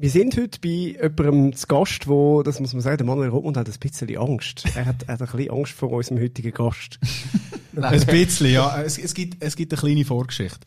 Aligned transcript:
Wir 0.00 0.10
sind 0.10 0.36
heute 0.36 0.60
bei 0.60 0.96
jemandem 1.18 1.56
zu 1.56 1.66
Gast, 1.66 2.06
wo, 2.06 2.44
das 2.44 2.60
muss 2.60 2.72
man 2.72 2.82
sagen, 2.82 2.98
der 2.98 3.06
Manuel 3.06 3.30
Rottmund 3.30 3.56
hat 3.56 3.68
ein 3.68 3.74
bisschen 3.80 4.16
Angst. 4.16 4.62
Er 4.76 4.86
hat, 4.86 5.02
er 5.08 5.14
hat 5.14 5.22
ein 5.22 5.26
bisschen 5.26 5.50
Angst 5.50 5.72
vor 5.72 5.90
unserem 5.90 6.20
heutigen 6.20 6.52
Gast. 6.52 7.00
ein 7.76 8.06
bisschen, 8.06 8.52
ja. 8.52 8.80
Es, 8.80 8.96
es, 8.96 9.12
gibt, 9.12 9.42
es 9.42 9.56
gibt 9.56 9.72
eine 9.72 9.80
kleine 9.80 10.04
Vorgeschichte. 10.04 10.60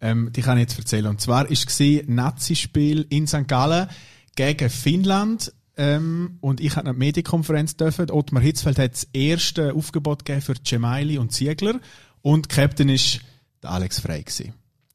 Ähm, 0.00 0.30
die 0.34 0.40
kann 0.40 0.56
ich 0.56 0.62
jetzt 0.62 0.78
erzählen. 0.78 1.08
Und 1.08 1.20
zwar 1.20 1.44
war 1.44 1.50
es 1.50 1.78
Nazi-Spiel 2.06 3.04
in 3.10 3.26
St. 3.26 3.46
Gallen 3.46 3.86
gegen 4.34 4.70
Finnland. 4.70 5.52
Ähm, 5.76 6.38
und 6.40 6.62
ich 6.62 6.74
hatte 6.74 6.88
eine 6.88 6.98
Medienkonferenz 6.98 7.76
dürfen. 7.76 8.10
Ottmar 8.10 8.42
Hitzfeld 8.42 8.78
hat 8.78 8.94
das 8.94 9.08
erste 9.12 9.74
Aufgebot 9.74 10.24
gegeben 10.24 10.40
für 10.40 10.54
Gemaili 10.54 11.18
und 11.18 11.32
Ziegler. 11.32 11.80
Und 12.22 12.48
Captain 12.48 12.88
ist 12.88 13.20
Alex 13.60 14.00
Frey 14.00 14.22
gewesen. 14.22 14.54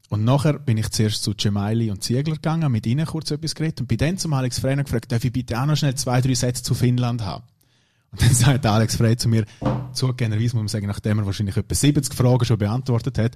Und 0.09 0.23
nachher 0.23 0.59
bin 0.59 0.77
ich 0.77 0.89
zuerst 0.91 1.23
zu 1.23 1.33
Gemaili 1.35 1.89
und 1.89 2.03
Ziegler 2.03 2.35
gegangen, 2.35 2.71
mit 2.71 2.85
ihnen 2.85 3.05
kurz 3.05 3.31
etwas 3.31 3.55
geredet 3.55 3.81
und 3.81 3.87
bin 3.87 3.97
dann 3.97 4.17
zum 4.17 4.33
Alex 4.33 4.59
Frey 4.59 4.75
gefragt, 4.75 5.11
darf 5.11 5.23
ich 5.23 5.31
bitte 5.31 5.59
auch 5.59 5.65
noch 5.65 5.75
schnell 5.75 5.95
zwei, 5.95 6.21
drei 6.21 6.35
Sätze 6.35 6.63
zu 6.63 6.75
Finnland 6.75 7.23
haben? 7.23 7.43
Und 8.11 8.21
dann 8.21 8.33
sagt 8.33 8.65
Alex 8.65 8.95
Frey 8.95 9.17
zu 9.17 9.29
mir, 9.29 9.45
zugegebenerweise 9.93 10.55
muss 10.55 10.61
man 10.61 10.67
sagen, 10.67 10.87
nachdem 10.87 11.19
er 11.19 11.25
wahrscheinlich 11.25 11.57
etwa 11.57 11.75
70 11.75 12.13
Fragen 12.13 12.45
schon 12.45 12.57
beantwortet 12.57 13.17
hat, 13.17 13.35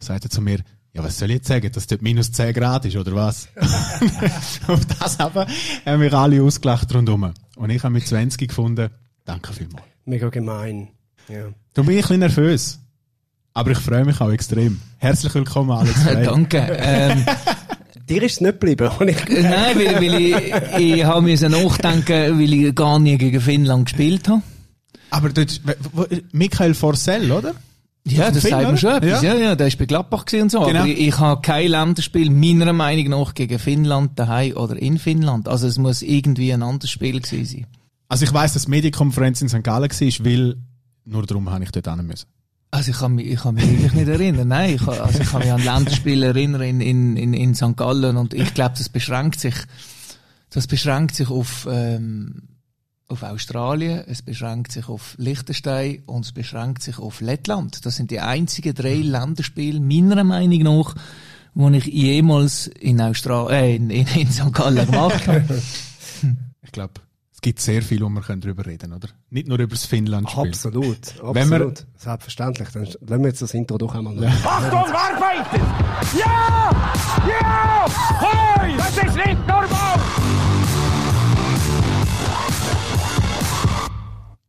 sagt 0.00 0.24
er 0.24 0.30
zu 0.30 0.40
mir, 0.40 0.58
ja, 0.92 1.04
was 1.04 1.18
soll 1.18 1.30
ich 1.30 1.36
jetzt 1.36 1.48
sagen, 1.48 1.70
dass 1.70 1.86
dort 1.86 2.02
minus 2.02 2.32
10 2.32 2.54
Grad 2.54 2.84
ist, 2.84 2.96
oder 2.96 3.14
was? 3.14 3.48
Auf 4.66 4.84
das 4.86 5.20
aber 5.20 5.46
haben 5.86 6.02
wir 6.02 6.12
alle 6.14 6.42
ausgelacht 6.42 6.92
rundherum. 6.94 7.32
Und 7.56 7.70
ich 7.70 7.82
habe 7.84 7.92
mit 7.92 8.06
20 8.06 8.48
gefunden, 8.48 8.90
danke 9.24 9.52
vielmals. 9.52 9.84
Mega 10.04 10.28
gemein. 10.30 10.88
Ja. 11.28 11.48
Da 11.74 11.82
bin 11.82 11.90
ich 11.90 11.96
ein 11.96 12.00
bisschen 12.00 12.20
nervös. 12.20 12.80
Aber 13.58 13.72
ich 13.72 13.78
freue 13.78 14.04
mich 14.04 14.20
auch 14.20 14.30
extrem. 14.30 14.80
Herzlich 14.98 15.34
willkommen, 15.34 15.72
Alex. 15.72 16.04
Danke. 16.24 16.64
Ähm, 16.78 17.24
Dir 18.08 18.22
ist 18.22 18.34
es 18.34 18.40
nicht 18.40 18.60
geblieben. 18.60 18.88
Nein, 19.00 19.16
weil, 19.74 19.96
weil 19.96 20.20
ich, 20.20 20.96
ich 20.96 21.04
habe 21.04 21.22
mir 21.22 21.48
nachdenken, 21.48 22.38
weil 22.38 22.52
ich 22.52 22.72
gar 22.72 23.00
nie 23.00 23.18
gegen 23.18 23.40
Finnland 23.40 23.86
gespielt 23.86 24.28
habe. 24.28 24.42
Aber 25.10 25.30
dort, 25.30 25.60
Michael 26.30 26.74
Forsell, 26.74 27.32
oder? 27.32 27.52
Ja, 28.06 28.30
das 28.30 28.44
sagt 28.44 28.62
man 28.62 28.78
schon 28.78 28.92
etwas. 28.92 29.22
Ja, 29.22 29.34
ja, 29.34 29.40
ja 29.40 29.56
der 29.56 29.66
ist 29.66 29.76
bei 29.76 29.86
Gladbach 29.86 30.26
und 30.40 30.52
so. 30.52 30.60
Genau. 30.60 30.78
Aber 30.78 30.88
ich, 30.88 31.08
ich 31.08 31.18
habe 31.18 31.42
kein 31.42 31.72
Länderspiel 31.72 32.30
meiner 32.30 32.72
Meinung 32.72 33.08
nach 33.08 33.34
gegen 33.34 33.58
Finnland 33.58 34.16
daheim 34.16 34.52
oder 34.52 34.76
in 34.76 35.00
Finnland. 35.00 35.48
Also 35.48 35.66
es 35.66 35.78
muss 35.78 36.02
irgendwie 36.02 36.52
ein 36.52 36.62
anderes 36.62 36.92
Spiel 36.92 37.20
gewesen 37.20 37.44
sein. 37.44 37.66
Also 38.08 38.24
ich 38.24 38.32
weiss, 38.32 38.52
dass 38.52 38.66
die 38.66 38.70
Medienkonferenz 38.70 39.42
in 39.42 39.48
St. 39.48 39.64
Gallen 39.64 39.90
war, 39.90 40.24
weil 40.24 40.56
nur 41.06 41.26
darum 41.26 41.50
habe 41.50 41.64
ich 41.64 41.72
dort 41.72 41.88
hin 41.88 42.06
müssen. 42.06 42.26
Also 42.70 42.90
ich 42.90 42.98
kann 42.98 43.14
mich, 43.14 43.26
ich 43.26 43.40
kann 43.40 43.54
mich 43.54 43.66
wirklich 43.66 43.94
nicht 43.94 44.08
erinnern. 44.08 44.48
Nein, 44.48 44.74
ich 44.74 44.84
kann, 44.84 44.98
also 44.98 45.20
ich 45.20 45.28
kann 45.28 45.40
mich 45.40 45.52
an 45.52 45.64
Länderspiele 45.64 46.26
erinnern 46.26 46.60
in, 46.60 46.80
in, 46.80 47.16
in, 47.16 47.32
in 47.32 47.54
St. 47.54 47.76
Gallen 47.76 48.16
und 48.16 48.34
ich 48.34 48.52
glaube, 48.52 48.74
das 48.76 48.90
beschränkt 48.90 49.40
sich, 49.40 49.54
das 50.50 50.66
beschränkt 50.66 51.14
sich 51.14 51.30
auf, 51.30 51.66
ähm, 51.70 52.42
auf 53.08 53.22
Australien, 53.22 54.04
es 54.06 54.20
beschränkt 54.20 54.72
sich 54.72 54.86
auf 54.88 55.14
Liechtenstein 55.16 56.02
und 56.04 56.26
es 56.26 56.32
beschränkt 56.32 56.82
sich 56.82 56.98
auf 56.98 57.22
Lettland. 57.22 57.86
Das 57.86 57.96
sind 57.96 58.10
die 58.10 58.20
einzigen 58.20 58.74
drei 58.74 58.96
Länderspiele, 58.96 59.80
meiner 59.80 60.22
Meinung 60.24 60.62
nach, 60.62 60.94
die 61.54 61.76
ich 61.78 61.86
jemals 61.86 62.66
in 62.66 63.00
Australien, 63.00 63.88
äh, 63.90 64.00
in, 64.04 64.06
in, 64.06 64.06
in 64.08 64.30
St. 64.30 64.52
Gallen 64.52 64.84
gemacht 64.84 65.26
habe. 65.26 65.62
ich 66.62 66.72
glaube, 66.72 67.00
es 67.38 67.42
gibt 67.42 67.60
sehr 67.60 67.82
viel, 67.82 68.00
wo 68.00 68.08
wir 68.08 68.20
darüber 68.20 68.66
reden 68.66 68.92
oder? 68.92 69.10
Nicht 69.30 69.46
nur 69.46 69.60
über 69.60 69.76
das 69.76 69.86
Finnland-Spiel. 69.86 70.48
Absolut, 70.48 70.96
absolut. 70.96 71.34
Wenn 71.36 71.50
wir, 71.50 71.72
Selbstverständlich. 71.94 72.68
Dann 72.70 72.82
lassen 72.82 73.22
wir 73.22 73.28
jetzt 73.28 73.40
das 73.40 73.54
Intro 73.54 73.78
doch 73.78 73.94
einmal 73.94 74.20
ja. 74.20 74.28
Achtung, 74.28 74.92
arbeiten! 74.92 75.64
Ja! 76.18 76.70
Ja! 77.28 77.86
Hoi! 78.20 78.76
Das 78.76 78.88
ist 78.88 79.16
nicht 79.24 79.38
normal! 79.46 80.00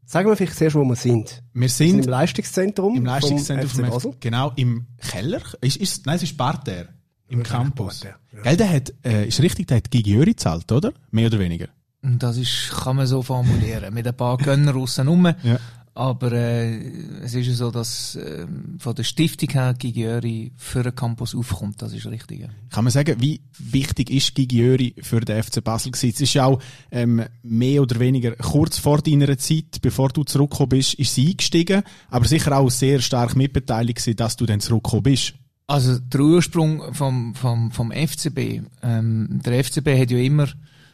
Sagen 0.05 0.27
wir 0.27 0.35
vielleicht 0.35 0.55
zuerst, 0.55 0.75
wo 0.75 0.83
wir 0.83 0.95
sind. 0.95 1.43
Wir 1.53 1.69
sind, 1.69 1.89
sind 1.89 2.05
im 2.05 2.09
Leistungszentrum. 2.09 2.95
Im 2.95 3.05
Leistungszentrum 3.05 3.99
vom 4.01 4.15
Genau, 4.19 4.51
im 4.55 4.87
Keller. 4.97 5.43
Ist, 5.61 5.77
ist, 5.77 6.07
nein, 6.07 6.15
es 6.15 6.23
ist 6.23 6.35
Parterre. 6.35 6.89
Im 7.27 7.43
Campus. 7.43 7.99
Parterre, 7.99 8.19
ja. 8.33 8.41
Gell, 8.41 8.57
der 8.57 8.73
hat, 8.73 8.93
äh, 9.05 9.27
ist 9.27 9.43
richtig, 9.43 9.67
der 9.67 9.77
hat 9.77 9.91
Gigi 9.91 10.13
Jöri 10.13 10.31
gezahlt, 10.31 10.71
oder? 10.71 10.91
Mehr 11.11 11.27
oder 11.27 11.37
weniger. 11.37 11.67
Das 12.01 12.37
ist, 12.37 12.71
kann 12.71 12.95
man 12.95 13.07
so 13.07 13.21
formulieren. 13.21 13.93
Mit 13.93 14.07
ein 14.07 14.15
paar 14.15 14.37
Gönner 14.37 14.75
aussen 14.75 15.35
Ja. 15.43 15.59
Aber 15.99 16.31
äh, 16.31 16.77
es 17.23 17.33
ist 17.35 17.47
ja 17.47 17.53
so, 17.53 17.71
dass 17.71 18.15
äh, 18.15 18.47
von 18.77 18.95
der 18.95 19.03
Stiftung 19.03 19.49
her 19.49 19.73
Gigiöri 19.77 20.53
für 20.55 20.81
den 20.81 20.95
Campus 20.95 21.35
aufkommt. 21.35 21.81
Das 21.81 21.91
ist 21.91 22.05
richtig. 22.05 22.39
Ja. 22.39 22.47
Kann 22.69 22.85
man 22.85 22.91
sagen, 22.91 23.17
wie 23.19 23.41
wichtig 23.57 24.09
ist 24.09 24.33
Gigiöri 24.33 24.95
für 25.01 25.19
den 25.19 25.43
FC 25.43 25.61
Basel 25.61 25.91
gewesen? 25.91 26.13
Es 26.15 26.21
ist 26.21 26.33
ja 26.35 26.45
auch 26.45 26.61
ähm, 26.91 27.25
mehr 27.43 27.81
oder 27.81 27.99
weniger 27.99 28.33
kurz 28.37 28.77
vor 28.77 29.01
deiner 29.01 29.37
Zeit, 29.37 29.81
bevor 29.81 30.07
du 30.07 30.23
zurückgekommen 30.23 30.69
bist, 30.69 30.93
ist 30.93 31.13
sie 31.13 31.31
eingestiegen, 31.31 31.83
aber 32.09 32.25
sicher 32.25 32.57
auch 32.57 32.69
sehr 32.69 33.01
stark 33.01 33.35
mitbeteiligt 33.35 33.97
gewesen, 33.97 34.15
dass 34.15 34.37
du 34.37 34.45
dann 34.45 34.61
zurückgekommen 34.61 35.03
bist. 35.03 35.33
Also 35.67 35.99
der 35.99 36.21
Ursprung 36.21 36.93
vom, 36.93 37.35
vom, 37.35 37.71
vom 37.71 37.91
FCB, 37.91 38.61
ähm, 38.83 39.41
der 39.43 39.63
FCB 39.65 39.99
hat 39.99 40.11
ja 40.11 40.17
immer 40.19 40.47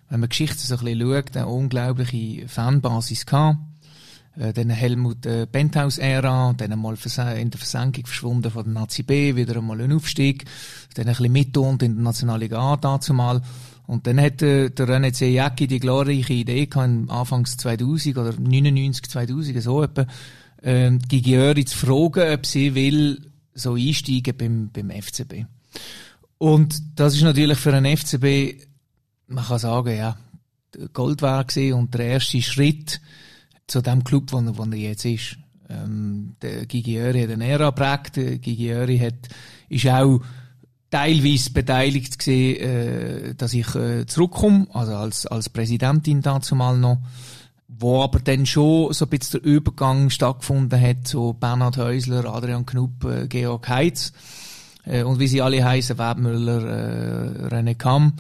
wenn 0.10 0.20
man 0.20 0.30
Geschichte 0.30 0.60
so 0.60 0.78
ein 0.78 0.86
bisschen 0.86 1.02
schaut, 1.02 1.38
eine 1.38 1.48
unglaubliche 1.48 2.48
Fanbasis 2.48 3.26
gehabt. 3.26 3.60
Äh, 4.38 4.54
dann 4.54 4.70
Helmut 4.70 5.26
äh, 5.26 5.48
Penthouse-Ära, 5.48 6.54
dann 6.58 6.72
einmal 6.72 6.96
in 6.96 7.50
der 7.50 7.58
Versenkung 7.58 8.06
verschwunden 8.06 8.52
von 8.52 8.66
der 8.66 8.74
Nazi 8.74 9.04
B, 9.04 9.36
wieder 9.36 9.58
einmal 9.58 9.82
ein 9.82 9.94
Aufstieg, 9.94 10.46
dann 10.96 11.08
ein 11.08 11.16
bisschen 11.16 11.32
mitgelohnt 11.32 11.84
in 11.84 11.96
der 11.96 12.04
Nationalliga 12.04 12.60
A 12.60 12.78
dazu 12.78 13.14
mal. 13.14 13.42
Und 13.88 14.08
dann 14.08 14.20
hat 14.20 14.42
äh, 14.42 14.70
der 14.72 14.88
René 14.88 15.14
Zejacki 15.14 15.68
die 15.68 15.80
glorreiche 15.80 16.34
Idee 16.34 16.66
gehabt, 16.66 17.10
Anfangs 17.10 17.58
2000 17.58 18.18
oder 18.18 18.34
99, 18.34 19.10
2000, 19.10 19.62
so 19.62 19.84
etwa, 19.84 20.06
äh, 20.62 20.92
Gigi 21.08 21.36
Öri 21.36 21.66
zu 21.66 21.78
fragen, 21.78 22.34
ob 22.34 22.46
sie 22.46 22.76
will 22.76 23.32
so 23.54 23.76
einsteigen 23.76 24.36
beim, 24.36 24.70
beim 24.74 24.90
FCB. 24.90 25.46
Und 26.38 27.00
das 27.00 27.16
ist 27.16 27.22
natürlich 27.22 27.58
für 27.58 27.74
einen 27.74 27.96
FCB 27.96 28.66
man 29.28 29.46
kann 29.46 29.60
sagen, 29.60 29.98
ja, 29.98 30.18
Gold 30.94 31.22
war 31.22 31.46
und 31.74 31.94
der 31.94 32.06
erste 32.06 32.42
Schritt 32.42 33.02
zu 33.68 33.82
dem 33.82 34.04
Club, 34.04 34.32
wo, 34.32 34.42
wo 34.58 34.64
er 34.64 34.78
jetzt 34.78 35.06
ist. 35.06 35.38
Ähm, 35.70 36.36
der 36.42 36.66
Gigi 36.66 36.98
Öri 36.98 37.24
hat 37.24 37.32
eine 37.32 37.48
Ära 37.48 37.70
geprägt. 37.70 38.42
Gigi 38.42 38.72
Öri 38.72 39.00
hat, 39.00 39.30
ist 39.70 39.88
auch 39.88 40.22
teilweise 40.92 41.52
beteiligt 41.52 42.20
gewesen, 42.20 42.62
äh, 42.62 43.36
dass 43.36 43.54
ich 43.54 43.74
äh, 43.76 44.06
zurückkomme, 44.06 44.68
also 44.74 44.96
als, 44.96 45.26
als 45.26 45.50
Präsidentin 45.50 46.22
dazu 46.22 46.56
mal 46.56 46.78
noch, 46.78 47.00
wo 47.68 48.04
aber 48.04 48.20
dann 48.20 48.46
schon 48.46 48.94
so 48.94 49.06
ein 49.06 49.10
bisschen 49.10 49.42
der 49.42 49.52
Übergang 49.52 50.10
stattgefunden 50.10 50.80
hat 50.80 51.08
zu 51.08 51.34
Bernhard 51.34 51.78
Häusler, 51.78 52.26
Adrian 52.26 52.66
Knupp, 52.66 53.04
äh, 53.06 53.28
Georg 53.28 53.68
Heitz, 53.68 54.14
äh, 54.86 55.04
und 55.04 55.20
wie 55.20 55.28
sie 55.28 55.42
alle 55.42 55.64
heißen, 55.66 55.98
Webmüller, 55.98 56.64
äh, 56.64 57.48
René 57.48 57.76
Kamm, 57.76 58.14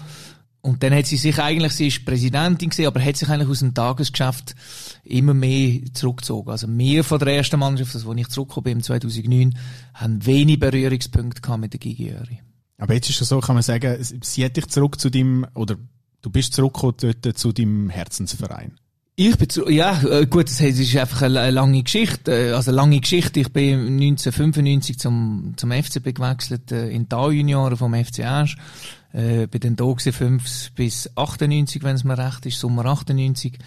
und 0.65 0.81
dann 0.81 0.95
hat 0.95 1.05
sie 1.05 1.17
sich 1.17 1.37
eigentlich, 1.37 1.73
sie 1.73 1.87
ist 1.87 2.05
Präsidentin 2.05 2.71
gewesen, 2.71 2.87
aber 2.87 2.99
hat 2.99 3.17
sich 3.17 3.29
eigentlich 3.29 3.49
aus 3.49 3.59
dem 3.59 3.75
Tagesgeschäft 3.75 4.55
immer 5.03 5.35
mehr 5.35 5.81
zurückgezogen. 5.93 6.49
Also 6.49 6.67
wir 6.67 7.03
von 7.03 7.19
der 7.19 7.35
ersten 7.35 7.59
Mannschaft, 7.59 7.93
das, 7.93 8.03
wo 8.03 8.13
ich 8.13 8.27
zurückgekommen 8.29 8.63
bin, 8.63 8.81
2009, 8.81 9.55
haben 9.93 10.25
wenig 10.25 10.59
Berührungspunkte 10.59 11.41
gehabt 11.41 11.61
mit 11.61 11.73
der 11.73 11.79
Gigi 11.79 12.07
Jöri. 12.07 12.41
Aber 12.79 12.95
jetzt 12.95 13.11
ist 13.11 13.21
es 13.21 13.29
so, 13.29 13.39
kann 13.41 13.55
man 13.55 13.61
sagen, 13.61 13.95
sie 14.01 14.43
hat 14.43 14.57
dich 14.57 14.65
zurück 14.65 14.99
zu 14.99 15.11
dem, 15.11 15.45
oder 15.53 15.75
du 16.23 16.31
bist 16.31 16.55
zurückgekommen 16.55 17.13
dort 17.21 17.37
zu 17.37 17.51
deinem 17.51 17.91
Herzensverein. 17.91 18.79
Ich 19.17 19.37
bin 19.37 19.47
zu, 19.47 19.69
ja, 19.69 20.01
äh, 20.01 20.25
gut, 20.25 20.49
das 20.49 20.59
ist 20.59 20.97
einfach 20.97 21.21
eine 21.21 21.49
lange 21.51 21.83
Geschichte, 21.83 22.49
äh, 22.49 22.51
also 22.51 22.71
eine 22.71 22.75
lange 22.75 22.99
Geschichte. 22.99 23.39
Ich 23.39 23.53
bin 23.53 23.79
1995 24.01 24.99
zum, 24.99 25.53
zum 25.55 25.71
FCB 25.71 26.13
gewechselt, 26.13 26.71
äh, 26.73 26.89
in 26.89 27.07
die 27.07 27.15
A-Junioren 27.15 27.77
vom 27.77 27.93
FC 27.93 28.25
Asch. 28.25 28.57
Äh, 29.15 29.47
bin 29.47 29.61
dann 29.61 29.75
da 29.77 29.85
gewesen, 29.85 30.11
5 30.11 30.71
bis 30.73 31.09
98, 31.15 31.83
wenn 31.83 31.95
es 31.95 32.03
mir 32.03 32.17
recht 32.17 32.45
ist, 32.45 32.59
Sommer 32.59 32.85
98. 32.85 33.57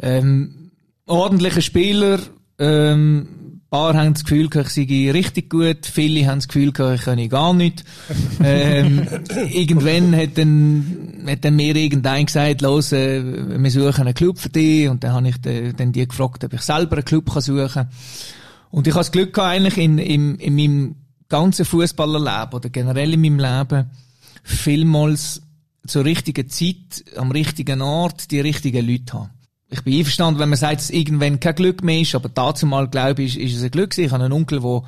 Ähm, 0.00 0.70
ordentlicher 1.04 1.60
Spieler, 1.60 2.18
ähm, 2.58 3.60
paar 3.68 3.94
haben 3.94 4.14
das 4.14 4.24
Gefühl, 4.24 4.48
ich 4.54 4.68
sei 4.68 5.10
richtig 5.12 5.50
gut, 5.50 5.84
viele 5.84 6.26
haben 6.26 6.38
das 6.38 6.48
Gefühl, 6.48 6.68
ich 6.68 7.02
könne 7.04 7.28
gar 7.28 7.52
nicht. 7.52 7.84
ähm, 8.42 9.06
irgendwann 9.50 10.16
hat 10.16 10.38
dann, 10.38 11.24
hat 11.26 11.44
dann 11.44 11.56
mir 11.56 11.76
irgendein 11.76 12.24
gesagt, 12.24 12.62
los, 12.62 12.92
äh, 12.92 13.22
wir 13.22 13.70
suchen 13.70 14.02
einen 14.02 14.14
Club 14.14 14.38
für 14.38 14.48
dich. 14.48 14.88
Und 14.88 15.04
dann 15.04 15.12
habe 15.12 15.28
ich 15.28 15.40
dann, 15.42 15.74
dann 15.76 15.92
die 15.92 16.08
gefragt, 16.08 16.42
ob 16.44 16.54
ich 16.54 16.62
selber 16.62 16.96
einen 16.96 17.04
Club 17.04 17.30
kann 17.30 17.42
suchen 17.42 17.68
kann. 17.68 17.88
Und 18.70 18.86
ich 18.86 18.94
habe 18.94 19.00
das 19.00 19.12
Glück 19.12 19.34
gehabt, 19.34 19.56
eigentlich 19.56 19.76
in, 19.76 19.98
in, 19.98 20.36
in 20.36 20.56
meinem 20.56 20.94
ganzen 21.28 21.66
Fußballerleben 21.66 22.54
oder 22.54 22.70
generell 22.70 23.12
in 23.12 23.20
meinem 23.20 23.38
Leben, 23.40 23.90
vielmals 24.46 25.42
zur 25.86 26.04
richtigen 26.04 26.48
Zeit, 26.48 27.04
am 27.16 27.30
richtigen 27.30 27.82
Ort, 27.82 28.30
die 28.30 28.40
richtigen 28.40 28.86
Leute 28.86 29.12
haben. 29.12 29.30
Ich 29.68 29.82
bin 29.82 29.98
einverstanden, 29.98 30.38
wenn 30.38 30.48
man 30.48 30.58
sagt, 30.58 30.76
dass 30.76 30.90
irgendwann 30.90 31.40
kein 31.40 31.54
Glück 31.54 31.82
mehr 31.82 32.00
ist, 32.00 32.14
aber 32.14 32.28
dazu 32.28 32.66
mal 32.66 32.88
glaube 32.88 33.22
ich, 33.22 33.38
ist, 33.38 33.56
es 33.56 33.64
ein 33.64 33.70
Glück. 33.70 33.96
Ich 33.98 34.12
habe 34.12 34.24
einen 34.24 34.32
Onkel, 34.32 34.60
der 34.60 34.82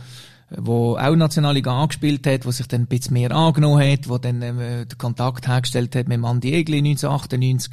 wo 0.57 0.97
auch 0.97 1.15
Nationalliga 1.15 1.79
angespielt 1.79 2.27
hat, 2.27 2.47
wo 2.47 2.51
sich 2.51 2.67
dann 2.69 2.83
ein 2.83 2.87
bisschen 2.87 3.13
mehr 3.13 3.33
angenommen 3.33 3.87
hat, 3.87 4.09
wo 4.09 4.17
dann 4.17 4.41
ähm, 4.41 4.59
den 4.59 4.97
Kontakt 4.97 5.47
hergestellt 5.47 5.95
hat 5.95 6.09
mit 6.09 6.25
Andi 6.25 6.55
Egli 6.55 6.79
1998 6.79 7.71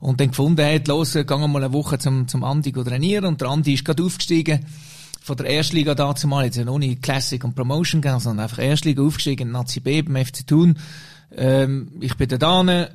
und 0.00 0.20
dann 0.20 0.30
gefunden 0.30 0.66
hat, 0.66 0.88
los, 0.88 1.12
gehen 1.12 1.26
wir 1.28 1.46
mal 1.46 1.62
eine 1.62 1.72
Woche 1.72 1.98
zum, 1.98 2.26
zum 2.26 2.42
Andi 2.42 2.72
trainieren 2.72 3.26
und 3.26 3.40
der 3.40 3.48
Andi 3.48 3.74
ist 3.74 3.84
gerade 3.84 4.02
aufgestiegen 4.02 4.66
von 5.20 5.36
der 5.36 5.46
Erstliga 5.46 5.94
dazu 5.94 6.28
mal, 6.28 6.44
jetzt 6.44 6.56
ja 6.56 6.64
noch 6.64 6.78
nicht 6.78 7.02
Classic 7.02 7.42
und 7.42 7.56
Promotion 7.56 8.00
gegangen, 8.00 8.20
sondern 8.20 8.44
einfach 8.44 8.60
Erstliga 8.60 9.02
aufgestiegen, 9.02 9.50
Nazi 9.50 9.80
B 9.80 10.02
beim 10.02 10.24
FC 10.24 10.46
Thun. 10.46 10.78
Ähm, 11.36 11.92
ich 12.00 12.16
bin 12.16 12.28
da 12.28 12.38
da 12.38 12.88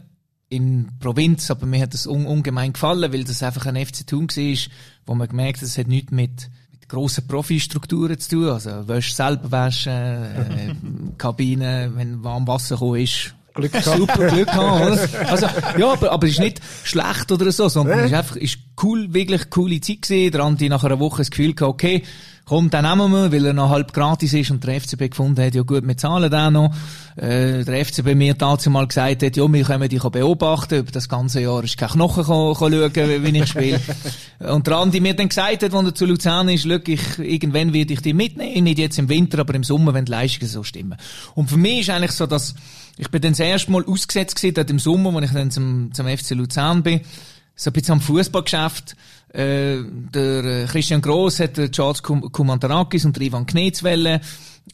in 0.50 0.90
Provinz, 1.00 1.50
aber 1.50 1.66
mir 1.66 1.82
hat 1.82 1.94
das 1.94 2.06
un 2.06 2.26
ungemein 2.26 2.74
gefallen, 2.74 3.14
weil 3.14 3.24
das 3.24 3.42
einfach 3.42 3.68
ein 3.68 3.78
FC 3.78 4.06
Thun 4.06 4.28
war, 4.28 4.58
wo 5.06 5.16
man 5.16 5.30
gemerkt 5.30 5.60
hat, 5.60 5.64
es 5.64 5.78
hat 5.78 5.88
nichts 5.88 6.12
mit 6.12 6.50
grossen 6.90 7.26
Profistrukturen 7.26 8.20
zu 8.20 8.30
tun. 8.30 8.50
Also, 8.50 8.88
wäsch 8.88 9.14
selber 9.14 9.50
waschen, 9.52 9.94
äh, 9.94 10.76
Kabine, 11.18 11.92
wenn 11.96 12.24
warm 12.24 12.48
Wasser 12.48 12.76
gekommen 12.76 13.02
ist. 13.02 13.34
Glück 13.54 13.72
gehabt. 13.72 13.98
Super 13.98 14.28
Glück 14.28 14.48
gehabt, 14.48 14.92
oder? 14.92 15.30
Also, 15.30 15.46
ja, 15.78 15.94
aber, 15.94 16.12
aber 16.12 16.28
es 16.28 16.34
ist 16.34 16.40
nicht 16.40 16.62
schlecht 16.84 17.32
oder 17.32 17.52
so, 17.52 17.70
sondern 17.70 18.00
es 18.00 18.06
ist 18.08 18.14
einfach, 18.14 18.36
ist 18.36 18.60
cool, 18.84 19.14
wirklich 19.14 19.50
coole 19.50 19.80
Zeit 19.80 20.02
gewesen. 20.02 20.32
Der 20.32 20.42
Andi 20.42 20.68
nach 20.68 20.84
einer 20.84 21.00
Woche 21.00 21.20
das 21.20 21.32
Gefühl 21.32 21.54
gehabt, 21.54 21.74
okay, 21.74 22.04
komm, 22.46 22.70
dann 22.70 22.86
nehmen 22.86 23.12
wir, 23.12 23.32
weil 23.32 23.46
er 23.46 23.54
noch 23.54 23.70
halb 23.70 23.94
gratis 23.94 24.34
ist 24.34 24.52
und 24.52 24.64
der 24.64 24.82
FCB 24.82 25.10
gefunden 25.12 25.44
hat, 25.44 25.56
ja 25.56 25.62
gut, 25.62 25.88
wir 25.88 25.98
zahlen 25.98 26.30
den 26.30 26.54
noch. 26.54 26.74
Äh, 27.16 27.64
der 27.64 27.86
FCB 27.86 28.16
mir 28.16 28.34
dazu 28.34 28.70
mal 28.70 28.88
gesagt 28.88 29.24
hat, 29.24 29.38
ja, 29.38 29.52
wir 29.52 29.64
können 29.64 29.90
dich 29.90 30.04
beobachten, 30.04 30.80
über 30.80 30.92
das 30.92 31.08
ganze 31.08 31.42
Jahr 31.42 31.64
ist 31.64 31.78
kein 31.78 31.90
Knochen 31.90 32.26
kann, 32.26 32.54
kann 32.54 32.72
schauen, 32.72 33.24
wie 33.24 33.40
ich 33.40 33.48
spiele. 33.48 33.80
und 34.40 34.68
der 34.68 34.78
Andi 34.78 35.00
mir 35.00 35.14
dann 35.14 35.30
gesagt 35.30 35.64
hat, 35.64 35.74
als 35.74 35.86
er 35.86 35.96
zu 35.96 36.06
Luzern 36.06 36.50
ist, 36.50 36.64
schau, 36.64 36.78
ich, 36.86 37.20
irgendwann 37.20 37.74
werde 37.74 37.94
ich 37.94 38.02
dich 38.02 38.14
mitnehmen, 38.14 38.64
nicht 38.64 38.80
jetzt 38.80 39.00
im 39.00 39.10
Winter, 39.10 39.40
aber 39.40 39.56
im 39.56 39.64
Sommer, 39.64 39.94
wenn 39.94 40.06
die 40.06 40.12
Leistungen 40.12 40.50
so 40.50 40.64
stimmen. 40.64 40.98
Und 41.36 41.50
für 41.50 41.58
mich 41.58 41.82
ist 41.82 41.90
eigentlich 41.90 42.12
so, 42.12 42.26
dass, 42.26 42.56
ich 42.98 43.10
bin 43.10 43.22
dann 43.22 43.34
das 43.34 43.40
erste 43.40 43.72
Mal 43.72 43.86
ausgesetzt 43.86 44.42
gewesen, 44.42 44.68
im 44.70 44.80
Sommer, 44.80 45.16
als 45.16 45.26
ich 45.28 45.32
dann 45.32 45.52
zum, 45.52 45.94
zum 45.94 46.08
FC 46.08 46.32
Luzern 46.32 46.84
bin, 46.84 47.02
so 47.56 47.70
ein 47.70 47.74
bisschen 47.74 47.94
am 47.94 48.02
Fußballgeschäft, 48.02 48.96
äh, 49.34 49.78
der 49.84 50.44
äh, 50.44 50.66
Christian 50.66 51.02
Gross 51.02 51.40
hat 51.40 51.58
der 51.58 51.72
Charles 51.72 52.04
Kumantarakis 52.04 53.06
und 53.06 53.16
der 53.16 53.24
Ivan 53.24 53.46
Knetz 53.46 53.84
wählen. 53.84 54.20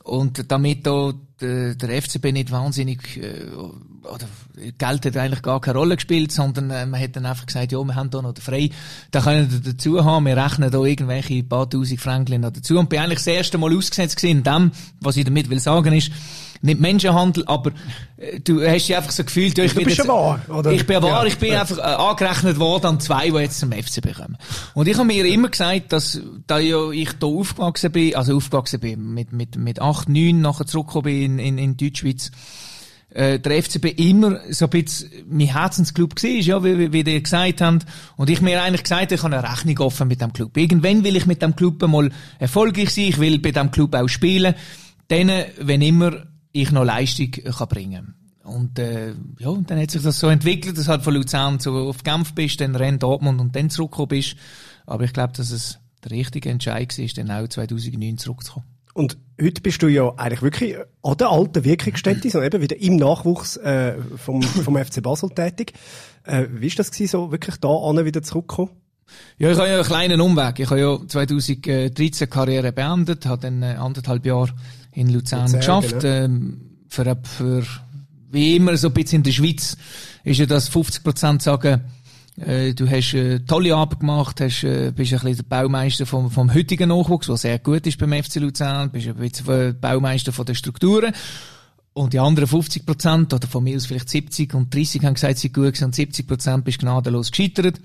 Und 0.04 0.51
damit 0.51 0.86
da 0.86 1.13
der, 1.39 2.01
FCB 2.01 2.31
nicht 2.31 2.51
wahnsinnig, 2.51 3.18
äh, 3.18 3.45
oder 4.04 4.27
Geld 4.77 5.06
hat 5.06 5.18
eigentlich 5.18 5.42
gar 5.42 5.62
keine 5.62 5.77
Rolle 5.77 5.95
gespielt, 5.95 6.31
sondern 6.31 6.71
äh, 6.71 6.86
man 6.86 7.00
hat 7.01 7.15
dann 7.15 7.25
einfach 7.25 7.45
gesagt, 7.45 7.71
ja, 7.71 7.83
wir 7.83 7.95
haben 7.95 8.09
da 8.09 8.21
noch 8.21 8.38
frei, 8.38 8.69
da 9.12 9.21
können 9.21 9.51
wir 9.51 9.74
dazu 9.74 10.04
haben, 10.04 10.25
wir 10.25 10.38
rechnen 10.38 10.71
da 10.71 10.81
irgendwelche 10.83 11.44
paar 11.44 11.69
tausend 11.69 12.01
Franklin 12.01 12.42
noch 12.42 12.51
dazu. 12.51 12.80
Und 12.80 12.89
bin 12.89 13.00
eigentlich 13.00 13.19
das 13.19 13.27
erste 13.27 13.57
Mal 13.57 13.75
ausgesetzt 13.75 14.18
gewesen 14.18 14.44
dem, 14.44 14.71
was 15.01 15.18
ich 15.18 15.25
damit 15.25 15.50
will 15.50 15.60
sagen 15.60 15.94
ist, 15.94 16.12
nicht 16.62 16.80
Menschenhandel, 16.80 17.44
aber 17.48 17.71
äh, 18.18 18.39
du 18.39 18.62
hast 18.62 18.88
dich 18.88 18.95
einfach 18.95 19.12
so 19.12 19.24
gefühlt, 19.24 19.57
ich 19.57 19.74
bist 19.74 19.98
jetzt, 19.98 20.07
wahr, 20.07 20.42
oder? 20.50 20.71
Ich 20.71 20.86
bin 20.86 21.01
wahr, 21.01 21.24
ja. 21.24 21.25
ich 21.25 21.38
bin 21.38 21.54
ja. 21.54 21.62
einfach 21.62 21.77
äh, 21.77 21.81
angerechnet 21.81 22.59
worden 22.59 22.86
an 22.86 23.00
zwei, 23.00 23.30
die 23.30 23.38
jetzt 23.38 23.59
zum 23.59 23.71
FC 23.71 24.01
bekommen. 24.01 24.38
Und 24.74 24.88
ich 24.88 24.95
habe 24.95 25.07
mir 25.07 25.25
immer 25.25 25.50
gesagt, 25.50 25.94
dass 25.94 26.19
da 26.48 26.59
ja 26.59 26.92
ich 26.92 27.13
da 27.13 27.27
aufgewachsen 27.27 27.92
bin, 27.92 28.15
also 28.15 28.36
aufgewachsen 28.36 28.80
bin, 28.80 29.13
mit, 29.13 29.33
mit, 29.33 29.56
mit 29.56 29.81
acht, 29.81 30.09
neun 30.09 30.42
nachher 30.42 30.65
zurückgekommen 30.65 31.06
bin 31.06 31.39
in, 31.39 31.39
in, 31.39 31.57
in 31.57 31.77
Deutschschweiz, 31.77 32.31
äh, 33.10 33.39
der 33.39 33.63
FCB 33.63 33.86
immer 33.98 34.39
so 34.50 34.65
ein 34.65 34.69
bisschen 34.69 35.10
mein 35.30 35.48
Herzensclub 35.48 36.21
war, 36.21 36.30
ja, 36.30 36.63
wie, 36.63 36.77
wie, 36.77 36.94
wie 36.94 37.12
ihr 37.12 37.21
gesagt 37.21 37.62
habt. 37.62 37.86
Und 38.15 38.30
ich 38.30 38.42
mir 38.42 38.62
eigentlich 38.62 38.83
gesagt, 38.83 39.12
ich 39.12 39.24
habe 39.24 39.36
eine 39.36 39.50
Rechnung 39.50 39.80
offen 39.80 40.07
mit 40.07 40.21
dem 40.21 40.33
Club. 40.33 40.56
Irgendwann 40.57 41.03
will 41.03 41.15
ich 41.15 41.25
mit 41.25 41.42
dem 41.42 41.56
Club 41.56 41.81
mal 41.88 42.12
erfolgreich 42.39 42.89
sein, 42.89 43.06
ich 43.06 43.19
will 43.19 43.39
bei 43.39 43.51
dem 43.51 43.71
Club 43.71 43.95
auch 43.95 44.07
spielen. 44.07 44.56
Dann, 45.07 45.31
wenn 45.60 45.81
immer 45.81 46.25
ich 46.62 46.71
noch 46.71 46.83
Leistung 46.83 47.31
kann 47.31 47.68
bringen 47.68 48.15
und 48.48 48.80
äh, 48.80 49.13
ja, 49.39 49.50
und 49.50 49.69
dann 49.69 49.80
hat 49.80 49.92
sich 49.92 50.01
das 50.01 50.19
so 50.19 50.30
entwickelt, 50.30 50.77
dass 50.77 50.88
halt 50.88 51.04
von 51.04 51.13
Luzern 51.13 51.59
zu 51.59 51.74
auf 51.74 52.04
Genf 52.04 52.33
bist, 52.33 52.62
dann 52.62 52.75
Rennes 52.75 53.00
Dortmund 53.00 53.42
und 53.42 53.56
dann 53.56 53.69
zurückgekommen 53.69 54.07
bist. 54.07 54.38
Aber 54.86 55.04
ich 55.04 55.12
glaube, 55.12 55.33
dass 55.36 55.51
es 55.51 55.80
der 56.04 56.12
richtige 56.12 56.50
Entscheid 56.50 56.98
war, 56.98 57.07
dann 57.15 57.31
auch 57.31 57.48
2009 57.48 58.18
zurückzukommen. 58.18 58.65
Und 58.94 59.18
heute 59.39 59.62
bist 59.62 59.83
du 59.83 59.88
ja 59.88 60.12
eigentlich 60.15 60.42
wirklich 60.42 60.75
an 61.04 61.18
der 61.18 61.30
alten 61.30 61.63
Wirkungsstätte, 61.65 62.30
sondern 62.30 62.51
eben 62.54 62.63
wieder 62.63 62.80
im 62.81 62.95
Nachwuchs 62.95 63.57
äh, 63.57 63.98
vom, 64.15 64.42
vom 64.42 64.77
FC 64.83 65.03
Basel 65.03 65.30
tätig. 65.30 65.74
Äh, 66.24 66.48
wie 66.50 66.68
ist 66.68 66.80
das 66.80 66.89
gewesen, 66.89 67.12
so 67.12 67.31
wirklich 67.31 67.57
da 67.57 67.68
an 67.68 68.03
wieder 68.06 68.24
zurückzukommen? 68.24 68.71
Ja, 69.38 69.51
ich 69.51 69.57
habe 69.57 69.69
ja 69.69 69.75
einen 69.75 69.83
kleinen 69.83 70.21
Umweg. 70.21 70.60
Ich 70.60 70.69
habe 70.69 70.80
ja 70.80 70.98
2013 71.06 72.30
Karriere 72.30 72.71
beendet, 72.71 73.25
habe 73.25 73.42
dann 73.42 73.62
äh, 73.62 73.75
anderthalb 73.75 74.25
Jahre 74.25 74.53
in 74.97 75.09
Luzern, 75.09 75.44
Luzern 75.44 75.59
geschafft. 75.59 75.99
Genau. 75.99 76.25
Ähm, 76.25 76.61
für, 76.89 77.17
für, 77.23 77.63
wie 78.31 78.55
immer 78.55 78.75
so 78.77 78.88
ein 78.88 78.94
bisschen 78.94 79.17
in 79.17 79.23
der 79.23 79.31
Schweiz 79.31 79.77
ist 80.23 80.39
ja 80.39 80.45
das 80.45 80.69
50 80.69 81.03
Prozent 81.03 81.41
sagen, 81.44 81.81
äh, 82.38 82.73
du 82.73 82.89
hast 82.89 83.13
äh, 83.13 83.39
tolle 83.41 83.75
Arbeit 83.75 83.99
gemacht, 83.99 84.41
hast, 84.41 84.63
äh, 84.63 84.91
bist 84.91 85.13
ein 85.13 85.19
bisschen 85.19 85.38
der 85.38 85.44
Baumeister 85.44 86.05
vom, 86.05 86.31
vom 86.31 86.53
heutigen 86.53 86.89
Nachwuchs, 86.89 87.29
was 87.29 87.41
sehr 87.41 87.59
gut 87.59 87.85
ist 87.85 87.97
beim 87.99 88.11
FC 88.11 88.35
Luzern, 88.38 88.89
bist 88.89 89.07
ein 89.07 89.15
bisschen 89.15 89.45
der 89.45 89.73
Baumeister 89.73 90.31
von 90.31 90.45
den 90.45 90.55
Strukturen. 90.55 91.13
Und 91.93 92.13
die 92.13 92.19
anderen 92.19 92.47
50 92.47 92.85
Prozent, 92.85 93.33
oder 93.33 93.47
von 93.47 93.63
mir 93.63 93.75
aus 93.75 93.88
vielleicht 93.88 94.09
70 94.09 94.53
und 94.53 94.73
30 94.73 95.03
haben 95.03 95.15
gesagt, 95.15 95.38
sie 95.39 95.51
gut 95.51 95.81
und 95.81 95.95
70 95.95 96.27
Prozent 96.27 96.63
bist 96.63 96.79
gnadenlos 96.79 97.31
gescheitert. 97.31 97.79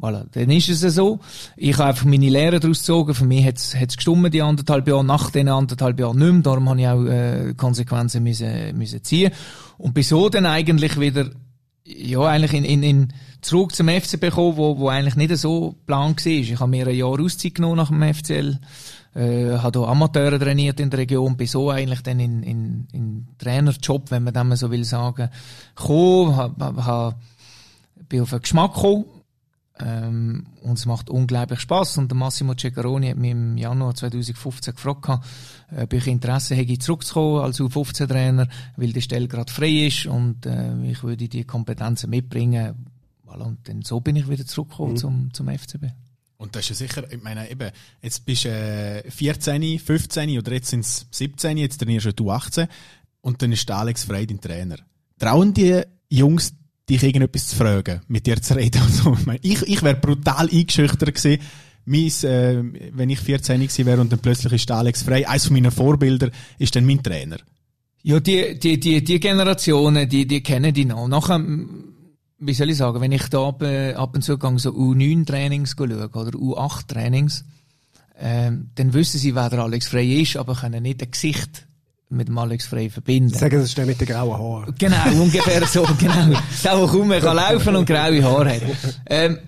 Voilà, 0.00 0.26
dann 0.32 0.50
ist 0.50 0.68
es 0.68 0.80
so. 0.94 1.20
Ich 1.56 1.78
habe 1.78 1.90
einfach 1.90 2.04
meine 2.04 2.28
Lehre 2.28 2.58
daraus 2.58 2.80
gezogen. 2.80 3.14
Für 3.14 3.24
mich 3.24 3.46
hat 3.46 3.58
es 3.58 3.96
gestummt, 3.96 4.34
die 4.34 4.42
anderthalb 4.42 4.88
Jahre, 4.88 5.04
nach 5.04 5.30
den 5.30 5.48
anderthalb 5.48 5.98
Jahren 6.00 6.18
nicht 6.18 6.32
mehr. 6.32 6.42
Darum 6.42 6.68
habe 6.68 6.80
ich 6.80 6.88
auch 6.88 7.04
äh, 7.04 7.54
Konsequenzen 7.56 8.22
müssen, 8.24 8.76
müssen 8.76 9.04
ziehen. 9.04 9.32
Und 9.78 9.94
bin 9.94 10.02
so 10.02 10.28
dann 10.28 10.46
eigentlich 10.46 10.98
wieder, 10.98 11.30
ja, 11.84 12.20
eigentlich 12.20 12.54
in, 12.54 12.64
in, 12.64 12.82
in 12.82 13.12
zurück 13.40 13.74
zum 13.74 13.88
FCB 13.88 14.20
gekommen, 14.20 14.56
wo, 14.56 14.78
wo 14.78 14.88
eigentlich 14.88 15.16
nicht 15.16 15.36
so 15.36 15.76
plan 15.86 16.16
war. 16.16 16.26
Ich 16.26 16.58
habe 16.58 16.70
mir 16.70 16.86
ein 16.88 16.96
Jahr 16.96 17.20
Auszeit 17.20 17.54
genommen 17.54 17.76
nach 17.76 17.88
dem 17.88 18.14
FCL, 18.14 18.58
äh, 19.14 19.58
habe 19.58 19.78
hier 19.78 19.88
Amateure 19.88 20.40
trainiert 20.40 20.80
in 20.80 20.90
der 20.90 21.00
Region, 21.00 21.36
bin 21.36 21.46
so 21.46 21.70
eigentlich 21.70 22.02
dann 22.02 22.18
in, 22.20 22.42
in, 22.42 22.88
in 22.92 23.28
Trainerjob, 23.38 24.10
wenn 24.10 24.24
man 24.24 24.34
dem 24.34 24.56
so 24.56 24.70
will 24.70 24.84
sagen, 24.84 25.28
gekommen, 25.76 26.36
hab, 26.36 26.60
hab, 26.60 27.20
bin 28.08 28.22
auf 28.22 28.30
den 28.30 28.40
Geschmack 28.40 28.74
gekommen, 28.74 29.04
ähm, 29.80 30.46
und 30.62 30.78
es 30.78 30.86
macht 30.86 31.10
unglaublich 31.10 31.60
Spaß. 31.60 31.98
Und 31.98 32.10
der 32.10 32.16
Massimo 32.16 32.54
Ceccaroni 32.54 33.08
hat 33.08 33.16
mich 33.16 33.32
im 33.32 33.56
Januar 33.56 33.94
2015 33.94 34.74
gefragt, 34.74 35.08
ob 35.76 35.92
ich 35.92 36.06
Interesse 36.06 36.54
hätte, 36.54 36.78
zurückzukommen 36.78 37.42
als 37.42 37.60
U15-Trainer, 37.60 38.48
weil 38.76 38.92
die 38.92 39.02
Stelle 39.02 39.28
gerade 39.28 39.52
frei 39.52 39.86
ist 39.86 40.06
und 40.06 40.46
äh, 40.46 40.74
ich 40.84 41.02
würde 41.02 41.28
die 41.28 41.44
Kompetenzen 41.44 42.10
mitbringen. 42.10 42.86
Und 43.26 43.68
dann 43.68 43.82
so 43.82 44.00
bin 44.00 44.14
ich 44.14 44.28
wieder 44.28 44.46
zurückgekommen 44.46 44.92
mhm. 44.92 44.96
zum, 44.96 45.34
zum 45.34 45.48
FCB. 45.48 45.86
Und 46.36 46.54
das 46.54 46.70
ist 46.70 46.80
ja 46.80 46.86
sicher, 46.86 47.12
ich 47.12 47.22
meine, 47.22 47.50
eben, 47.50 47.70
jetzt 48.02 48.24
bist 48.24 48.44
du 48.44 48.50
äh, 48.50 49.10
14, 49.10 49.78
15 49.78 50.38
oder 50.38 50.52
jetzt 50.52 50.68
sind 50.68 50.80
es 50.80 51.06
17, 51.10 51.56
jetzt 51.56 51.78
trainierst 51.78 52.18
du 52.18 52.30
18 52.30 52.68
und 53.22 53.42
dann 53.42 53.52
ist 53.52 53.68
der 53.68 53.78
Alex 53.78 54.04
Frey 54.04 54.26
dein 54.26 54.40
Trainer. 54.40 54.76
Trauen 55.18 55.54
die 55.54 55.82
Jungs 56.10 56.54
dich 56.88 57.02
irgendetwas 57.02 57.48
zu 57.48 57.56
fragen, 57.56 58.00
mit 58.08 58.26
dir 58.26 58.40
zu 58.40 58.54
reden 58.54 58.82
und 58.82 58.92
so. 58.92 59.16
Ich, 59.42 59.62
ich 59.62 59.82
wäre 59.82 59.96
brutal 59.96 60.48
eingeschüchtert 60.50 61.14
gewesen, 61.14 61.42
Mies, 61.86 62.24
äh, 62.24 62.62
wenn 62.92 63.10
ich 63.10 63.20
14 63.20 63.60
gewesen 63.60 63.86
wäre 63.86 64.00
und 64.00 64.10
dann 64.10 64.18
plötzlich 64.18 64.52
ist 64.54 64.70
Alex 64.70 65.02
Frey, 65.02 65.26
eines 65.26 65.50
meiner 65.50 65.70
Vorbilder, 65.70 66.30
ist 66.58 66.74
dann 66.74 66.86
mein 66.86 67.02
Trainer. 67.02 67.36
Ja, 68.02 68.20
die, 68.20 68.58
die, 68.58 68.80
die, 68.80 69.04
die 69.04 69.20
Generationen, 69.20 70.08
die, 70.08 70.26
die 70.26 70.42
kennen 70.42 70.72
die 70.72 70.84
noch. 70.86 71.08
Nachher, 71.08 71.44
wie 72.38 72.54
soll 72.54 72.70
ich 72.70 72.76
sagen, 72.76 73.00
wenn 73.00 73.12
ich 73.12 73.28
da 73.28 73.48
ab, 73.48 73.62
äh, 73.62 73.92
ab 73.94 74.14
und 74.14 74.22
zu 74.22 74.38
gehe, 74.38 74.58
so 74.58 74.70
U9-Trainings 74.70 75.74
schaue, 75.76 76.08
oder 76.08 76.30
U8-Trainings, 76.30 77.44
ähm, 78.18 78.70
dann 78.74 78.94
wissen 78.94 79.18
sie, 79.18 79.34
wer 79.34 79.50
der 79.50 79.60
Alex 79.60 79.88
Frey 79.88 80.22
ist, 80.22 80.36
aber 80.36 80.54
können 80.54 80.82
nicht 80.82 81.02
ein 81.02 81.10
Gesicht 81.10 81.66
mit 82.08 82.28
dem 82.28 82.38
Alex 82.38 82.66
Frey 82.66 82.90
verbinden. 82.90 83.34
Sagen 83.34 83.64
Sie 83.64 83.80
es 83.80 83.86
mit 83.86 84.00
den 84.00 84.06
grauen 84.06 84.38
Haaren. 84.38 84.74
Genau, 84.78 85.22
ungefähr 85.22 85.66
so, 85.66 85.86
genau. 85.98 86.26
Der, 86.26 86.76
der 86.76 86.86
kaum 86.86 87.08
mehr 87.08 87.20
kann 87.20 87.36
laufen 87.36 87.76
und 87.76 87.86
graue 87.86 88.22
Haare 88.22 88.50
hat. 88.50 88.62
Ähm, 89.06 89.38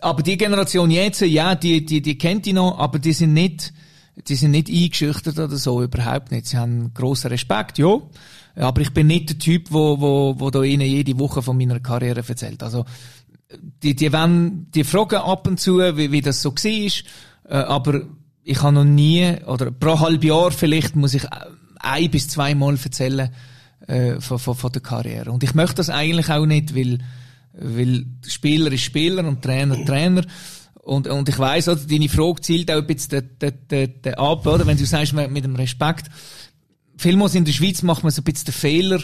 aber 0.00 0.22
die 0.22 0.36
Generation 0.36 0.90
jetzt, 0.90 1.20
ja, 1.20 1.54
die, 1.54 1.84
die, 1.84 2.00
die 2.00 2.18
kennt 2.18 2.46
die 2.46 2.52
noch, 2.52 2.78
aber 2.78 2.98
die 2.98 3.12
sind 3.12 3.34
nicht, 3.34 3.72
die 4.28 4.34
sind 4.34 4.52
nicht 4.52 4.68
eingeschüchtert 4.68 5.38
oder 5.38 5.56
so, 5.56 5.82
überhaupt 5.82 6.32
nicht. 6.32 6.46
Sie 6.46 6.56
haben 6.56 6.92
grossen 6.94 7.28
Respekt, 7.28 7.78
ja. 7.78 7.98
Aber 8.54 8.80
ich 8.80 8.92
bin 8.92 9.06
nicht 9.06 9.30
der 9.30 9.38
Typ, 9.38 9.68
wo, 9.70 10.00
wo, 10.00 10.34
wo 10.38 10.50
da 10.50 10.62
ihnen 10.62 10.86
jede 10.86 11.18
Woche 11.18 11.42
von 11.42 11.56
meiner 11.56 11.80
Karriere 11.80 12.22
erzählt. 12.26 12.62
Also, 12.62 12.84
die, 13.82 13.94
die, 13.94 14.12
wollen, 14.12 14.70
die 14.74 14.84
fragen 14.84 15.16
ab 15.16 15.46
und 15.46 15.60
zu, 15.60 15.78
wie, 15.78 16.10
wie 16.10 16.20
das 16.20 16.42
so 16.42 16.52
war, 16.54 16.92
äh, 17.48 17.64
aber 17.64 18.02
ich 18.44 18.62
habe 18.62 18.74
noch 18.74 18.84
nie, 18.84 19.36
oder 19.46 19.70
pro 19.70 20.00
halb 20.00 20.24
Jahr 20.24 20.50
vielleicht, 20.50 20.96
muss 20.96 21.14
ich 21.14 21.24
ein 21.82 22.10
bis 22.10 22.28
zweimal 22.28 22.76
erzählen 22.82 23.30
äh, 23.86 24.20
von, 24.20 24.38
von, 24.38 24.54
von 24.54 24.72
der 24.72 24.82
Karriere. 24.82 25.30
Und 25.30 25.42
ich 25.42 25.54
möchte 25.54 25.76
das 25.76 25.90
eigentlich 25.90 26.30
auch 26.30 26.46
nicht, 26.46 26.74
weil, 26.74 26.98
weil 27.52 28.06
Spieler 28.26 28.72
ist 28.72 28.82
Spieler 28.82 29.26
und 29.26 29.42
Trainer 29.42 29.84
Trainer. 29.84 30.24
Und, 30.74 31.06
und 31.06 31.28
ich 31.28 31.38
weiss, 31.38 31.68
oder, 31.68 31.80
deine 31.80 32.08
Frage 32.08 32.40
zielt 32.40 32.70
auch 32.70 32.78
ein 32.78 32.86
bisschen 32.86 33.28
den, 33.40 33.52
den, 33.70 34.02
den 34.02 34.14
ab, 34.14 34.46
oder? 34.46 34.66
Wenn 34.66 34.76
du 34.76 34.84
sagst, 34.84 35.12
mit 35.12 35.44
dem 35.44 35.56
Respekt. 35.56 36.10
Vielmals 36.96 37.34
in 37.34 37.44
der 37.44 37.52
Schweiz 37.52 37.82
macht 37.82 38.02
man 38.02 38.12
so 38.12 38.20
ein 38.20 38.24
bisschen 38.24 38.46
den 38.46 38.54
Fehler, 38.54 39.00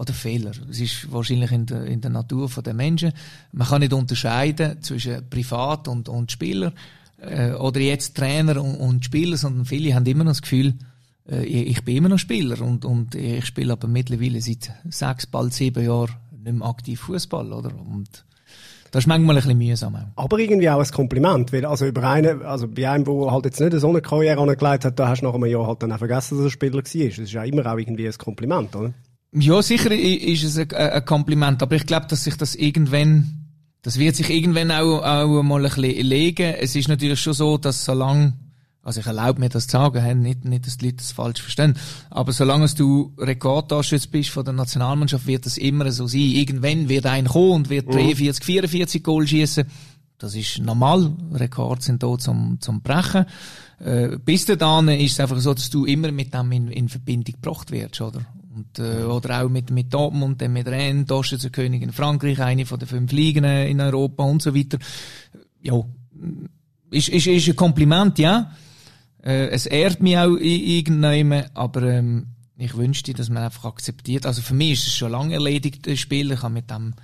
oder 0.00 0.14
Fehler. 0.14 0.52
Es 0.70 0.80
ist 0.80 1.12
wahrscheinlich 1.12 1.52
in 1.52 1.66
der, 1.66 1.84
in 1.84 2.00
der 2.00 2.10
Natur 2.10 2.48
der 2.64 2.72
Menschen. 2.72 3.12
Man 3.52 3.68
kann 3.68 3.80
nicht 3.80 3.92
unterscheiden 3.92 4.80
zwischen 4.82 5.28
Privat 5.28 5.88
und, 5.88 6.08
und 6.08 6.32
Spieler, 6.32 6.72
äh, 7.18 7.52
oder 7.52 7.80
jetzt 7.80 8.16
Trainer 8.16 8.62
und, 8.62 8.76
und 8.76 9.04
Spieler, 9.04 9.36
sondern 9.36 9.66
viele 9.66 9.94
haben 9.94 10.06
immer 10.06 10.24
noch 10.24 10.30
das 10.30 10.40
Gefühl, 10.40 10.74
äh, 11.30 11.44
ich 11.44 11.84
bin 11.84 11.96
immer 11.96 12.08
noch 12.08 12.18
Spieler 12.18 12.60
und, 12.60 12.84
und 12.84 13.14
ich 13.14 13.46
spiele 13.46 13.72
aber 13.72 13.88
mittlerweile 13.88 14.40
seit 14.40 14.72
sechs, 14.88 15.26
bald 15.26 15.52
sieben 15.54 15.84
Jahren 15.84 16.14
nicht 16.42 16.56
mehr 16.56 16.68
aktiv 16.68 17.00
Fußball, 17.00 17.52
oder? 17.52 17.70
Und 17.74 18.24
das 18.90 19.04
ist 19.04 19.06
manchmal 19.06 19.36
ein 19.36 19.42
bisschen 19.42 19.58
mühsam. 19.58 19.96
Aber 20.16 20.38
irgendwie 20.38 20.68
auch 20.68 20.80
ein 20.80 20.90
Kompliment, 20.90 21.52
weil 21.52 21.64
also 21.64 21.86
über 21.86 22.02
einen, 22.08 22.42
also 22.42 22.66
bei 22.66 22.90
einem, 22.90 23.04
der 23.04 23.30
halt 23.30 23.44
jetzt 23.44 23.60
nicht 23.60 23.78
so 23.78 23.88
eine 23.88 24.00
Karriere 24.00 24.40
angelegt 24.40 24.84
hat, 24.84 24.98
da 24.98 25.08
hast 25.08 25.20
du 25.20 25.26
nach 25.26 25.34
einem 25.34 25.46
Jahr 25.46 25.66
halt 25.66 25.82
dann 25.82 25.92
auch 25.92 25.98
vergessen, 25.98 26.38
dass 26.38 26.46
er 26.46 26.50
Spieler 26.50 26.74
war. 26.74 26.82
Das 26.82 26.94
ist 26.94 27.32
ja 27.32 27.44
immer 27.44 27.66
auch 27.66 27.78
irgendwie 27.78 28.08
ein 28.08 28.18
Kompliment, 28.18 28.74
oder? 28.74 28.92
Ja, 29.32 29.62
sicher 29.62 29.92
ist 29.92 30.42
es 30.42 30.58
ein, 30.58 30.72
ein 30.72 31.04
Kompliment, 31.04 31.62
aber 31.62 31.76
ich 31.76 31.86
glaube, 31.86 32.06
dass 32.08 32.24
sich 32.24 32.36
das 32.36 32.56
irgendwann, 32.56 33.46
das 33.82 33.96
wird 33.96 34.16
sich 34.16 34.28
irgendwann 34.28 34.72
auch, 34.72 35.02
auch 35.04 35.42
mal 35.44 35.64
ein 35.64 35.70
bisschen 35.70 36.06
legen. 36.06 36.54
Es 36.58 36.74
ist 36.74 36.88
natürlich 36.88 37.20
schon 37.20 37.34
so, 37.34 37.58
dass 37.58 37.84
solange 37.84 38.32
also 38.82 39.00
ich 39.00 39.06
erlaube 39.06 39.40
mir 39.40 39.50
das 39.50 39.66
zu 39.66 39.72
sagen, 39.72 40.22
nicht, 40.22 40.44
nicht, 40.44 40.66
dass 40.66 40.78
die 40.78 40.86
Leute 40.86 40.98
das 40.98 41.12
falsch 41.12 41.42
verstehen. 41.42 41.74
Aber 42.08 42.32
solange 42.32 42.66
du 42.68 43.12
Rekordtorschütze 43.18 44.08
bist 44.08 44.30
von 44.30 44.44
der 44.44 44.54
Nationalmannschaft, 44.54 45.26
wird 45.26 45.44
das 45.44 45.58
immer 45.58 45.90
so 45.92 46.06
sein. 46.06 46.20
Irgendwann 46.20 46.88
wird 46.88 47.04
ein 47.06 47.26
kommen 47.26 47.52
und 47.52 47.70
wird 47.70 47.92
43, 47.92 48.42
44 48.42 49.02
Goal 49.02 49.26
schießen. 49.26 49.66
Das 50.18 50.34
ist 50.34 50.58
normal. 50.58 51.12
Rekorde 51.32 51.82
sind 51.82 52.02
da 52.02 52.16
zum, 52.18 52.58
zum 52.60 52.80
Brechen. 52.82 53.26
Äh, 53.80 54.18
bis 54.18 54.46
dahin 54.46 54.88
ist 54.88 55.12
es 55.12 55.20
einfach 55.20 55.38
so, 55.38 55.52
dass 55.54 55.70
du 55.70 55.84
immer 55.84 56.12
mit 56.12 56.32
dem 56.32 56.52
in, 56.52 56.68
in 56.68 56.88
Verbindung 56.88 57.34
gebracht 57.34 57.70
wirst, 57.70 58.00
oder? 58.00 58.20
Und, 58.54 58.78
äh, 58.78 59.04
oder 59.04 59.42
auch 59.42 59.48
mit, 59.48 59.70
mit 59.70 59.92
Dortmund, 59.92 60.40
dann 60.42 60.52
mit 60.52 60.66
Rennes, 60.66 61.06
Torschützenkönig 61.06 61.82
in 61.82 61.92
Frankreich, 61.92 62.40
eine 62.40 62.66
von 62.66 62.78
den 62.78 62.88
fünf 62.88 63.12
Ligen 63.12 63.44
in 63.44 63.80
Europa 63.80 64.24
und 64.24 64.42
so 64.42 64.54
weiter. 64.54 64.78
Ja, 65.62 65.82
ist, 66.90 67.08
ist, 67.08 67.26
ist 67.26 67.48
ein 67.48 67.56
Kompliment, 67.56 68.18
ja. 68.18 68.50
Äh, 69.22 69.48
es 69.48 69.66
ehrt 69.66 70.00
mich 70.00 70.16
auch 70.16 70.36
irgendwann, 70.36 71.46
aber 71.54 71.82
ähm, 71.82 72.26
ich 72.56 72.76
wünschte, 72.76 73.14
dass 73.14 73.30
man 73.30 73.44
einfach 73.44 73.64
akzeptiert. 73.64 74.26
Also 74.26 74.42
für 74.42 74.54
mich 74.54 74.72
ist 74.72 74.86
es 74.88 74.96
schon 74.96 75.12
lange 75.12 75.34
erledigt, 75.34 75.86
das 75.86 75.98
Spiel. 75.98 76.32
Ich 76.32 76.42
habe 76.42 76.54
mit 76.54 76.70
dem, 76.70 76.94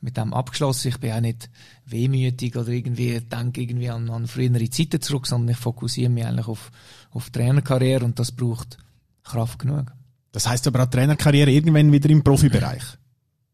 mit 0.00 0.16
dem 0.16 0.34
abgeschlossen. 0.34 0.88
Ich 0.88 0.98
bin 0.98 1.12
auch 1.12 1.20
nicht 1.20 1.48
wehmütig 1.86 2.56
oder 2.56 2.68
irgendwie 2.68 3.20
denke 3.20 3.62
irgendwie 3.62 3.90
an, 3.90 4.10
an 4.10 4.26
frühere 4.26 4.68
Zeiten 4.70 5.00
zurück, 5.00 5.26
sondern 5.26 5.54
ich 5.54 5.56
fokussiere 5.56 6.10
mich 6.10 6.26
eigentlich 6.26 6.48
auf, 6.48 6.70
auf 7.10 7.30
Trainerkarriere 7.30 8.04
und 8.04 8.18
das 8.18 8.32
braucht 8.32 8.78
Kraft 9.24 9.58
genug. 9.58 9.92
Das 10.32 10.46
heißt 10.46 10.66
aber 10.66 10.82
auch 10.82 10.90
Trainerkarriere 10.90 11.50
irgendwann 11.50 11.92
wieder 11.92 12.10
im 12.10 12.22
Profibereich. 12.22 12.82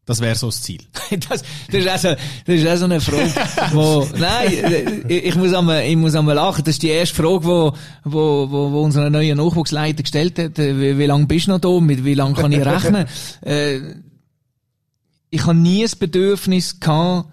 Das 0.05 0.19
wäre 0.19 0.35
so 0.35 0.47
das 0.47 0.61
Ziel. 0.61 0.81
das, 1.11 1.43
das, 1.71 1.79
ist 1.79 1.87
also, 1.87 2.09
das 2.45 2.55
ist 2.55 2.67
auch 2.67 2.75
so 2.75 2.85
eine 2.85 2.99
Frage, 2.99 3.31
wo, 3.71 4.05
nein, 4.17 5.05
ich 5.07 5.35
muss 5.35 5.53
einmal, 5.53 5.85
ich 5.85 5.95
muss 5.95 6.13
einmal 6.13 6.35
lachen. 6.35 6.63
Das 6.65 6.75
ist 6.75 6.83
die 6.83 6.89
erste 6.89 7.15
Frage, 7.15 7.45
wo, 7.45 7.73
wo, 8.03 8.51
wo, 8.51 8.71
wo 8.71 8.81
unser 8.81 9.09
neuer 9.09 9.35
Nachwuchsleiter 9.35 10.03
gestellt 10.03 10.37
hat. 10.39 10.57
Wie, 10.57 10.97
wie 10.97 11.05
lange 11.05 11.25
bist 11.25 11.47
du 11.47 11.51
noch 11.51 11.59
da? 11.59 11.79
Mit 11.79 12.03
wie 12.03 12.15
lange 12.15 12.35
kann 12.35 12.51
ich 12.51 12.65
rechnen? 12.65 13.05
äh, 13.41 13.79
ich 15.29 15.45
habe 15.45 15.55
nie 15.55 15.83
das 15.83 15.95
Bedürfnis 15.95 16.79
gehabt, 16.81 17.29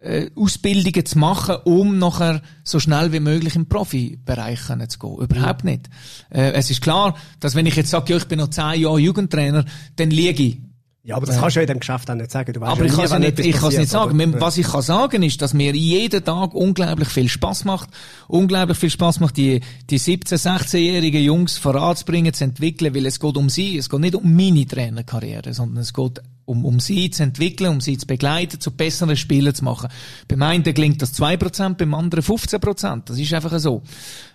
äh, 0.00 0.30
Ausbildungen 0.34 1.04
zu 1.04 1.18
machen, 1.18 1.56
um 1.64 1.98
nachher 1.98 2.40
so 2.64 2.80
schnell 2.80 3.12
wie 3.12 3.20
möglich 3.20 3.56
im 3.56 3.66
Profibereich 3.66 4.60
zu 4.88 4.98
gehen. 4.98 5.18
Überhaupt 5.18 5.64
nicht. 5.64 5.90
Äh, 6.30 6.52
es 6.52 6.70
ist 6.70 6.80
klar, 6.80 7.14
dass 7.40 7.54
wenn 7.54 7.66
ich 7.66 7.76
jetzt 7.76 7.90
sage, 7.90 8.12
ja, 8.12 8.16
ich 8.16 8.24
bin 8.24 8.38
noch 8.38 8.48
zehn 8.48 8.80
Jahre 8.80 8.98
Jugendtrainer, 8.98 9.66
dann 9.96 10.10
liege 10.10 10.42
ich 10.42 10.58
ja, 11.06 11.14
aber 11.14 11.26
das 11.26 11.38
kannst 11.38 11.54
du 11.54 11.60
ja 11.60 11.62
in 11.62 11.68
dem 11.68 11.78
Geschäft 11.78 12.10
auch 12.10 12.16
nicht 12.16 12.32
sagen. 12.32 12.52
Du 12.52 12.60
aber 12.62 12.84
ich 12.84 12.92
kann 12.92 13.04
es 13.04 13.16
nicht, 13.16 13.38
ich 13.38 13.62
nicht 13.62 13.88
sagen. 13.88 14.20
Aber, 14.20 14.40
Was 14.40 14.58
ich 14.58 14.66
kann 14.66 14.82
sagen 14.82 15.22
ist, 15.22 15.40
dass 15.40 15.54
mir 15.54 15.72
jeden 15.72 16.24
Tag 16.24 16.52
unglaublich 16.52 17.08
viel 17.08 17.28
Spaß 17.28 17.64
macht, 17.64 17.90
unglaublich 18.26 18.76
viel 18.76 18.90
Spaß 18.90 19.20
macht, 19.20 19.36
die, 19.36 19.60
die 19.88 20.00
17-, 20.00 20.34
16-jährigen 20.34 21.22
Jungs 21.22 21.58
voranzubringen, 21.58 22.34
zu 22.34 22.42
entwickeln, 22.42 22.92
weil 22.92 23.06
es 23.06 23.20
geht 23.20 23.36
um 23.36 23.48
sie, 23.48 23.78
es 23.78 23.88
geht 23.88 24.00
nicht 24.00 24.16
um 24.16 24.34
meine 24.34 24.66
Trainerkarriere, 24.66 25.54
sondern 25.54 25.78
es 25.78 25.94
geht 25.94 26.20
um, 26.44 26.64
um 26.64 26.80
sie 26.80 27.08
zu 27.10 27.22
entwickeln, 27.22 27.70
um 27.70 27.80
sie 27.80 27.96
zu 27.98 28.08
begleiten, 28.08 28.58
zu 28.58 28.72
besseren 28.72 29.16
Spielen 29.16 29.54
zu 29.54 29.62
machen. 29.62 29.88
Beim 30.26 30.42
einen 30.42 30.64
gelingt 30.64 31.02
das 31.02 31.14
2%, 31.14 31.74
beim 31.74 31.94
anderen 31.94 32.24
15%. 32.24 33.02
Das 33.04 33.16
ist 33.16 33.32
einfach 33.32 33.56
so. 33.60 33.82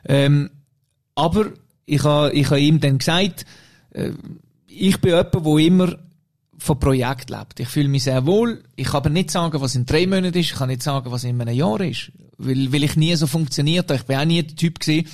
Ähm, 0.06 0.50
aber 1.16 1.48
ich 1.86 2.02
habe 2.06 2.32
ich 2.32 2.50
ha 2.50 2.56
ihm 2.56 2.80
dann 2.80 2.98
gesagt, 2.98 3.46
äh, 3.92 4.12
ich 4.68 5.02
bin 5.02 5.12
jemand, 5.12 5.44
wo 5.44 5.58
immer 5.58 5.98
von 6.62 6.80
Projekt 6.80 7.32
lebt. 7.32 7.60
Ich 7.60 7.70
fühle 7.70 7.88
mich 7.88 8.04
sehr 8.04 8.28
wohl. 8.28 8.64
Ich 8.76 8.86
kann 8.86 8.98
aber 8.98 9.10
nicht 9.10 9.32
sagen, 9.32 9.60
was 9.62 9.74
in 9.74 9.88
drei 9.88 10.06
Monaten 10.06 10.38
ist. 10.38 10.52
Ich 10.52 10.54
kann 10.54 10.70
nicht 10.70 10.84
sagen, 10.84 11.12
was 11.12 11.24
in 11.24 11.42
einem 11.42 11.56
Jahr 11.56 11.82
ist. 11.82 12.12
Weil, 12.38 12.72
weil 12.72 12.84
ich 12.84 12.96
nie 12.96 13.16
so 13.16 13.26
funktioniert 13.26 13.90
habe. 13.90 14.00
Ich 14.00 14.06
bin 14.06 14.18
auch 14.18 14.26
nie 14.26 14.44
der 14.44 14.56
Typ 14.56 14.80
gewesen, 14.80 15.08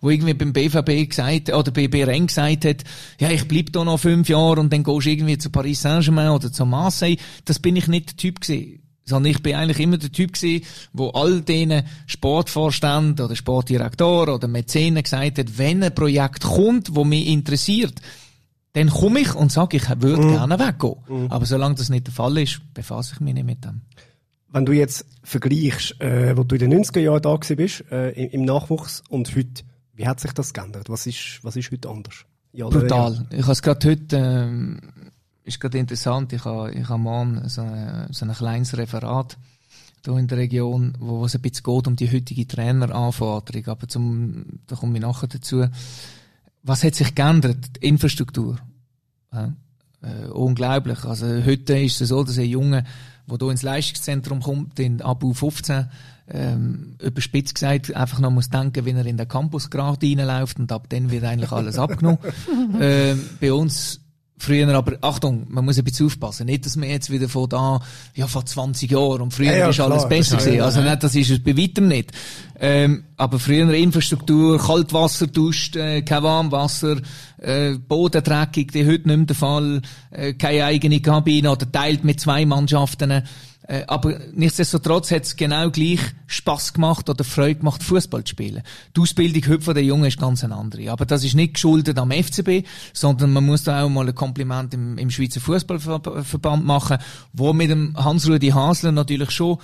wo 0.00 0.08
irgendwie 0.08 0.32
beim 0.32 0.54
BVB 0.54 1.10
gesagt, 1.10 1.52
oder 1.52 1.70
bei 1.72 1.88
BRN 1.88 2.28
gesagt 2.28 2.64
hat, 2.64 2.84
ja, 3.20 3.30
ich 3.30 3.46
bleib 3.46 3.70
da 3.72 3.84
noch 3.84 3.98
fünf 3.98 4.30
Jahre 4.30 4.60
und 4.60 4.72
dann 4.72 4.82
gehst 4.82 5.04
du 5.04 5.10
irgendwie 5.10 5.36
zu 5.36 5.50
Paris 5.50 5.82
Saint-Germain 5.82 6.30
oder 6.30 6.50
zu 6.50 6.64
Marseille. 6.64 7.18
Das 7.44 7.58
bin 7.58 7.76
ich 7.76 7.86
nicht 7.86 8.08
der 8.08 8.16
Typ 8.16 8.40
gewesen. 8.40 8.80
Sondern 9.04 9.30
ich 9.32 9.42
bin 9.42 9.56
eigentlich 9.56 9.80
immer 9.80 9.98
der 9.98 10.10
Typ 10.10 10.32
gewesen, 10.32 10.64
wo 10.94 11.10
all 11.10 11.42
denen 11.42 11.84
Sportvorständen 12.06 13.26
oder 13.26 13.36
Sportdirektoren 13.36 14.34
oder 14.34 14.48
Mäzenen 14.48 15.02
gesagt 15.02 15.38
hat, 15.38 15.58
wenn 15.58 15.82
ein 15.82 15.94
Projekt 15.94 16.44
kommt, 16.44 16.94
wo 16.94 17.04
mich 17.04 17.26
interessiert, 17.26 18.00
dann 18.74 18.90
komme 18.90 19.20
ich 19.20 19.34
und 19.34 19.52
sage, 19.52 19.76
ich 19.76 19.88
würde 19.88 20.26
mm. 20.26 20.30
gerne 20.32 20.58
weggehen. 20.58 20.96
Mm. 21.08 21.26
Aber 21.30 21.46
solange 21.46 21.76
das 21.76 21.90
nicht 21.90 22.08
der 22.08 22.14
Fall 22.14 22.36
ist, 22.38 22.60
befasse 22.74 23.14
ich 23.14 23.20
mich 23.20 23.34
nicht 23.34 23.46
mit 23.46 23.64
dem. 23.64 23.82
Wenn 24.50 24.66
du 24.66 24.72
jetzt 24.72 25.06
vergleichst, 25.22 26.00
äh, 26.00 26.36
wo 26.36 26.42
du 26.42 26.56
in 26.56 26.70
den 26.70 26.84
90er 26.84 27.00
Jahren 27.00 27.22
da 27.22 27.36
bist, 27.36 27.84
äh, 27.90 28.10
im, 28.10 28.30
im, 28.30 28.44
Nachwuchs 28.44 29.02
und 29.08 29.34
heute, 29.36 29.62
wie 29.94 30.06
hat 30.06 30.18
sich 30.18 30.32
das 30.32 30.52
geändert? 30.52 30.88
Was 30.88 31.06
ist, 31.06 31.38
was 31.42 31.54
ist 31.54 31.70
heute 31.70 31.88
anders? 31.88 32.24
Ja, 32.52 32.68
Brutal. 32.68 33.26
Ich 33.30 33.42
habe 33.42 33.52
es 33.52 33.62
gerade 33.62 33.90
heute, 33.90 34.16
ähm, 34.16 34.80
ist 35.44 35.60
gerade 35.60 35.78
interessant, 35.78 36.32
ich 36.32 36.44
habe, 36.44 36.72
ich 36.72 36.88
habe 36.88 37.00
morgen 37.00 37.48
so, 37.48 37.62
eine, 37.62 38.08
so 38.10 38.26
ein 38.26 38.32
kleines 38.32 38.76
Referat 38.76 39.38
hier 40.04 40.16
in 40.16 40.26
der 40.26 40.38
Region, 40.38 40.94
wo, 40.98 41.20
wo 41.20 41.24
es 41.26 41.34
ein 41.36 41.42
bisschen 41.42 41.62
geht 41.62 41.86
um 41.86 41.96
die 41.96 42.12
heutige 42.12 42.46
Traineranforderung. 42.46 43.66
Aber 43.68 43.86
zum, 43.86 44.44
da 44.66 44.74
komme 44.74 44.98
ich 44.98 45.02
nachher 45.02 45.28
dazu 45.28 45.64
was 46.64 46.82
hat 46.82 46.94
sich 46.94 47.14
geändert? 47.14 47.76
Die 47.76 47.86
Infrastruktur. 47.86 48.58
Ja, 49.32 49.52
äh, 50.02 50.26
unglaublich. 50.28 51.04
Also 51.04 51.26
heute 51.44 51.78
ist 51.78 52.00
es 52.00 52.08
so, 52.08 52.24
dass 52.24 52.38
ein 52.38 52.46
Junge, 52.46 52.84
der 53.28 53.38
hier 53.38 53.50
ins 53.50 53.62
Leistungszentrum 53.62 54.40
kommt, 54.40 54.80
in 54.80 55.02
Abu 55.02 55.32
15, 55.32 55.88
ähm, 56.28 56.96
überspitzt 57.02 57.54
gesagt, 57.54 57.94
einfach 57.94 58.18
noch 58.18 58.30
muss 58.30 58.48
denken, 58.48 58.86
wenn 58.86 58.96
er 58.96 59.04
in 59.04 59.18
den 59.18 59.28
Campus 59.28 59.68
gerade 59.68 60.06
reinläuft 60.06 60.58
und 60.58 60.72
ab 60.72 60.86
dann 60.88 61.10
wird 61.10 61.24
eigentlich 61.24 61.52
alles 61.52 61.78
abgenommen. 61.78 62.18
ähm, 62.80 63.28
bei 63.40 63.52
uns 63.52 64.00
Früher 64.36 64.68
aber, 64.74 64.98
Achtung, 65.00 65.46
man 65.48 65.64
muss 65.64 65.78
ein 65.78 65.84
bisschen 65.84 66.06
aufpassen. 66.06 66.46
Nicht, 66.46 66.66
dass 66.66 66.74
man 66.74 66.88
jetzt 66.88 67.08
wieder 67.10 67.28
von 67.28 67.48
da, 67.48 67.80
ja, 68.14 68.26
vor 68.26 68.44
20 68.44 68.90
Jahren 68.90 69.22
und 69.22 69.32
früher 69.32 69.52
ja, 69.52 69.58
ja, 69.58 69.68
ist 69.68 69.78
alles 69.78 69.98
klar, 69.98 70.08
besser 70.08 70.36
gewesen. 70.38 70.60
Also 70.60 70.80
nicht, 70.80 71.02
das 71.02 71.14
ist 71.14 71.30
es 71.30 71.42
bei 71.42 71.56
weitem 71.56 71.86
nicht. 71.86 72.10
Ähm, 72.58 73.04
aber 73.16 73.38
früher 73.38 73.72
Infrastruktur, 73.72 74.58
Kaltwasser 74.58 75.28
duscht, 75.28 75.76
äh, 75.76 76.02
kein 76.02 76.24
Warmwasser, 76.24 76.96
äh, 77.38 77.74
Bodendreckig, 77.74 78.72
die 78.72 78.84
heute 78.84 79.06
nicht 79.06 79.16
mehr 79.16 79.26
der 79.26 79.36
Fall, 79.36 79.82
äh, 80.10 80.34
keine 80.34 80.64
eigene 80.64 81.00
Kabine 81.00 81.52
oder 81.52 81.70
teilt 81.70 82.02
mit 82.02 82.18
zwei 82.18 82.44
Mannschaften. 82.44 83.22
Äh, 83.66 83.84
aber 83.86 84.18
nichtsdestotrotz 84.34 85.10
hat 85.10 85.22
es 85.22 85.36
genau 85.36 85.70
gleich 85.70 86.00
Spaß 86.26 86.74
gemacht 86.74 87.08
oder 87.08 87.24
Freude 87.24 87.60
gemacht, 87.60 87.82
Fußball 87.82 88.22
zu 88.24 88.30
spielen. 88.30 88.62
Die 88.94 89.00
Ausbildung 89.00 89.42
heute 89.48 89.62
von 89.62 89.74
den 89.74 89.86
Jungen 89.86 90.04
ist 90.04 90.20
ganz 90.20 90.44
eine 90.44 90.56
andere. 90.56 90.90
Aber 90.90 91.06
das 91.06 91.24
ist 91.24 91.34
nicht 91.34 91.54
geschuldet 91.54 91.98
am 91.98 92.10
FCB, 92.10 92.66
sondern 92.92 93.32
man 93.32 93.44
muss 93.46 93.64
da 93.64 93.82
auch 93.82 93.88
mal 93.88 94.06
ein 94.06 94.14
Kompliment 94.14 94.74
im, 94.74 94.98
im 94.98 95.10
Schweizer 95.10 95.40
Fußballverband 95.40 96.64
machen, 96.64 96.98
wo 97.32 97.52
mit 97.54 97.70
dem 97.70 97.94
Hans-Rudi 97.96 98.48
Hasler 98.48 98.92
natürlich 98.92 99.30
schon 99.30 99.58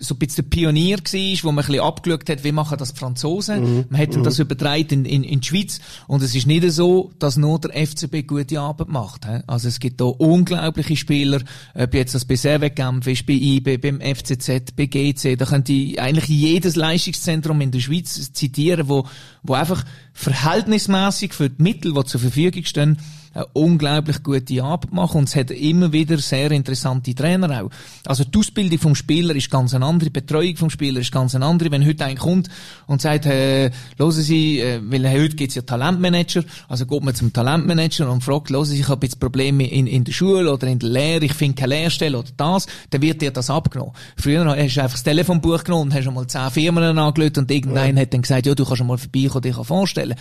so 0.00 0.14
ein 0.14 0.18
bisschen 0.18 0.44
der 0.44 0.56
Pionier 0.56 0.98
war, 0.98 1.38
wo 1.42 1.52
man 1.52 1.64
ein 1.64 1.66
bisschen 1.66 1.82
abgeschaut 1.82 2.30
hat, 2.30 2.44
wie 2.44 2.52
machen 2.52 2.78
das 2.78 2.92
die 2.92 3.00
Franzosen. 3.00 3.60
Mhm. 3.60 3.84
Man 3.90 4.00
hat 4.00 4.14
mhm. 4.14 4.22
das 4.22 4.38
übertragen 4.38 5.04
in, 5.04 5.04
in, 5.04 5.24
in 5.24 5.40
die 5.40 5.46
Schweiz. 5.46 5.80
Und 6.06 6.22
es 6.22 6.36
ist 6.36 6.46
nicht 6.46 6.70
so, 6.70 7.10
dass 7.18 7.36
nur 7.36 7.58
der 7.58 7.86
FCB 7.86 8.24
gute 8.26 8.60
Arbeit 8.60 8.88
macht. 8.88 9.26
He? 9.26 9.40
Also 9.48 9.66
es 9.66 9.80
gibt 9.80 10.00
da 10.00 10.04
unglaubliche 10.04 10.96
Spieler, 10.96 11.40
ob 11.74 11.94
jetzt 11.94 12.14
das 12.14 12.24
bei 12.24 12.36
Servetkampf 12.36 13.08
ist, 13.08 13.26
bei 13.26 13.32
IB, 13.32 13.78
beim 13.78 14.00
FCZ, 14.00 14.76
bei 14.76 14.86
GC, 14.86 15.36
da 15.36 15.46
können 15.46 15.64
die 15.64 15.98
eigentlich 15.98 16.28
jedes 16.28 16.76
Leistungszentrum 16.76 17.60
in 17.60 17.72
der 17.72 17.80
Schweiz 17.80 18.32
zitieren, 18.32 18.88
wo, 18.88 19.04
wo 19.42 19.54
einfach 19.54 19.84
verhältnismäßig 20.12 21.34
für 21.34 21.50
die 21.50 21.60
Mittel, 21.60 21.92
die 21.92 22.04
zur 22.04 22.20
Verfügung 22.20 22.64
stehen, 22.64 22.98
eine 23.38 23.46
unglaublich 23.52 24.22
gute 24.22 24.62
Arbeit 24.62 24.92
machen 24.92 25.18
und 25.18 25.28
es 25.28 25.36
hat 25.36 25.50
immer 25.50 25.92
wieder 25.92 26.18
sehr 26.18 26.50
interessante 26.50 27.14
Trainer 27.14 27.62
auch. 27.62 27.70
Also 28.04 28.24
die 28.24 28.36
Ausbildung 28.36 28.78
vom 28.78 28.94
Spieler 28.94 29.34
ist 29.36 29.50
ganz 29.50 29.74
eine 29.74 29.86
andere, 29.86 30.10
die 30.10 30.20
Betreuung 30.20 30.56
vom 30.56 30.70
Spieler 30.70 31.00
ist 31.00 31.12
ganz 31.12 31.34
eine 31.34 31.46
andere. 31.46 31.70
Wenn 31.70 31.86
heute 31.86 32.04
ein 32.04 32.16
kommt 32.16 32.48
und 32.86 33.00
sagt, 33.00 33.26
äh, 33.26 33.70
hören 33.96 34.12
Sie, 34.12 34.60
äh, 34.60 34.80
weil 34.82 35.08
heute 35.10 35.36
gibt's 35.36 35.54
ja 35.54 35.62
Talentmanager, 35.62 36.42
also 36.68 36.86
geht 36.86 37.04
man 37.04 37.14
zum 37.14 37.32
Talentmanager 37.32 38.10
und 38.10 38.24
fragt, 38.24 38.50
hören 38.50 38.64
Sie, 38.64 38.80
ich 38.80 38.88
habe 38.88 39.06
jetzt 39.06 39.20
Probleme 39.20 39.68
in, 39.68 39.86
in 39.86 40.04
der 40.04 40.12
Schule 40.12 40.52
oder 40.52 40.66
in 40.66 40.80
der 40.80 40.88
Lehre, 40.88 41.24
ich 41.24 41.34
finde 41.34 41.54
keine 41.60 41.76
Lehrstelle 41.76 42.18
oder 42.18 42.30
das, 42.36 42.66
dann 42.90 43.02
wird 43.02 43.22
dir 43.22 43.30
das 43.30 43.50
abgenommen. 43.50 43.92
Früher 44.16 44.44
hast 44.44 44.76
du 44.76 44.82
einfach 44.82 44.94
das 44.94 45.04
Telefonbuch 45.04 45.62
genommen 45.62 45.90
und 45.90 45.94
hast 45.94 46.04
schon 46.04 46.14
mal 46.14 46.26
zehn 46.26 46.50
Firmen 46.50 46.98
angelötet 46.98 47.38
und 47.38 47.50
irgendein 47.50 47.96
ja. 47.96 48.02
hat 48.02 48.12
dann 48.12 48.22
gesagt, 48.22 48.46
ja, 48.46 48.54
du 48.54 48.64
kannst 48.64 48.82
mal 48.82 48.98
vorbeikommen, 48.98 49.42
dich 49.42 49.54
vorstellen. 49.54 50.16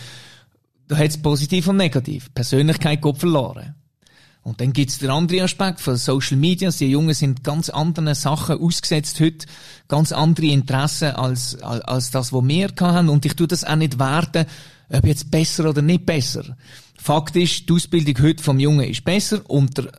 Da 0.88 0.98
hat's 0.98 1.22
positiv 1.22 1.68
und 1.68 1.78
negativ. 1.78 2.34
Persönlichkeit 2.34 3.02
geht 3.02 3.18
verloren. 3.18 3.76
Und 4.48 4.62
dann 4.62 4.72
gibt's 4.72 5.00
den 5.00 5.10
anderen 5.10 5.44
Aspekt 5.44 5.82
von 5.82 5.98
Social 5.98 6.38
Media. 6.38 6.70
Die 6.70 6.90
Jungen 6.90 7.14
sind 7.14 7.44
ganz 7.44 7.70
anderen 7.70 8.16
Sachen 8.16 8.58
ausgesetzt 8.58 9.20
heute, 9.20 9.46
ganz 9.90 10.14
andere 10.14 10.46
Interessen 10.46 11.12
als, 11.12 11.62
als, 11.62 11.82
als 11.82 12.12
das, 12.12 12.32
was 12.32 12.48
wir 12.48 12.70
haben. 12.80 13.10
Und 13.10 13.26
ich 13.26 13.34
tue 13.34 13.48
das 13.48 13.66
auch 13.66 13.76
nicht 13.76 14.00
werten, 14.00 14.46
ob 14.90 15.06
jetzt 15.06 15.30
besser 15.30 15.70
oder 15.70 15.82
nicht 15.82 16.06
besser. 16.06 16.56
Fakt 16.96 17.36
ist, 17.36 17.68
die 17.68 17.74
Ausbildung 17.74 18.24
heute 18.24 18.42
vom 18.42 18.60
Jungen 18.60 18.88
ist 18.88 19.04
besser 19.04 19.42
und 19.50 19.78
der 19.78 19.92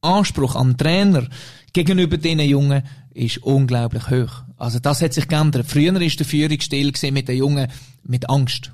Anspruch 0.00 0.56
am 0.56 0.76
Trainer 0.76 1.28
gegenüber 1.72 2.16
diesen 2.16 2.40
Jungen 2.40 2.82
ist 3.14 3.38
unglaublich 3.38 4.10
hoch. 4.10 4.42
Also 4.56 4.80
das 4.80 5.02
hat 5.02 5.14
sich 5.14 5.28
geändert. 5.28 5.66
Früher 5.68 6.00
ist 6.00 6.18
der 6.18 6.26
Führungsstil 6.26 6.92
mit 7.12 7.28
den 7.28 7.36
Jungen 7.36 7.68
mit 8.02 8.28
Angst. 8.28 8.73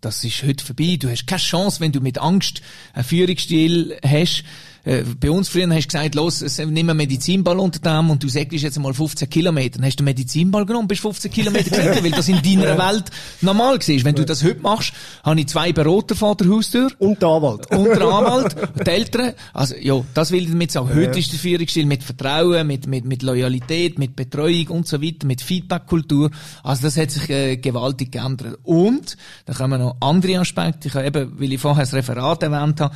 Das 0.00 0.22
ist 0.22 0.44
heute 0.44 0.64
vorbei. 0.64 0.96
Du 0.98 1.10
hast 1.10 1.26
keine 1.26 1.40
Chance, 1.40 1.80
wenn 1.80 1.92
du 1.92 2.00
mit 2.00 2.18
Angst 2.18 2.62
einen 2.92 3.04
Führungsstil 3.04 3.98
hast, 4.04 4.44
äh, 4.88 5.04
bei 5.20 5.30
uns 5.30 5.50
früher 5.50 5.68
hast 5.68 5.84
du 5.84 5.98
gesagt, 5.98 6.14
los, 6.14 6.58
nimm 6.58 6.88
einen 6.88 6.96
Medizinball 6.96 7.58
unter 7.58 7.78
den 7.78 7.88
Arm 7.88 8.10
und 8.10 8.22
du 8.22 8.28
sägst 8.28 8.62
jetzt 8.62 8.78
mal 8.78 8.94
15 8.94 9.28
Kilometer. 9.28 9.78
Dann 9.78 9.86
hast 9.86 9.96
du 9.96 10.02
den 10.02 10.06
Medizinball 10.06 10.64
genommen, 10.64 10.88
bist 10.88 11.02
15 11.02 11.30
Kilometer 11.30 11.68
gegangen, 11.68 12.02
weil 12.04 12.10
das 12.10 12.26
in 12.28 12.40
deiner 12.40 12.78
Welt 12.78 13.04
normal 13.42 13.76
war. 13.76 14.04
Wenn 14.04 14.14
du 14.14 14.24
das 14.24 14.42
heute 14.42 14.60
machst, 14.60 14.94
habe 15.22 15.40
ich 15.40 15.48
zwei 15.48 15.72
Berater 15.72 16.14
vor 16.14 16.36
der 16.36 16.48
Haustür. 16.48 16.90
Und 17.00 17.20
der 17.20 17.28
Anwalt. 17.28 17.70
Und 17.70 17.84
der 17.84 18.02
Anwalt, 18.02 18.56
die 18.82 18.90
Eltern. 18.90 19.32
Also, 19.52 19.74
ja, 19.76 20.02
das 20.14 20.30
will 20.30 20.44
ich 20.44 20.50
damit 20.50 20.72
sagen. 20.72 20.88
Heute 20.94 21.18
ist 21.18 21.32
der 21.32 21.38
Führungsstil 21.38 21.84
mit 21.84 22.02
Vertrauen, 22.02 22.66
mit, 22.66 22.86
mit, 22.86 23.04
mit 23.04 23.22
Loyalität, 23.22 23.98
mit 23.98 24.16
Betreuung 24.16 24.68
und 24.68 24.88
so 24.88 25.02
weiter, 25.02 25.26
mit 25.26 25.42
Feedbackkultur. 25.42 26.30
Also, 26.62 26.84
das 26.84 26.96
hat 26.96 27.10
sich 27.10 27.28
äh, 27.28 27.58
gewaltig 27.58 28.12
geändert. 28.12 28.58
Und, 28.62 29.18
da 29.44 29.52
kommen 29.52 29.82
noch 29.82 29.98
andere 30.00 30.38
Aspekte. 30.38 30.88
Ich 30.88 30.94
habe 30.94 31.06
eben, 31.08 31.38
weil 31.38 31.52
ich 31.52 31.60
vorher 31.60 31.84
das 31.84 31.92
Referat 31.92 32.42
erwähnt 32.42 32.80
habe, 32.80 32.94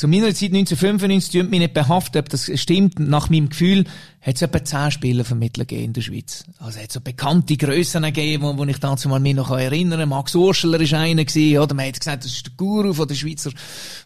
zu 0.00 0.08
meiner 0.08 0.34
Zeit 0.34 0.54
1995, 0.54 1.30
die 1.30 1.42
mich 1.42 1.60
nicht 1.60 1.74
behaftet, 1.74 2.22
ob 2.22 2.30
das 2.30 2.50
stimmt, 2.58 2.98
nach 2.98 3.28
meinem 3.28 3.50
Gefühl, 3.50 3.84
hat 4.22 4.36
es 4.36 4.40
etwa 4.40 4.64
zehn 4.64 4.90
Spielervermittler 4.90 5.66
gegeben 5.66 5.84
in 5.84 5.92
der 5.92 6.00
Schweiz. 6.00 6.44
Also 6.56 6.80
hat 6.80 6.90
so 6.90 7.02
bekannte 7.02 7.58
Grössen 7.58 8.04
gegeben, 8.04 8.42
wo, 8.42 8.56
wo 8.56 8.64
ich 8.64 8.78
dazu 8.78 9.10
mal 9.10 9.20
mich 9.20 9.34
noch 9.34 9.50
erinnern 9.50 10.00
kann. 10.00 10.08
Max 10.08 10.34
Urschler 10.34 10.80
ist 10.80 10.94
einer 10.94 11.26
gewesen, 11.26 11.58
oder? 11.58 11.74
Man 11.74 11.86
hat 11.86 11.98
gesagt, 11.98 12.24
das 12.24 12.32
ist 12.32 12.46
der 12.46 12.52
Guru 12.56 12.94
von 12.94 13.08
der 13.08 13.14
Schweizer, 13.14 13.50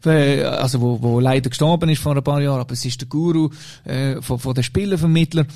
äh, 0.05 0.43
also 0.43 0.81
wo, 0.81 1.01
wo 1.01 1.21
leider 1.21 1.49
gestorben 1.49 1.89
ist 1.89 2.03
vor 2.03 2.17
ein 2.17 2.25
paar 2.25 2.43
Jahren, 2.43 2.61
aber 2.61 2.73
es 2.73 2.85
ist 2.85 3.01
der 3.01 3.09
Guru 3.09 3.51
äh, 3.85 4.21
von, 4.21 4.41
von 4.41 4.53
den 4.53 4.65
Spielervermittlern. 4.65 5.47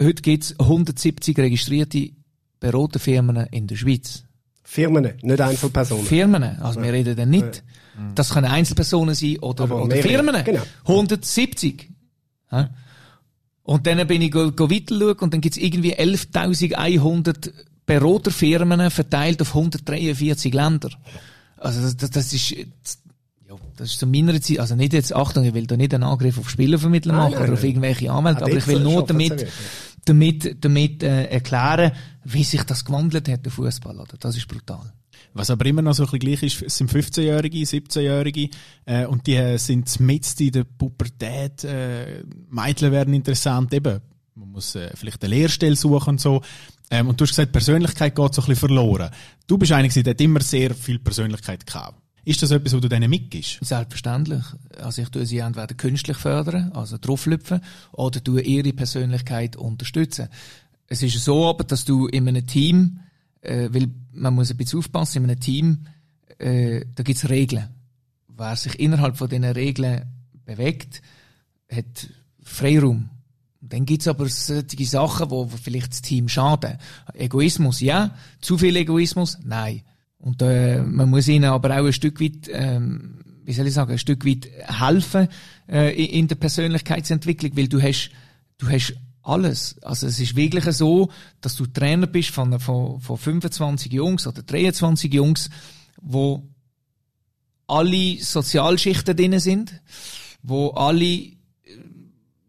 Heute 0.00 0.22
gibt 0.22 0.44
es 0.44 0.60
170 0.60 1.36
registrierte 1.36 2.10
Beraterfirmen 2.60 3.48
in 3.50 3.66
der 3.66 3.74
Schweiz. 3.74 4.22
Firmen, 4.64 5.12
nicht 5.22 5.40
Einzelpersonen. 5.40 6.04
Firmen, 6.04 6.42
also 6.60 6.80
ja. 6.80 6.86
wir 6.86 6.92
reden 6.92 7.16
dann 7.16 7.30
nicht. 7.30 7.56
Ja 7.56 7.62
das 8.14 8.30
können 8.30 8.46
Einzelpersonen 8.46 9.14
sein 9.14 9.38
oder, 9.38 9.70
oder 9.70 9.96
Firmen. 9.96 10.44
Genau. 10.44 10.62
170. 10.84 11.90
Ja. 12.50 12.70
Und 13.62 13.86
dann 13.86 14.06
bin 14.06 14.22
ich 14.22 14.30
go, 14.30 14.52
go 14.52 14.70
weiter 14.70 14.98
schauen 14.98 15.18
und 15.20 15.34
dann 15.34 15.40
gibt's 15.40 15.58
irgendwie 15.58 15.94
11.100 15.94 17.52
Beraterfirmen 17.86 18.90
verteilt 18.90 19.40
auf 19.42 19.54
143 19.54 20.52
Länder. 20.52 20.90
Also 21.56 21.82
das, 21.82 21.96
das, 21.96 22.10
das 22.10 22.32
ist 22.32 22.50
ja, 22.50 22.64
das 23.76 23.90
ist 23.90 23.98
zu 23.98 24.06
meiner 24.06 24.40
Zeit, 24.40 24.58
also 24.58 24.74
nicht 24.74 24.92
jetzt, 24.92 25.14
Achtung, 25.14 25.44
ich 25.44 25.54
will 25.54 25.66
da 25.66 25.76
nicht 25.76 25.94
einen 25.94 26.02
Angriff 26.02 26.38
auf 26.38 26.50
Spielervermittler 26.50 27.12
machen 27.12 27.32
nein, 27.32 27.40
nein, 27.40 27.50
oder 27.50 27.52
auf 27.52 27.64
irgendwelche 27.64 28.10
Anwälte, 28.10 28.44
aber 28.44 28.56
ich 28.56 28.66
will 28.66 28.80
nur 28.80 29.04
damit, 29.06 29.46
damit, 30.08 30.64
damit 30.64 31.02
äh, 31.02 31.24
erklären, 31.26 31.92
wie 32.24 32.44
sich 32.44 32.62
das 32.62 32.84
gewandelt 32.84 33.28
hat, 33.28 33.44
der 33.44 33.52
Fußball. 33.52 34.04
Das 34.18 34.36
ist 34.36 34.48
brutal. 34.48 34.92
Was 35.32 35.50
aber 35.50 35.66
immer 35.66 35.82
noch 35.82 35.94
so 35.94 36.04
ein 36.04 36.10
bisschen 36.10 36.38
gleich 36.38 36.42
ist, 36.44 36.62
es 36.62 36.76
sind 36.76 36.92
15-Jährige, 36.92 37.58
17-Jährige 37.58 38.50
äh, 38.84 39.04
und 39.06 39.26
die 39.26 39.34
äh, 39.34 39.56
sind 39.58 39.98
mit 40.00 40.40
in 40.40 40.52
der 40.52 40.64
Pubertät. 40.64 41.64
Äh, 41.64 42.22
Mädchen 42.50 42.92
werden 42.92 43.14
interessant, 43.14 43.74
eben. 43.74 44.00
Man 44.36 44.50
muss 44.50 44.74
äh, 44.76 44.90
vielleicht 44.94 45.22
eine 45.24 45.34
Lehrstelle 45.34 45.76
suchen 45.76 46.10
und 46.10 46.20
so. 46.20 46.40
Ähm, 46.90 47.08
und 47.08 47.20
du 47.20 47.24
hast 47.24 47.30
gesagt, 47.30 47.52
Persönlichkeit 47.52 48.14
geht 48.14 48.34
so 48.34 48.42
ein 48.42 48.46
bisschen 48.46 48.68
verloren. 48.68 49.10
Du 49.46 49.58
bist 49.58 49.72
einer, 49.72 49.88
der 49.88 50.10
hat 50.10 50.20
immer 50.20 50.40
sehr 50.40 50.74
viel 50.74 51.00
Persönlichkeit 51.00 51.66
gehabt. 51.66 52.03
Ist 52.24 52.42
das 52.42 52.50
etwas, 52.50 52.74
wo 52.74 52.80
du 52.80 52.88
denen 52.88 53.10
mitgibst? 53.10 53.58
Selbstverständlich. 53.62 54.42
Also 54.80 55.02
ich 55.02 55.08
tue 55.08 55.26
sie 55.26 55.38
entweder 55.38 55.74
künstlich 55.74 56.16
fördern, 56.16 56.72
also 56.72 56.96
drauflüpfen, 56.98 57.60
oder 57.92 58.22
tue 58.22 58.40
ihre 58.42 58.72
Persönlichkeit 58.72 59.56
unterstützen. 59.56 60.28
Es 60.86 61.02
ist 61.02 61.22
so 61.22 61.48
aber, 61.48 61.64
dass 61.64 61.84
du 61.84 62.06
in 62.06 62.28
einem 62.28 62.46
Team 62.46 63.00
äh, 63.44 63.68
weil 63.72 63.88
man 64.12 64.34
muss 64.34 64.50
ein 64.50 64.56
bisschen 64.56 64.78
aufpassen, 64.78 65.24
in 65.24 65.30
einem 65.30 65.40
Team, 65.40 65.86
äh, 66.38 66.84
da 66.94 67.02
gibt's 67.02 67.28
Regeln. 67.28 67.68
Wer 68.28 68.56
sich 68.56 68.78
innerhalb 68.80 69.16
von 69.16 69.28
diesen 69.28 69.44
Regeln 69.44 70.02
bewegt, 70.44 71.02
hat 71.70 72.08
Freiraum. 72.42 73.10
Dann 73.60 73.86
gibt's 73.86 74.08
aber 74.08 74.28
solche 74.28 74.84
Sachen, 74.84 75.30
wo 75.30 75.46
vielleicht 75.46 75.92
das 75.92 76.02
Team 76.02 76.28
schaden. 76.28 76.78
Egoismus, 77.14 77.80
ja. 77.80 78.14
Zu 78.40 78.58
viel 78.58 78.76
Egoismus, 78.76 79.38
nein. 79.44 79.82
Und 80.24 80.40
äh, 80.40 80.82
man 80.82 81.10
muss 81.10 81.28
ihnen 81.28 81.44
aber 81.44 81.78
auch 81.78 81.84
ein 81.84 81.92
Stück 81.92 82.18
weit, 82.18 82.48
ähm, 82.50 83.18
wie 83.44 83.52
soll 83.52 83.66
ich 83.66 83.74
sagen, 83.74 83.92
ein 83.92 83.98
Stück 83.98 84.24
weit 84.24 84.48
helfen 84.62 85.28
äh, 85.68 85.92
in 86.02 86.28
der 86.28 86.36
Persönlichkeitsentwicklung, 86.36 87.54
weil 87.58 87.68
du 87.68 87.82
hast, 87.82 88.10
du 88.56 88.66
hast 88.70 88.94
alles. 89.20 89.76
Also 89.82 90.06
es 90.06 90.18
ist 90.18 90.34
wirklich 90.34 90.64
so, 90.64 91.10
dass 91.42 91.56
du 91.56 91.66
Trainer 91.66 92.06
bist 92.06 92.30
von, 92.30 92.58
von, 92.58 93.00
von 93.00 93.18
25 93.18 93.92
Jungs 93.92 94.26
oder 94.26 94.42
23 94.42 95.12
Jungs, 95.12 95.50
wo 96.00 96.48
alle 97.66 98.16
Sozialschichten 98.18 99.14
drin 99.14 99.38
sind, 99.40 99.78
wo 100.42 100.70
alle 100.70 101.32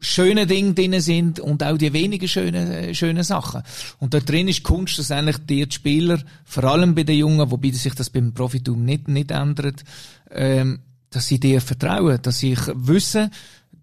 schöne 0.06 0.46
Dinge 0.46 0.74
drin 0.74 1.00
sind 1.02 1.40
und 1.40 1.64
auch 1.64 1.78
die 1.78 1.94
wenigen 1.94 2.28
schönen, 2.28 2.72
äh, 2.72 2.94
schönen 2.94 3.24
Sachen. 3.24 3.64
Und 4.00 4.14
da 4.14 4.20
drin 4.20 4.48
ist 4.48 4.64
Kunst, 4.64 5.00
dass 5.00 5.12
eigentlich 5.12 5.38
die 5.46 5.66
Spieler, 5.70 6.20
vor 6.44 6.64
allem 6.66 6.96
bei 6.96 7.04
den 7.04 7.18
Jungen, 7.18 7.50
wobei 7.50 7.72
sich 7.72 7.94
das 7.96 8.10
beim 8.10 8.34
Profitum 8.34 8.84
nicht, 8.84 9.08
nicht 9.08 9.32
ändert, 9.32 9.84
ähm, 10.32 10.80
dass 11.10 11.28
sie 11.28 11.40
dir 11.40 11.62
vertrauen, 11.62 12.20
dass 12.22 12.40
sie 12.40 12.58
wissen, 12.74 13.32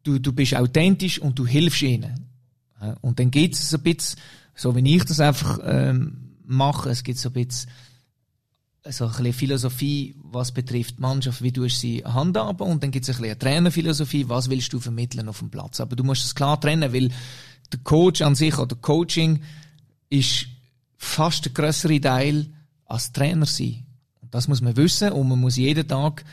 du, 0.02 0.18
du 0.18 0.32
bist 0.32 0.54
authentisch 0.54 1.18
und 1.18 1.38
du 1.38 1.46
hilfst 1.46 1.82
ihnen. 1.82 2.26
Und 3.00 3.18
dann 3.18 3.30
geht 3.30 3.54
es 3.54 3.74
ein 3.74 3.82
bisschen, 3.82 4.18
so 4.54 4.74
wie 4.74 4.96
ich 4.96 5.04
das 5.04 5.20
einfach 5.20 5.60
ähm, 5.64 6.32
mache, 6.44 6.90
es 6.90 7.04
gibt 7.04 7.18
so 7.18 7.28
ein 7.28 7.32
bisschen 7.32 7.70
so 8.90 9.04
ein 9.04 9.10
bisschen 9.10 9.32
Philosophie, 9.32 10.14
was 10.22 10.52
betrifft 10.52 10.98
Mannschaft, 10.98 11.42
wie 11.42 11.52
du 11.52 11.68
sie 11.68 12.04
handhaben 12.04 12.66
und 12.66 12.82
dann 12.82 12.90
gibt 12.90 13.08
es 13.08 13.14
ein 13.14 13.22
bisschen 13.22 13.38
Trainerphilosophie, 13.38 14.28
was 14.28 14.50
willst 14.50 14.72
du 14.72 14.80
vermitteln 14.80 15.28
auf 15.28 15.38
dem 15.38 15.50
Platz. 15.50 15.80
Aber 15.80 15.94
du 15.94 16.02
musst 16.02 16.24
es 16.24 16.34
klar 16.34 16.60
trennen, 16.60 16.92
weil 16.92 17.10
der 17.72 17.80
Coach 17.84 18.22
an 18.22 18.34
sich 18.34 18.58
oder 18.58 18.74
Coaching 18.76 19.40
ist 20.10 20.46
fast 20.96 21.44
der 21.44 21.52
größere 21.52 22.00
Teil 22.00 22.46
als 22.86 23.12
Trainer 23.12 23.46
sein. 23.46 23.84
Und 24.20 24.34
das 24.34 24.48
muss 24.48 24.60
man 24.60 24.76
wissen 24.76 25.12
und 25.12 25.28
man 25.28 25.40
muss 25.40 25.56
jeden 25.56 25.86
Tag 25.86 26.24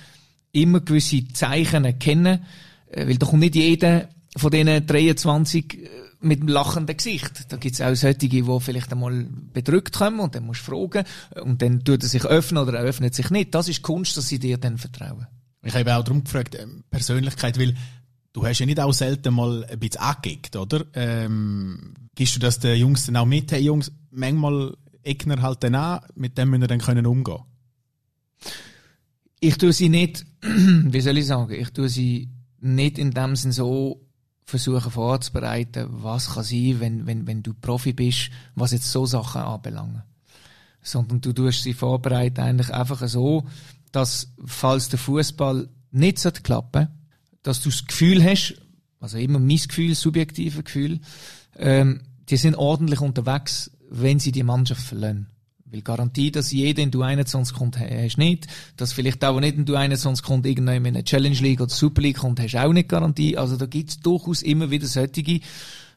immer 0.51 0.79
gewisse 0.79 1.27
Zeichen 1.29 1.85
erkennen, 1.85 2.45
äh, 2.91 3.07
weil 3.07 3.17
da 3.17 3.27
kommt 3.27 3.41
nicht 3.41 3.55
jeder 3.55 4.09
von 4.35 4.51
diesen 4.51 4.85
23 4.85 5.89
mit 6.21 6.39
einem 6.39 6.49
lachenden 6.49 6.97
Gesicht. 6.97 7.51
Da 7.51 7.57
gibt's 7.57 7.81
auch 7.81 7.95
solche, 7.95 8.27
die 8.27 8.43
vielleicht 8.59 8.91
einmal 8.91 9.25
bedrückt 9.53 9.93
kommen 9.93 10.19
und 10.19 10.35
dann 10.35 10.45
musst 10.45 10.67
du 10.67 10.71
fragen 10.71 11.05
und 11.43 11.61
dann 11.61 11.83
tut 11.83 12.03
er 12.03 12.09
sich 12.09 12.25
öffnen 12.25 12.63
oder 12.63 12.79
er 12.79 12.83
öffnet 12.83 13.15
sich 13.15 13.29
nicht. 13.29 13.55
Das 13.55 13.67
ist 13.67 13.81
Kunst, 13.81 14.17
dass 14.17 14.27
sie 14.27 14.39
dir 14.39 14.57
dann 14.57 14.77
vertrauen. 14.77 15.27
Ich 15.63 15.75
habe 15.75 15.95
auch 15.95 16.03
darum 16.03 16.23
gefragt, 16.23 16.55
ähm, 16.59 16.83
Persönlichkeit, 16.89 17.59
weil 17.59 17.75
du 18.33 18.45
hast 18.45 18.59
ja 18.59 18.65
nicht 18.65 18.79
auch 18.79 18.93
selten 18.93 19.33
mal 19.33 19.65
ein 19.65 19.79
bisschen 19.79 20.01
angegeben, 20.01 20.61
oder? 20.61 20.85
Ähm, 20.93 21.93
gibst 22.15 22.35
du 22.35 22.39
das 22.39 22.59
den 22.59 22.77
Jungs 22.77 23.05
dann 23.05 23.17
auch 23.17 23.25
mit? 23.25 23.51
Hey 23.51 23.61
Jungs, 23.61 23.91
manchmal 24.11 24.75
Eckner 25.03 25.41
halt 25.41 25.63
dann 25.63 25.75
an, 25.75 26.01
mit 26.15 26.37
dem 26.37 26.49
müssen 26.49 26.61
wir 26.61 26.67
dann 26.67 26.79
können 26.79 27.05
umgehen. 27.05 27.39
Ich 29.39 29.57
tue 29.57 29.73
sie 29.73 29.89
nicht, 29.89 30.25
wie 30.41 31.01
soll 31.01 31.17
ich 31.17 31.27
sagen, 31.27 31.53
ich 31.53 31.69
tue 31.71 31.89
sie 31.89 32.29
nicht 32.59 32.97
in 32.97 33.11
dem 33.11 33.35
Sinn 33.35 33.51
so 33.51 34.08
versuchen 34.49 34.91
vorzubereiten, 34.91 35.87
was 35.89 36.33
kann 36.33 36.43
sein, 36.43 36.79
wenn, 36.79 37.05
wenn, 37.05 37.27
wenn 37.27 37.43
du 37.43 37.53
Profi 37.53 37.93
bist, 37.93 38.31
was 38.55 38.71
jetzt 38.71 38.91
so 38.91 39.05
Sachen 39.05 39.41
anbelangen. 39.41 40.03
Sondern 40.81 41.21
du 41.21 41.33
tust 41.33 41.63
sie 41.63 41.73
vorbereiten 41.73 42.41
eigentlich 42.41 42.73
einfach 42.73 43.07
so, 43.07 43.45
dass, 43.91 44.33
falls 44.45 44.89
der 44.89 44.99
Fußball 44.99 45.69
nicht 45.91 46.19
sollte 46.19 46.41
klappen, 46.41 46.87
dass 47.43 47.61
du 47.61 47.69
das 47.69 47.85
Gefühl 47.85 48.23
hast, 48.23 48.55
also 48.99 49.17
immer 49.17 49.39
mein 49.39 49.57
Gefühl, 49.57 49.95
subjektive 49.95 50.63
Gefühl, 50.63 50.99
ähm, 51.55 52.01
die 52.29 52.37
sind 52.37 52.55
ordentlich 52.55 53.01
unterwegs, 53.01 53.71
wenn 53.89 54.19
sie 54.19 54.31
die 54.31 54.43
Mannschaft 54.43 54.81
verlassen. 54.81 55.27
Weil 55.71 55.81
Garantie, 55.81 56.31
dass 56.31 56.51
jeder 56.51 56.81
in 56.81 56.91
du 56.91 57.03
21 57.03 57.55
kommt, 57.55 57.79
hast 57.79 58.17
nicht. 58.17 58.47
Dass 58.75 58.93
vielleicht 58.93 59.23
auch 59.23 59.39
nicht 59.39 59.55
in 59.55 59.65
du 59.65 59.75
21 59.75 60.25
kommt, 60.25 60.45
irgendwann 60.45 60.77
in 60.77 60.87
eine 60.87 61.03
Challenge 61.03 61.37
League 61.37 61.61
oder 61.61 61.69
Super 61.69 62.01
League 62.01 62.17
kommt, 62.17 62.39
hast 62.39 62.55
auch 62.55 62.73
nicht 62.73 62.89
Garantie. 62.89 63.37
Also 63.37 63.55
da 63.55 63.65
gibt's 63.67 63.99
durchaus 63.99 64.41
immer 64.41 64.71
wieder 64.71 64.87
solche, 64.87 65.41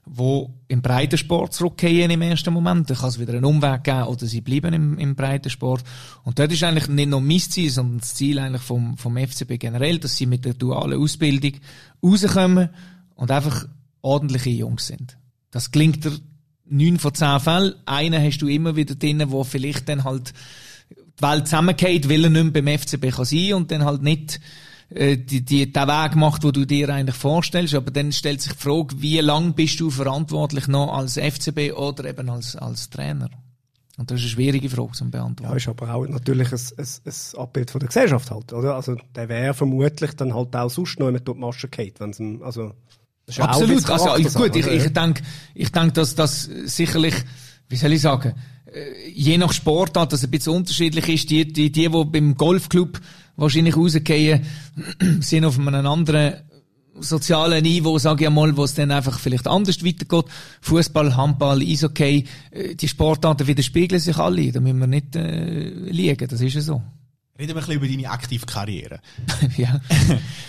wo 0.04 0.52
im 0.68 0.82
Breitensport 0.82 1.54
zurückgehen 1.54 2.10
im 2.10 2.22
ersten 2.22 2.52
Moment. 2.52 2.90
Da 2.90 2.94
kann 2.94 3.08
es 3.08 3.18
wieder 3.18 3.32
einen 3.32 3.44
Umweg 3.44 3.84
geben 3.84 4.04
oder 4.04 4.26
sie 4.26 4.40
bleiben 4.40 4.74
im, 4.74 4.98
im 4.98 5.14
Breitensport. 5.14 5.84
Und 6.24 6.38
dort 6.38 6.52
ist 6.52 6.62
eigentlich 6.64 6.88
nicht 6.88 7.08
nur 7.08 7.20
mein 7.20 7.38
Ziel, 7.38 7.70
sondern 7.70 8.00
das 8.00 8.14
Ziel 8.14 8.38
eigentlich 8.38 8.62
vom, 8.62 8.98
vom 8.98 9.16
FCB 9.16 9.58
generell, 9.58 9.98
dass 9.98 10.16
sie 10.16 10.26
mit 10.26 10.44
der 10.44 10.54
dualen 10.54 11.00
Ausbildung 11.00 11.52
rauskommen 12.02 12.68
und 13.14 13.30
einfach 13.30 13.66
ordentliche 14.02 14.50
Jungs 14.50 14.88
sind. 14.88 15.16
Das 15.50 15.70
klingt 15.70 16.04
neun 16.72 16.98
von 16.98 17.14
zehn 17.14 17.40
Fällen. 17.40 17.74
Einen 17.86 18.22
hast 18.22 18.38
du 18.38 18.48
immer 18.48 18.76
wieder 18.76 18.94
drin, 18.94 19.22
wo 19.28 19.44
vielleicht 19.44 19.88
dann 19.88 20.04
halt 20.04 20.32
die 20.90 21.22
Welt 21.22 21.46
zusammengeht, 21.46 22.08
weil 22.08 22.24
er 22.24 22.30
nicht 22.30 22.54
mehr 22.54 22.62
beim 22.62 22.78
FCB 22.78 23.10
kann 23.10 23.24
sein 23.24 23.54
und 23.54 23.70
dann 23.70 23.84
halt 23.84 24.02
nicht 24.02 24.40
äh, 24.90 25.16
die, 25.16 25.44
die, 25.44 25.72
den 25.72 25.88
Weg 25.88 26.16
macht, 26.16 26.44
wo 26.44 26.50
du 26.50 26.64
dir 26.64 26.88
eigentlich 26.88 27.16
vorstellst. 27.16 27.74
Aber 27.74 27.90
dann 27.90 28.12
stellt 28.12 28.40
sich 28.40 28.52
die 28.52 28.58
Frage, 28.58 29.00
wie 29.00 29.18
lang 29.18 29.54
bist 29.54 29.80
du 29.80 29.90
verantwortlich 29.90 30.68
noch 30.68 30.92
als 30.92 31.14
FCB 31.14 31.72
oder 31.76 32.04
eben 32.06 32.28
als, 32.28 32.56
als 32.56 32.90
Trainer? 32.90 33.30
Und 33.98 34.10
das 34.10 34.18
ist 34.20 34.24
eine 34.24 34.32
schwierige 34.32 34.70
Frage 34.70 34.92
zu 34.92 35.10
beantworten. 35.10 35.50
Ja, 35.50 35.56
ist 35.56 35.68
aber 35.68 35.94
auch 35.94 36.06
natürlich 36.06 36.50
ein, 36.50 36.60
ein, 36.78 36.86
ein 37.04 37.40
Abbild 37.40 37.70
von 37.70 37.78
der 37.78 37.88
Gesellschaft 37.88 38.30
halt, 38.30 38.52
oder? 38.52 38.74
Also, 38.74 38.96
der 39.14 39.28
wäre 39.28 39.52
vermutlich 39.52 40.12
dann 40.14 40.34
halt 40.34 40.56
auch 40.56 40.70
sonst 40.70 40.98
noch 40.98 41.10
mit 41.10 41.28
die 41.28 41.34
Masche 41.34 41.68
geht, 41.68 42.00
wenn 42.00 42.10
es 42.10 42.20
also, 42.42 42.72
ja 43.36 43.44
Absolut. 43.44 43.88
Also, 43.88 44.16
ich, 44.16 44.32
gut, 44.32 44.56
ich, 44.56 44.66
ich 44.66 44.92
denke, 44.92 45.22
ich 45.54 45.70
denke, 45.70 45.92
dass 45.92 46.14
das 46.14 46.48
sicherlich, 46.64 47.14
wie 47.68 47.76
soll 47.76 47.92
ich 47.92 48.00
sagen, 48.00 48.34
äh, 48.72 49.10
je 49.10 49.38
nach 49.38 49.52
Sportart, 49.52 50.12
das 50.12 50.24
ein 50.24 50.30
bisschen 50.30 50.54
unterschiedlich 50.54 51.08
ist. 51.08 51.30
Die, 51.30 51.44
die, 51.44 51.70
die, 51.70 51.88
die 51.88 51.88
beim 51.88 52.34
Golfclub 52.36 53.00
wahrscheinlich 53.36 53.76
rausgehen, 53.76 54.44
sind 55.20 55.44
auf 55.44 55.58
einem 55.58 55.86
anderen 55.86 56.34
sozialen 57.00 57.62
Niveau, 57.62 57.98
sage 57.98 58.24
ich 58.24 58.28
einmal, 58.28 58.56
wo 58.56 58.64
es 58.64 58.74
dann 58.74 58.90
einfach 58.90 59.18
vielleicht 59.18 59.46
anders 59.46 59.84
weitergeht. 59.84 60.26
Fußball, 60.60 61.16
Handball, 61.16 61.60
Eishockey, 61.60 62.24
äh, 62.50 62.74
die 62.74 62.88
Sportarten 62.88 63.46
widerspiegeln 63.46 64.00
sich 64.00 64.16
alle. 64.18 64.52
Da 64.52 64.60
müssen 64.60 64.78
wir 64.78 64.86
nicht 64.86 65.16
äh, 65.16 65.68
liegen, 65.68 66.28
das 66.28 66.40
ist 66.40 66.54
ja 66.54 66.60
so. 66.60 66.82
Reden 67.38 67.54
wir 67.54 67.56
ein 67.56 67.66
bisschen 67.66 67.74
über 67.74 67.88
deine 67.88 68.10
aktive 68.10 68.46
Karriere. 68.46 69.00
ja. 69.56 69.80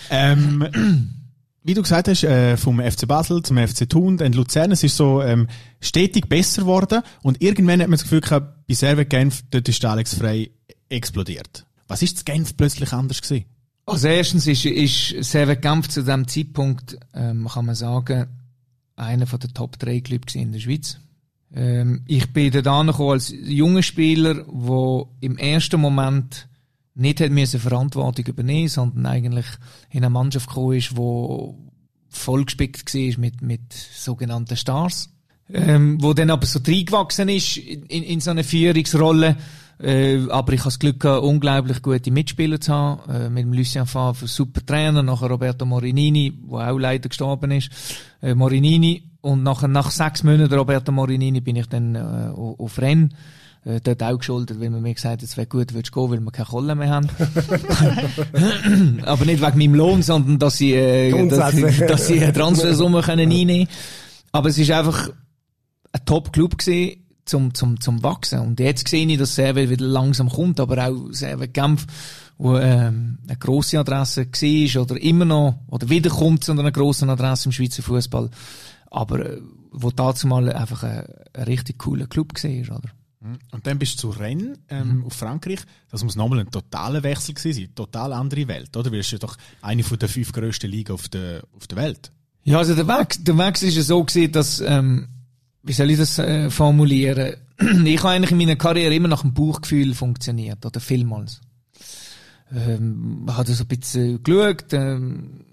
Ähm, 0.10 1.14
wie 1.64 1.74
du 1.74 1.82
gesagt 1.82 2.08
hast, 2.08 2.24
äh, 2.24 2.58
vom 2.58 2.80
FC 2.80 3.08
Basel 3.08 3.42
zum 3.42 3.58
FC 3.58 3.90
Thun, 3.90 4.18
dann 4.18 4.34
Luzern, 4.34 4.72
es 4.72 4.84
ist 4.84 4.98
so 4.98 5.22
ähm, 5.22 5.48
stetig 5.80 6.28
besser 6.28 6.64
geworden 6.64 7.02
und 7.22 7.42
irgendwann 7.42 7.82
hat 7.82 7.88
man 7.88 7.98
das 7.98 8.04
Gefühl 8.04 8.22
gehabt, 8.22 8.68
bei 8.68 8.74
Servet 8.74 9.10
Genf, 9.10 9.44
dort 9.50 9.70
ist 9.70 9.82
der 9.82 9.92
Alex 9.92 10.16
Frey 10.16 10.52
explodiert. 10.90 11.66
Was 11.88 12.02
ist 12.02 12.18
das 12.18 12.26
Genf 12.26 12.58
plötzlich 12.58 12.92
anders 12.92 13.22
gewesen? 13.22 13.46
Also 13.86 14.08
erstens 14.08 14.48
ist, 14.48 14.66
ist 14.66 15.16
Servet 15.24 15.62
Genf 15.62 15.90
zu 15.90 16.02
diesem 16.02 16.28
Zeitpunkt, 16.28 16.98
ähm, 17.14 17.48
kann 17.52 17.66
man 17.66 17.76
sagen, 17.76 18.28
einer 18.96 19.26
den 19.26 19.54
Top 19.54 19.80
3 19.80 20.02
Clubs 20.02 20.36
in 20.36 20.52
der 20.52 20.60
Schweiz. 20.60 21.00
Ähm, 21.54 22.04
ich 22.08 22.32
bin 22.32 22.56
angekommen 22.66 23.12
als 23.12 23.34
junger 23.44 23.84
Spieler, 23.84 24.46
der 24.46 25.06
im 25.22 25.38
ersten 25.38 25.80
Moment 25.80 26.48
nicht 26.96 27.20
hat 27.20 27.32
müssen 27.32 27.60
Verantwortung 27.60 28.26
übernehmen, 28.26 28.68
sondern 28.68 29.06
eigentlich 29.06 29.46
in 29.90 30.04
eine 30.04 30.10
Mannschaft 30.10 30.48
gekommen 30.48 30.78
ist, 30.78 30.96
wo 30.96 31.58
vollgespickt 32.10 32.94
war 32.94 33.20
mit, 33.20 33.42
mit 33.42 33.74
sogenannten 33.74 34.56
Stars. 34.56 35.10
Ähm, 35.52 36.02
wo 36.02 36.14
dann 36.14 36.30
aber 36.30 36.46
so 36.46 36.60
reingewachsen 36.66 37.28
ist 37.30 37.58
in, 37.58 38.04
in, 38.04 38.20
so 38.22 38.32
eine 38.32 38.44
Führungsrolle. 38.44 39.36
Äh, 39.80 40.30
aber 40.30 40.54
ich 40.54 40.62
habe 40.62 40.68
das 40.70 40.80
Glück 40.80 41.02
gehabt, 41.02 41.24
unglaublich 41.24 41.82
gute 41.82 42.12
Mitspieler 42.12 42.62
zu 42.62 42.74
haben. 42.74 43.12
Äh, 43.12 43.30
mit 43.30 43.44
dem 43.44 43.54
Lucien 43.54 43.86
Favre, 43.86 44.28
super 44.28 44.66
Trainer, 44.66 45.04
nachher 45.04 45.30
Roberto 45.30 45.66
Morinini, 45.66 46.32
der 46.50 46.72
auch 46.72 46.78
leider 46.78 47.10
gestorben 47.10 47.52
ist. 47.52 47.70
Äh, 48.22 48.36
Morinini. 48.36 49.04
Und 49.22 49.44
nachher, 49.44 49.68
nach 49.68 49.92
sechs 49.92 50.24
Monaten 50.24 50.54
Roberto 50.54 50.92
Morinini 50.92 51.42
bin 51.42 51.56
ich 51.56 51.68
dann 51.68 51.96
äh, 51.96 52.00
auf 52.00 52.80
Rennes. 52.80 53.12
Äh, 53.66 53.80
dort 53.82 54.04
auch 54.04 54.18
geschuldet, 54.18 54.60
weil 54.60 54.70
man 54.70 54.82
mir 54.82 54.94
gesagt 54.94 55.22
hat, 55.22 55.24
es 55.24 55.38
wäre 55.38 55.48
gut, 55.48 55.74
würdest 55.74 55.94
gehen, 55.94 56.12
weil 56.12 56.20
wir 56.20 56.32
keine 56.32 56.48
Kohle 56.48 56.76
mehr 56.76 56.90
haben. 56.90 57.08
aber 59.06 59.26
nicht 59.26 59.42
wegen 59.42 59.58
meinem 59.58 59.76
Lohn, 59.76 60.02
sondern 60.02 60.38
dass 60.38 60.58
sie, 60.58 60.74
äh, 60.74 61.28
dass, 61.30 61.56
dass 61.88 62.08
sie 62.08 62.22
eine 62.22 62.34
Transfersumme 62.34 63.02
können 63.06 63.32
einnehmen 63.32 63.70
Aber 64.34 64.50
es 64.50 64.58
ist 64.58 64.70
einfach 64.72 65.10
ein 65.94 66.06
Top-Club 66.06 66.58
gewesen, 66.58 67.06
zum, 67.24 67.54
zum, 67.54 67.80
zum 67.80 68.04
Wachsen. 68.04 68.40
Und 68.40 68.60
jetzt 68.60 68.90
sehe 68.90 69.08
ich, 69.08 69.18
dass 69.18 69.36
Servet 69.36 69.70
wieder 69.70 69.86
langsam 69.86 70.28
kommt, 70.28 70.60
aber 70.60 70.86
auch 70.86 71.12
Servet 71.12 71.54
Genf, 71.54 71.88
wo 72.38 72.58
ähm, 72.58 73.20
eine 73.26 73.38
grosse 73.38 73.80
Adresse 73.80 74.26
war 74.26 74.82
oder 74.82 75.02
immer 75.02 75.24
noch, 75.24 75.60
oder 75.70 75.90
wiederkommt 75.90 76.44
zu 76.44 76.52
einer 76.52 76.72
grossen 76.72 77.10
Adresse 77.10 77.48
im 77.48 77.54
Schweizer 77.54 77.82
Fußball. 77.82 78.30
Aber 78.92 79.20
äh, 79.26 79.38
wo 79.72 79.90
dazu 79.90 80.28
mal 80.28 80.52
einfach 80.52 80.84
ein, 80.84 81.06
ein 81.34 81.44
richtig 81.44 81.80
cooler 81.80 82.08
Club 82.08 82.34
war, 82.34 82.78
oder? 82.78 82.90
Und 83.52 83.66
dann 83.66 83.80
bist 83.80 83.96
du 83.96 84.12
zu 84.12 84.20
Rennes 84.20 84.60
ähm, 84.70 85.04
auf 85.06 85.14
Frankreich. 85.14 85.60
Das 85.90 86.04
muss 86.04 86.16
nochmal 86.16 86.40
ein 86.40 86.52
totaler 86.52 87.04
Wechsel 87.04 87.34
gewesen 87.34 87.62
sein. 87.62 87.76
Total 87.76 88.12
andere 88.12 88.48
Welt, 88.48 88.76
oder? 88.76 88.92
Weil 88.92 89.00
es 89.00 89.08
ist 89.08 89.14
ja 89.14 89.18
doch 89.20 89.38
eine 89.62 89.84
von 89.84 89.98
der 89.98 90.10
fünf 90.10 90.32
grössten 90.34 90.70
Ligen 90.70 90.92
auf 90.92 91.08
der, 91.08 91.44
auf 91.56 91.68
der 91.68 91.78
Welt. 91.78 92.12
Ja, 92.44 92.58
also 92.58 92.76
der 92.76 92.88
Weg, 92.88 93.24
der 93.24 93.38
Weg 93.38 93.62
ist 93.62 93.76
ja 93.76 93.82
so 93.82 94.04
gewesen, 94.04 94.32
dass, 94.34 94.60
ähm, 94.60 95.08
wie 95.64 95.72
soll 95.72 95.92
ich 95.92 95.98
das 95.98 96.20
äh, 96.20 96.50
formulieren? 96.50 97.36
ich 97.86 98.00
habe 98.00 98.10
eigentlich 98.10 98.32
in 98.32 98.38
meiner 98.38 98.58
Karriere 98.58 98.94
immer 98.94 99.08
nach 99.08 99.22
dem 99.22 99.34
Bauchgefühl 99.34 99.94
funktioniert, 99.94 100.66
oder 100.66 100.82
vielmals. 100.82 101.40
Ähm, 102.54 103.26
habe 103.30 103.54
so 103.54 103.64
ein 103.64 103.68
bisschen 103.68 104.22
geschaut, 104.22 104.74
ähm, 104.74 105.46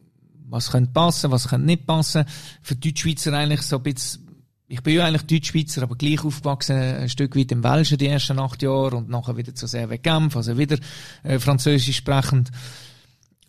was 0.49 0.73
könnte 0.73 0.91
passen, 0.91 1.31
was 1.31 1.49
könnte 1.49 1.67
nicht 1.67 1.87
passen. 1.87 2.25
Für 2.61 2.75
die 2.75 2.91
Deutschschweizer 2.91 3.33
eigentlich 3.33 3.63
so 3.63 3.77
ein 3.77 3.83
bisschen, 3.85 4.30
ich 4.71 4.83
bin 4.83 4.95
ja 4.95 5.05
eigentlich 5.05 5.27
Deutschschweizer, 5.27 5.83
aber 5.83 5.97
gleich 5.97 6.25
aufgewachsen, 6.25 6.77
ein 6.77 7.09
Stück 7.09 7.37
weit 7.37 7.51
im 7.51 7.65
Welschen 7.65 7.99
die 7.99 8.07
ersten 8.07 8.39
acht 8.39 8.63
Jahre 8.63 8.97
und 8.97 9.09
nachher 9.09 9.37
wieder 9.37 9.53
zu 9.53 9.67
Servet 9.67 10.05
Genf, 10.05 10.37
also 10.37 10.57
wieder 10.57 10.79
äh, 11.25 11.41
französisch 11.41 11.97
sprechend. 11.97 12.51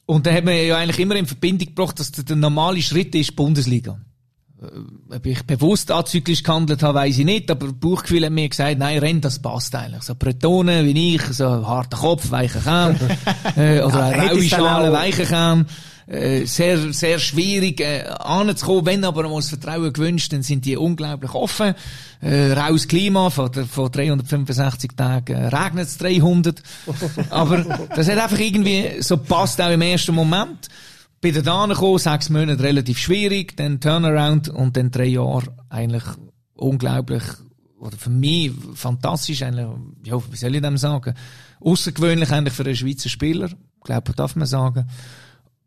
Und 0.08 0.26
da 0.26 0.34
hat 0.34 0.44
man 0.44 0.56
ja 0.56 0.78
eigentlich 0.78 1.00
immer 1.00 1.16
in 1.16 1.28
Verbindung 1.28 1.68
gebracht, 1.68 2.00
dass 2.00 2.12
der, 2.12 2.24
der 2.24 2.36
normale 2.38 2.82
Schritt 2.82 3.14
ist 3.14 3.36
Bundesliga. 3.36 4.00
Äh, 4.60 5.16
Ob 5.16 5.26
ich 5.28 5.44
bewusst 5.44 5.92
azyklisch 5.92 6.42
gehandelt 6.42 6.82
habe, 6.82 6.98
weiß 6.98 7.20
ich 7.20 7.26
nicht, 7.26 7.52
aber 7.52 7.72
Bauchgefühl 7.72 8.26
hat 8.26 8.32
mir 8.32 8.50
gesagt, 8.50 8.80
nein, 8.80 8.98
Renn, 8.98 9.22
das 9.22 9.40
passt 9.40 9.76
eigentlich. 9.76 10.02
So 10.02 10.16
Bretonen 10.16 10.88
wie 10.88 11.16
ich, 11.16 11.22
so 11.22 11.46
harter 11.68 11.98
Kopf, 11.98 12.32
weicher 12.32 12.62
Kern, 12.62 13.00
äh, 13.56 13.82
oder 13.82 14.18
Ja, 14.18 14.24
raue 14.24 14.38
dann 14.38 14.42
Schale, 14.42 14.92
weicher 14.92 15.26
Kern. 15.26 15.68
Äh, 16.12 16.46
sehr, 16.46 16.92
sehr 16.92 17.20
schwierig 17.20 17.80
äh, 17.80 18.04
anzukommen. 18.20 18.86
Wenn 18.86 19.06
aber 19.06 19.24
mal 19.30 19.38
das 19.38 19.48
Vertrauen 19.48 19.94
gewünscht, 19.94 20.34
dann 20.34 20.44
sind 20.44 20.66
die 20.66 20.76
unglaublich 20.76 21.34
offen. 21.34 21.74
Äh, 22.20 22.52
raues 22.52 22.90
Klima, 22.90 23.30
von, 23.30 23.54
von 23.54 23.90
365 23.90 24.92
Tagen 24.98 25.34
äh, 25.34 25.48
regnet 25.48 25.88
es 25.88 25.98
300. 26.00 26.62
aber 27.30 27.88
das 27.96 28.10
hat 28.10 28.18
einfach 28.18 28.40
irgendwie 28.40 29.02
so 29.02 29.16
passt 29.16 29.62
auch 29.62 29.72
im 29.72 29.82
ersten 29.82 30.14
Moment. 30.14 30.68
Bin 31.22 31.42
da 31.44 31.64
angekommen, 31.64 31.98
sechs 31.98 32.30
Monate 32.30 32.62
relativ 32.62 32.98
schwierig, 32.98 33.56
dann 33.56 33.80
Turnaround 33.80 34.50
und 34.50 34.76
dann 34.76 34.92
drei 34.92 35.06
Jahre 35.06 35.56
eigentlich 35.70 36.04
unglaublich, 36.56 37.24
oder 37.80 37.96
für 37.96 38.10
mich 38.10 38.52
fantastisch 38.74 39.44
eigentlich, 39.44 39.68
ja, 40.04 40.22
wie 40.30 40.36
soll 40.36 40.56
ich 40.56 40.62
dem 40.62 40.76
sagen? 40.76 41.14
Außergewöhnlich 41.62 42.32
eigentlich 42.32 42.54
für 42.54 42.66
einen 42.66 42.76
Schweizer 42.76 43.08
Spieler, 43.08 43.50
glaube 43.82 44.12
darf 44.14 44.36
man 44.36 44.46
sagen. 44.46 44.90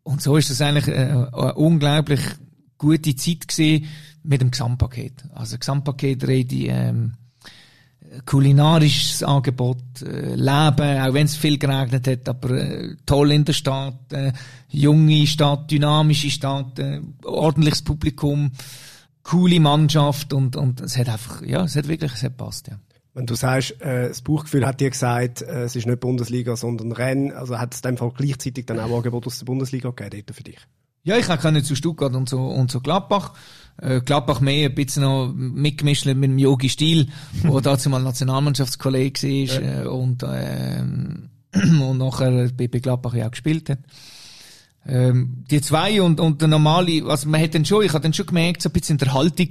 Und 0.05 0.21
so 0.21 0.37
ist 0.37 0.51
das 0.51 0.61
eigentlich 0.61 0.87
äh, 0.87 1.09
eine 1.09 1.55
unglaublich 1.55 2.21
gute 2.77 3.15
Zeit 3.15 3.47
gewesen 3.47 3.87
mit 4.21 4.39
dem 4.39 4.51
Gesamtpaket. 4.51 5.23
Also 5.33 5.57
Gesamtpaket 5.57 6.27
rede 6.27 6.55
ich, 6.55 6.69
ähm, 6.69 7.13
kulinarisches 8.25 9.23
Angebot, 9.23 10.03
äh, 10.03 10.35
Leben, 10.35 11.01
auch 11.01 11.13
wenn 11.13 11.25
es 11.25 11.35
viel 11.35 11.57
geregnet 11.57 12.07
hat, 12.07 12.29
aber 12.29 12.51
äh, 12.51 12.95
toll 13.07 13.31
in 13.31 13.45
der 13.45 13.53
Stadt, 13.53 14.13
äh, 14.13 14.31
junge 14.69 15.25
Stadt, 15.25 15.71
dynamische 15.71 16.29
Stadt, 16.29 16.77
äh, 16.77 17.01
ordentliches 17.23 17.81
Publikum, 17.81 18.51
coole 19.23 19.59
Mannschaft 19.59 20.33
und, 20.33 20.55
und 20.55 20.81
es 20.81 20.97
hat 20.97 21.09
einfach, 21.09 21.41
ja, 21.41 21.63
es 21.63 21.75
hat 21.75 21.87
wirklich, 21.87 22.13
es 22.13 22.21
hat 22.21 22.37
passt, 22.37 22.67
ja. 22.67 22.77
Wenn 23.15 23.25
du 23.25 23.35
sagst, 23.35 23.81
äh, 23.81 24.09
das 24.09 24.21
Bauchgefühl 24.21 24.67
hat 24.67 24.81
dir 24.81 24.89
gesagt, 24.89 25.41
äh, 25.41 25.63
es 25.63 25.75
ist 25.77 25.87
nicht 25.87 26.01
Bundesliga, 26.01 26.57
sondern 26.57 26.91
Rennes, 26.91 27.33
also 27.33 27.57
hat 27.57 27.73
es 27.73 27.79
in 27.79 27.91
dem 27.91 27.97
Fall 27.97 28.11
gleichzeitig 28.15 28.65
dann 28.65 28.77
auch 28.77 28.93
Angebot 28.93 29.25
aus 29.25 29.39
der 29.39 29.45
Bundesliga 29.45 29.89
gegeben 29.91 30.23
dort 30.27 30.35
für 30.35 30.43
dich? 30.43 30.59
Ja, 31.03 31.17
ich 31.17 31.25
kann 31.25 31.63
zu 31.63 31.75
Stuttgart 31.75 32.13
und 32.13 32.27
so, 32.27 32.45
und 32.45 32.69
so 32.69 32.81
Gladbach. 32.81 33.33
Äh, 33.81 34.01
Gladbach 34.01 34.41
mehr 34.41 34.69
ein 34.69 34.75
bisschen 34.75 35.03
noch 35.03 35.31
mitgemischt 35.33 36.05
mit 36.07 36.23
dem 36.23 36.37
Yogi 36.37 36.67
Stil, 36.67 37.07
wo 37.43 37.61
dazu 37.61 37.89
mal 37.89 38.03
Nationalmannschaftskollege 38.03 39.21
war, 39.23 39.61
äh, 39.61 39.87
und, 39.87 40.25
ähm, 40.27 41.29
und 41.53 41.97
nachher 41.97 42.49
bei, 42.57 42.67
bei 42.67 42.79
Gladbach 42.79 43.13
ja 43.13 43.27
auch 43.27 43.31
gespielt 43.31 43.69
hat. 43.69 43.79
Ähm, 44.85 45.45
die 45.49 45.61
zwei 45.61 46.01
und, 46.01 46.19
und 46.19 46.41
der 46.41 46.49
normale, 46.49 47.05
also 47.05 47.29
man 47.29 47.41
hat 47.41 47.55
dann 47.55 47.63
schon, 47.63 47.85
ich 47.85 47.93
habe 47.93 48.03
dann 48.03 48.13
schon 48.13 48.25
gemerkt, 48.25 48.61
so 48.61 48.69
ein 48.69 48.73
bisschen 48.73 48.95
in 48.95 49.05
der 49.05 49.13
Haltung, 49.13 49.49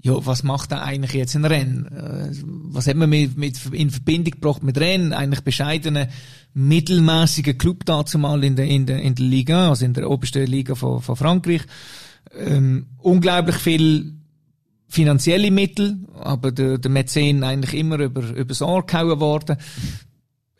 ja, 0.00 0.14
was 0.24 0.44
macht 0.44 0.70
er 0.70 0.82
eigentlich 0.82 1.12
jetzt 1.12 1.34
in 1.34 1.44
Rennen? 1.44 1.86
Äh, 1.86 2.30
was 2.44 2.86
hat 2.86 2.96
man 2.96 3.10
mit, 3.10 3.36
mit, 3.36 3.58
in 3.72 3.90
Verbindung 3.90 4.32
gebracht 4.32 4.62
mit 4.62 4.78
Rennen? 4.78 5.12
Eigentlich 5.12 5.42
bescheidenen, 5.42 6.08
mittelmäßigen 6.54 7.58
Club 7.58 7.84
dazu 7.84 8.18
mal 8.18 8.42
in 8.44 8.54
der, 8.54 8.66
in 8.66 8.86
der, 8.86 9.00
in 9.00 9.14
der 9.16 9.26
Liga, 9.26 9.70
also 9.70 9.84
in 9.84 9.94
der 9.94 10.08
obersten 10.08 10.46
Liga 10.46 10.74
von, 10.74 11.02
von 11.02 11.16
Frankreich. 11.16 11.62
Ähm, 12.36 12.86
unglaublich 12.98 13.56
viel 13.56 14.14
finanzielle 14.88 15.50
Mittel, 15.50 15.98
aber 16.14 16.52
der, 16.52 16.78
der 16.78 16.90
Mäzen 16.90 17.42
eigentlich 17.42 17.78
immer 17.78 17.98
über, 17.98 18.22
übers 18.34 18.62
Ohr 18.62 18.86
gehauen 18.86 19.20
worden 19.20 19.56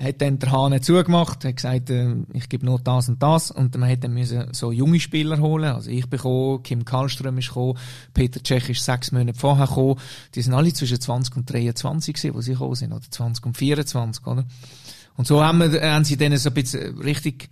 hat 0.01 0.21
dann 0.21 0.39
der 0.39 0.53
Hahn 0.53 0.81
zugemacht, 0.81 1.45
hat 1.45 1.57
gesagt, 1.57 1.91
äh, 1.91 2.15
ich 2.33 2.49
gebe 2.49 2.65
nur 2.65 2.79
das 2.79 3.09
und 3.09 3.23
das 3.23 3.51
und 3.51 3.77
man 3.77 3.89
hätte 3.89 4.09
müssen 4.09 4.55
so 4.55 4.71
junge 4.71 5.01
Spieler 5.01 5.41
holen, 5.41 5.73
also 5.73 5.91
ich 5.91 6.09
bekomme, 6.09 6.61
Kim 6.63 6.85
Karlström 6.85 7.39
ist 7.39 7.49
gekommen, 7.49 7.79
Peter 8.15 8.41
Tschech 8.41 8.69
ist 8.69 8.85
sechs 8.85 9.11
Monate 9.11 9.39
vorher 9.39 9.67
gekommen, 9.67 9.97
die 10.35 10.43
sind 10.43 10.55
alle 10.55 10.73
zwischen 10.73 11.01
20 11.01 11.37
und 11.37 11.53
23 11.53 12.15
gewesen, 12.15 12.35
wo 12.35 12.41
sie 12.41 12.53
gekommen 12.53 12.75
sind, 12.77 12.93
oder 12.93 13.11
20 13.11 13.45
und 13.45 13.57
24, 13.57 14.27
oder? 14.27 14.47
Und 15.17 15.27
so 15.27 15.43
haben, 15.43 15.59
wir, 15.73 15.93
haben 15.93 16.05
sie 16.05 16.17
dann 16.17 16.37
so 16.37 16.51
ein 16.51 16.55
bisschen 16.55 16.99
richtig, 17.01 17.51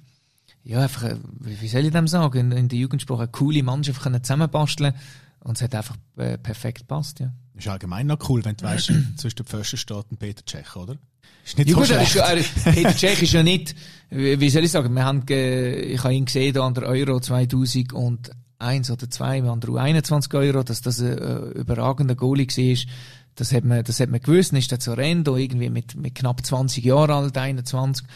ja, 0.62 0.82
einfach, 0.82 1.02
äh, 1.02 1.16
wie 1.40 1.66
soll 1.66 1.85
ich 1.85 1.92
dem 1.92 2.06
sagen, 2.06 2.52
in, 2.52 2.56
in 2.56 2.68
der 2.68 2.78
Jugendsprache 2.78 3.22
eine 3.22 3.32
coole 3.32 3.64
Mannschaft 3.64 4.02
können 4.02 4.22
zusammenbasteln 4.22 4.94
und 5.40 5.56
es 5.56 5.62
hat 5.62 5.74
einfach 5.74 5.96
äh, 6.16 6.38
perfekt 6.38 6.80
gepasst, 6.80 7.18
ja. 7.18 7.32
Ist 7.54 7.66
allgemein 7.68 8.06
noch 8.06 8.28
cool, 8.28 8.44
wenn 8.44 8.56
du 8.56 8.64
weißt, 8.66 8.92
zwischen 9.16 9.37
dem 9.37 9.46
Pfosten 9.46 10.16
Peter 10.16 10.44
Tschech, 10.44 10.76
oder? 10.76 10.96
Ist 11.44 11.58
nicht 11.58 11.68
ja, 11.68 11.74
so 11.74 11.80
gut, 11.80 11.88
schlecht. 11.88 12.16
Ist, 12.16 12.66
er, 12.66 12.72
Peter 12.72 12.96
Cech 12.96 13.22
ist 13.22 13.32
ja 13.32 13.42
nicht, 13.42 13.74
wie 14.10 14.50
soll 14.50 14.64
ich 14.64 14.70
sagen, 14.70 14.92
wir 14.94 15.04
haben, 15.04 15.22
ich 15.28 16.02
habe 16.02 16.14
ihn 16.14 16.24
gesehen 16.24 16.54
da 16.54 16.66
an 16.66 16.74
der 16.74 16.84
Euro 16.84 17.20
2001 17.20 18.90
oder 18.90 19.10
2, 19.10 19.42
wir 19.42 19.50
haben 19.50 19.60
der 19.60 19.70
U21 19.70 20.34
Euro, 20.38 20.62
dass 20.62 20.80
das 20.80 21.00
ein 21.00 21.18
äh, 21.18 21.36
überragender 21.58 22.16
Goalie 22.16 22.48
war. 22.48 22.92
Das 23.36 23.52
hat 23.52 23.64
man, 23.64 23.84
das 23.84 24.00
hat 24.00 24.08
man 24.08 24.20
gewusst. 24.20 24.52
Ist 24.54 24.70
der 24.72 24.80
Zorendo 24.80 25.36
irgendwie 25.36 25.70
mit, 25.70 25.94
mit 25.94 26.14
knapp 26.14 26.44
20 26.44 26.82
Jahren 26.84 27.10
alt, 27.10 27.36
21 27.36 28.06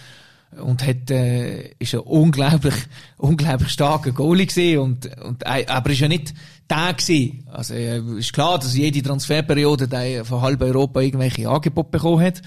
und 0.59 0.85
hat 0.85 1.11
äh, 1.11 1.71
ist 1.79 1.95
ein 1.95 2.01
unglaublich 2.01 2.75
unglaublich 3.19 3.69
starker 3.69 4.11
Goalie 4.11 4.47
gesehen 4.47 4.81
und 4.81 5.11
und 5.23 5.45
äh, 5.47 5.67
aber 5.67 5.91
ist 5.91 6.01
ja 6.01 6.09
nicht 6.09 6.35
der 6.69 6.95
gewesen. 6.95 7.47
also 7.53 7.75
äh, 7.75 8.01
ist 8.19 8.33
klar 8.33 8.59
dass 8.59 8.75
jede 8.75 9.03
Transferperiode 9.03 9.87
der 9.87 10.25
von 10.25 10.43
halb 10.43 10.61
Europa 10.63 11.01
irgendwelche 11.01 11.49
Angebote 11.49 11.91
bekommen 11.91 12.25
hat 12.25 12.43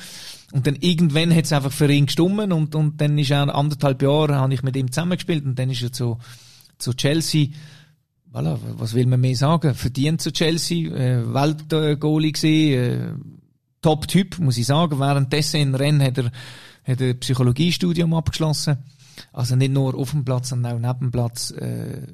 und 0.54 0.68
dann 0.68 0.76
irgendwann 0.76 1.36
hat 1.36 1.46
es 1.46 1.52
einfach 1.52 1.72
für 1.72 1.92
ihn 1.92 2.06
gestummen 2.06 2.52
und, 2.52 2.76
und 2.76 3.02
dann 3.02 3.18
ist 3.18 3.32
er 3.32 3.54
anderthalb 3.54 4.04
Jahre, 4.04 4.36
habe 4.36 4.54
ich 4.54 4.62
mit 4.62 4.76
ihm 4.76 4.92
zusammengespielt 4.92 5.44
und 5.46 5.58
dann 5.58 5.72
ist 5.72 5.82
er 5.82 5.92
zu, 5.92 6.20
zu 6.78 6.94
Chelsea, 6.94 7.48
voilà, 8.32 8.60
was 8.78 8.94
will 8.94 9.08
man 9.08 9.20
mehr 9.20 9.36
sagen, 9.36 9.74
verdient 9.74 10.22
zu 10.22 10.32
Chelsea, 10.32 10.92
äh, 10.92 11.34
Weltgoalie 11.34 12.34
gewesen, 12.34 12.80
äh, 12.80 13.14
Top-Typ, 13.82 14.38
muss 14.38 14.60
ich 14.60 14.68
sagen. 14.68 15.00
Währenddessen 15.00 15.60
in 15.60 15.76
Rennen 15.76 16.04
hat 16.04 16.20
er, 16.20 16.32
hat 16.84 17.02
er 17.02 17.16
Psychologiestudium 17.16 18.14
abgeschlossen. 18.14 18.78
Also 19.32 19.56
nicht 19.56 19.74
nur 19.74 19.96
auf 19.96 20.12
dem 20.12 20.24
Platz, 20.24 20.50
sondern 20.50 20.74
auch 20.74 20.80
neben 20.80 21.00
dem 21.00 21.12
Platz. 21.12 21.50
Äh, 21.50 22.08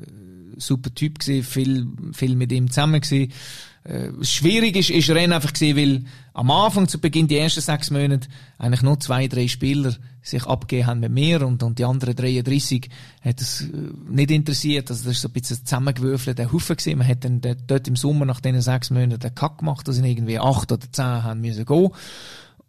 super 0.55 0.93
Typ 0.95 1.19
gewesen, 1.19 1.43
viel, 1.43 1.87
viel 2.13 2.35
mit 2.37 2.53
ihm 2.53 2.71
zusammen 2.71 3.01
gewesen. 3.01 3.33
Äh, 3.83 4.09
schwierig 4.23 4.75
ist, 4.75 4.89
ist 4.89 5.09
Rennen 5.09 5.33
einfach 5.33 5.53
gewesen, 5.53 5.77
weil 5.77 6.03
am 6.33 6.51
Anfang, 6.51 6.87
zu 6.87 6.99
Beginn, 6.99 7.27
die 7.27 7.37
ersten 7.37 7.61
sechs 7.61 7.91
Monate, 7.91 8.27
eigentlich 8.57 8.81
nur 8.81 8.99
zwei, 8.99 9.27
drei 9.27 9.47
Spieler 9.47 9.95
sich 10.21 10.45
abgegeben 10.45 10.87
haben 10.87 10.99
mit 10.99 11.11
mir 11.11 11.45
und, 11.45 11.63
und 11.63 11.79
die 11.79 11.85
anderen 11.85 12.15
33 12.15 12.89
hat 13.21 13.41
es 13.41 13.61
äh, 13.61 13.67
nicht 14.09 14.31
interessiert. 14.31 14.89
Also 14.89 15.05
das 15.05 15.13
ist 15.13 15.21
so 15.21 15.29
ein 15.29 15.33
bisschen 15.33 15.65
zusammengewürfelter 15.65 16.51
Haufen 16.51 16.75
gewesen. 16.75 16.97
Man 16.97 17.07
hat 17.07 17.23
dann 17.23 17.41
dort 17.41 17.87
im 17.87 17.95
Sommer 17.95 18.25
nach 18.25 18.41
diesen 18.41 18.61
sechs 18.61 18.89
Monaten 18.89 19.19
den 19.19 19.35
Kack 19.35 19.59
gemacht, 19.59 19.87
da 19.87 19.91
sind 19.91 20.05
irgendwie 20.05 20.39
acht 20.39 20.71
oder 20.71 20.91
zehn 20.91 21.23
haben 21.23 21.41
müssen 21.41 21.65
gehen. 21.65 21.89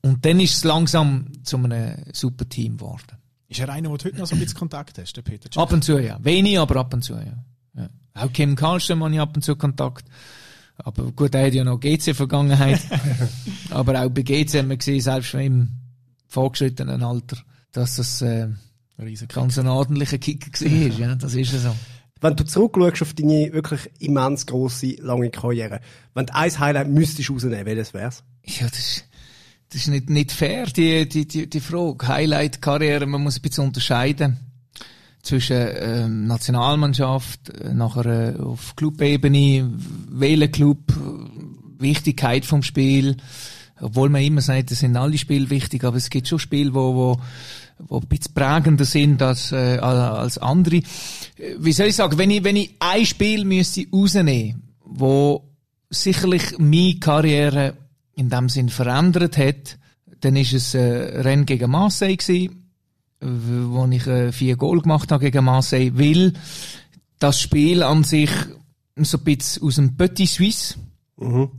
Und 0.03 0.25
dann 0.25 0.41
ist 0.41 0.57
es 0.57 0.65
langsam 0.65 1.27
zu 1.43 1.59
einem 1.59 1.97
super 2.13 2.49
Team 2.49 2.79
geworden. 2.79 3.19
Ist 3.49 3.61
er 3.61 3.69
einer, 3.69 3.89
du 3.89 4.05
heute 4.05 4.17
noch 4.17 4.27
so 4.27 4.37
ein 4.37 4.41
bisschen 4.41 4.59
Kontakt 4.59 4.97
hast, 4.99 5.13
der 5.15 5.23
Peter? 5.23 5.61
Ab 5.61 5.73
und 5.73 5.83
zu, 5.83 5.99
ja. 5.99 6.19
Wenig, 6.23 6.59
aber 6.59 6.77
ab 6.77 6.95
und 6.95 7.03
zu, 7.03 7.15
ja. 7.15 7.45
ja. 7.77 7.89
Auch 8.15 8.33
Kim 8.33 8.55
Karlström 8.55 9.03
habe 9.03 9.13
ich 9.13 9.21
ab 9.21 9.35
und 9.35 9.43
zu 9.43 9.57
Kontakt. 9.57 10.05
Aber 10.85 11.11
gut, 11.13 11.35
er 11.35 11.47
hat 11.47 11.55
ja 11.55 11.65
noch 11.65 11.79
GC-Vergangenheit. 11.81 12.81
aber 13.71 14.03
auch 14.03 14.11
bei 14.11 14.23
GC 14.23 14.59
haben 14.59 14.71
wir 14.71 14.77
gesehen, 14.77 15.01
selbst 15.01 15.35
im 15.35 15.69
vorgeschrittenen 16.27 17.03
Alter, 17.03 17.39
dass 17.73 17.97
das 17.97 18.23
äh, 18.23 18.49
ganz 19.29 19.59
ein 19.59 19.67
ordentlicher 19.67 20.19
Kicker 20.19 20.51
war. 20.65 20.99
ja, 20.99 21.15
das 21.15 21.35
ist 21.35 21.53
ja 21.53 21.59
so. 21.59 21.77
Wenn 22.21 22.37
du 22.37 22.45
zurückschaust 22.45 23.03
auf 23.03 23.15
deine 23.15 23.53
wirklich 23.53 23.91
immens 23.99 24.47
grosse, 24.47 24.97
lange 25.01 25.31
Karriere, 25.31 25.81
wenn 26.15 26.27
du 26.27 26.35
ein 26.35 26.59
Highlight 26.59 26.89
müsstest 26.89 27.31
rausnehmen, 27.31 27.65
welches 27.65 27.95
wär's? 27.95 28.23
Ja, 28.45 28.69
das 28.69 28.79
ist, 28.79 29.05
das 29.71 29.83
ist 29.83 29.89
nicht, 29.89 30.11
nicht 30.11 30.33
fair, 30.33 30.67
die, 30.67 31.09
die, 31.09 31.27
die, 31.27 31.49
die 31.49 31.61
Frage. 31.61 32.07
Highlight-Karriere, 32.07 33.07
man 33.07 33.23
muss 33.23 33.39
ein 33.39 33.43
bisschen 33.43 33.65
unterscheiden 33.65 34.50
zwischen 35.23 35.69
ähm, 35.75 36.27
Nationalmannschaft, 36.27 37.51
äh, 37.51 37.75
nachher 37.75 38.37
äh, 38.37 38.41
auf 38.41 38.75
Clubebene, 38.77 39.71
Wählenclub, 40.11 40.79
Wichtigkeit 41.79 42.45
vom 42.45 42.63
Spiel, 42.63 43.17
obwohl 43.81 44.11
man 44.11 44.23
immer 44.23 44.41
sagt, 44.41 44.71
es 44.71 44.81
sind 44.81 44.97
alle 44.97 45.19
Spiele 45.19 45.51
wichtig, 45.51 45.85
aber 45.85 45.97
es 45.97 46.11
gibt 46.11 46.29
schon 46.29 46.39
Spiele, 46.39 46.75
wo, 46.75 46.95
wo, 46.95 47.17
wo 47.79 47.99
ein 47.99 48.07
bisschen 48.07 48.35
prägender 48.35 48.85
sind 48.85 49.23
als, 49.23 49.53
äh, 49.53 49.79
als 49.79 50.39
andere. 50.39 50.77
Äh, 50.77 50.83
wie 51.59 51.73
soll 51.73 51.87
ich 51.87 51.97
sagen, 51.97 52.19
wenn 52.19 52.31
ich, 52.31 52.45
wenn 52.45 52.57
ich 52.57 52.75
ein 52.79 53.07
Spiel 53.07 53.45
müsste 53.45 53.87
rausnehmen, 53.93 54.63
wo 54.85 55.45
sicherlich 55.89 56.59
meine 56.59 56.97
Karriere 56.97 57.75
in 58.15 58.29
dem 58.29 58.49
Sinn 58.49 58.69
verändert 58.69 59.37
hat, 59.39 59.79
dann 60.21 60.37
ist 60.37 60.53
es 60.53 60.75
äh, 60.75 60.81
Rennen 61.21 61.47
gegen 61.47 61.71
Marseille 61.71 62.17
gewesen, 62.17 62.60
wo 63.21 63.87
ich 63.87 64.07
äh, 64.07 64.33
vier 64.33 64.57
Goal 64.57 64.81
gemacht 64.81 65.13
habe 65.13 65.25
gegen 65.25 65.45
Marseille, 65.45 65.93
weil 65.95 66.33
das 67.19 67.41
Spiel 67.41 67.83
an 67.83 68.05
sich 68.05 68.31
so 68.97 69.19
ein 69.19 69.25
bisschen 69.25 69.63
aus 69.63 69.75
dem 69.77 69.97
Petit 69.97 70.29
Suisse, 70.29 70.77
mhm. 71.17 71.51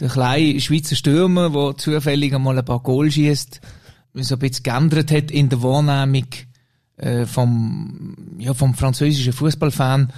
der 0.00 0.08
kleine 0.08 0.60
Schweizer 0.60 0.96
Stürmer, 0.96 1.50
der 1.50 1.76
zufällig 1.76 2.34
einmal 2.34 2.58
ein 2.58 2.64
paar 2.64 2.80
Goal 2.80 3.10
schießt, 3.10 3.60
so 4.14 4.34
ein 4.36 4.38
bisschen 4.38 4.62
geändert 4.62 5.10
hat 5.10 5.30
in 5.30 5.48
der 5.48 5.62
Wahrnehmung 5.62 6.28
äh, 6.96 7.26
vom, 7.26 8.16
ja, 8.38 8.54
vom 8.54 8.74
französischen 8.74 9.32
Fußballfan 9.32 10.12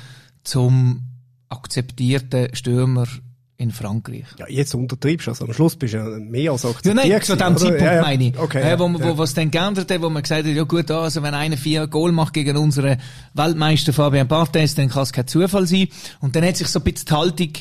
zum 0.44 1.02
akzeptierten 1.48 2.54
Stürmer 2.54 3.06
in 3.58 3.70
Frankreich. 3.70 4.26
Ja, 4.38 4.46
jetzt 4.48 4.74
untertreibst 4.74 5.26
du, 5.26 5.30
also 5.30 5.46
am 5.46 5.52
Schluss 5.52 5.76
bist 5.76 5.94
du 5.94 5.98
ja 5.98 6.04
mehr 6.04 6.52
als 6.52 6.64
akzeptiert. 6.64 7.04
Ja, 7.04 7.08
nein, 7.08 7.22
zu 7.22 7.36
dem 7.36 7.56
Zeitpunkt 7.56 7.82
ja, 7.82 7.94
ja. 7.94 8.02
meine 8.02 8.28
ich. 8.28 8.38
Okay, 8.38 8.60
ja, 8.60 8.78
wo, 8.78 8.92
wo, 8.92 9.18
was 9.18 9.34
dann 9.34 9.50
geändert 9.50 9.90
hat, 9.90 10.02
wo 10.02 10.10
man 10.10 10.22
gesagt 10.22 10.46
hat, 10.46 10.54
ja 10.54 10.64
gut, 10.64 10.90
also 10.90 11.22
wenn 11.22 11.34
einer 11.34 11.56
vier 11.56 11.86
Goal 11.86 12.12
macht 12.12 12.34
gegen 12.34 12.56
unseren 12.56 12.98
Weltmeister 13.34 13.92
Fabian 13.92 14.28
Barthez, 14.28 14.74
dann 14.74 14.88
kann 14.88 15.04
es 15.04 15.12
kein 15.12 15.26
Zufall 15.26 15.66
sein. 15.66 15.88
Und 16.20 16.36
dann 16.36 16.44
hat 16.44 16.56
sich 16.56 16.68
so 16.68 16.80
ein 16.80 16.84
bisschen 16.84 17.06
die 17.08 17.14
Haltung, 17.14 17.52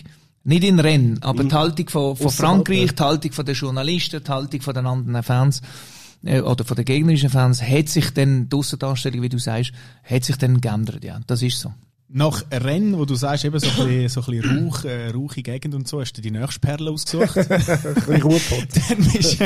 nicht 0.43 0.63
in 0.63 0.79
Rennen, 0.79 1.23
aber 1.23 1.43
mhm. 1.43 1.49
die 1.49 1.55
Haltung 1.55 1.89
von, 1.89 2.15
von 2.15 2.29
Frankreich, 2.29 2.93
die 2.93 3.03
Haltung 3.03 3.31
von 3.31 3.45
den 3.45 3.55
Journalisten, 3.55 4.23
die 4.23 4.31
Haltung 4.31 4.61
von 4.61 4.73
den 4.73 4.85
anderen 4.85 5.23
Fans, 5.23 5.61
äh, 6.25 6.41
oder 6.41 6.65
von 6.65 6.75
den 6.75 6.85
gegnerischen 6.85 7.29
Fans, 7.29 7.61
hat 7.61 7.87
sich 7.87 8.11
dann, 8.13 8.49
die 8.49 8.55
Aussendarstellung, 8.55 9.21
wie 9.21 9.29
du 9.29 9.39
sagst, 9.39 9.71
hat 10.03 10.23
sich 10.25 10.37
dann 10.37 10.59
geändert, 10.59 11.03
ja. 11.03 11.19
Das 11.25 11.41
ist 11.41 11.59
so. 11.59 11.73
Nach 12.17 12.45
Rennen, 12.49 12.97
wo 12.97 13.03
du 13.03 13.15
sagst, 13.15 13.43
eben 13.43 13.59
so 13.59 13.67
ein 13.67 13.75
bisschen, 13.75 14.07
so 14.07 14.21
ein 14.21 14.39
bisschen 14.39 14.67
Rauch, 14.69 14.85
äh, 14.85 15.09
rauchige 15.09 15.51
Gegend 15.51 15.75
und 15.75 15.85
so, 15.85 15.99
hast 15.99 16.13
du 16.13 16.21
die 16.21 16.31
nächste 16.31 16.61
Perle 16.61 16.89
ausgesucht. 16.89 17.37
ein 17.37 17.45
bisschen 17.45 18.21
Ruhepott. 18.21 18.67
Dann 18.87 18.97
bist, 19.11 19.37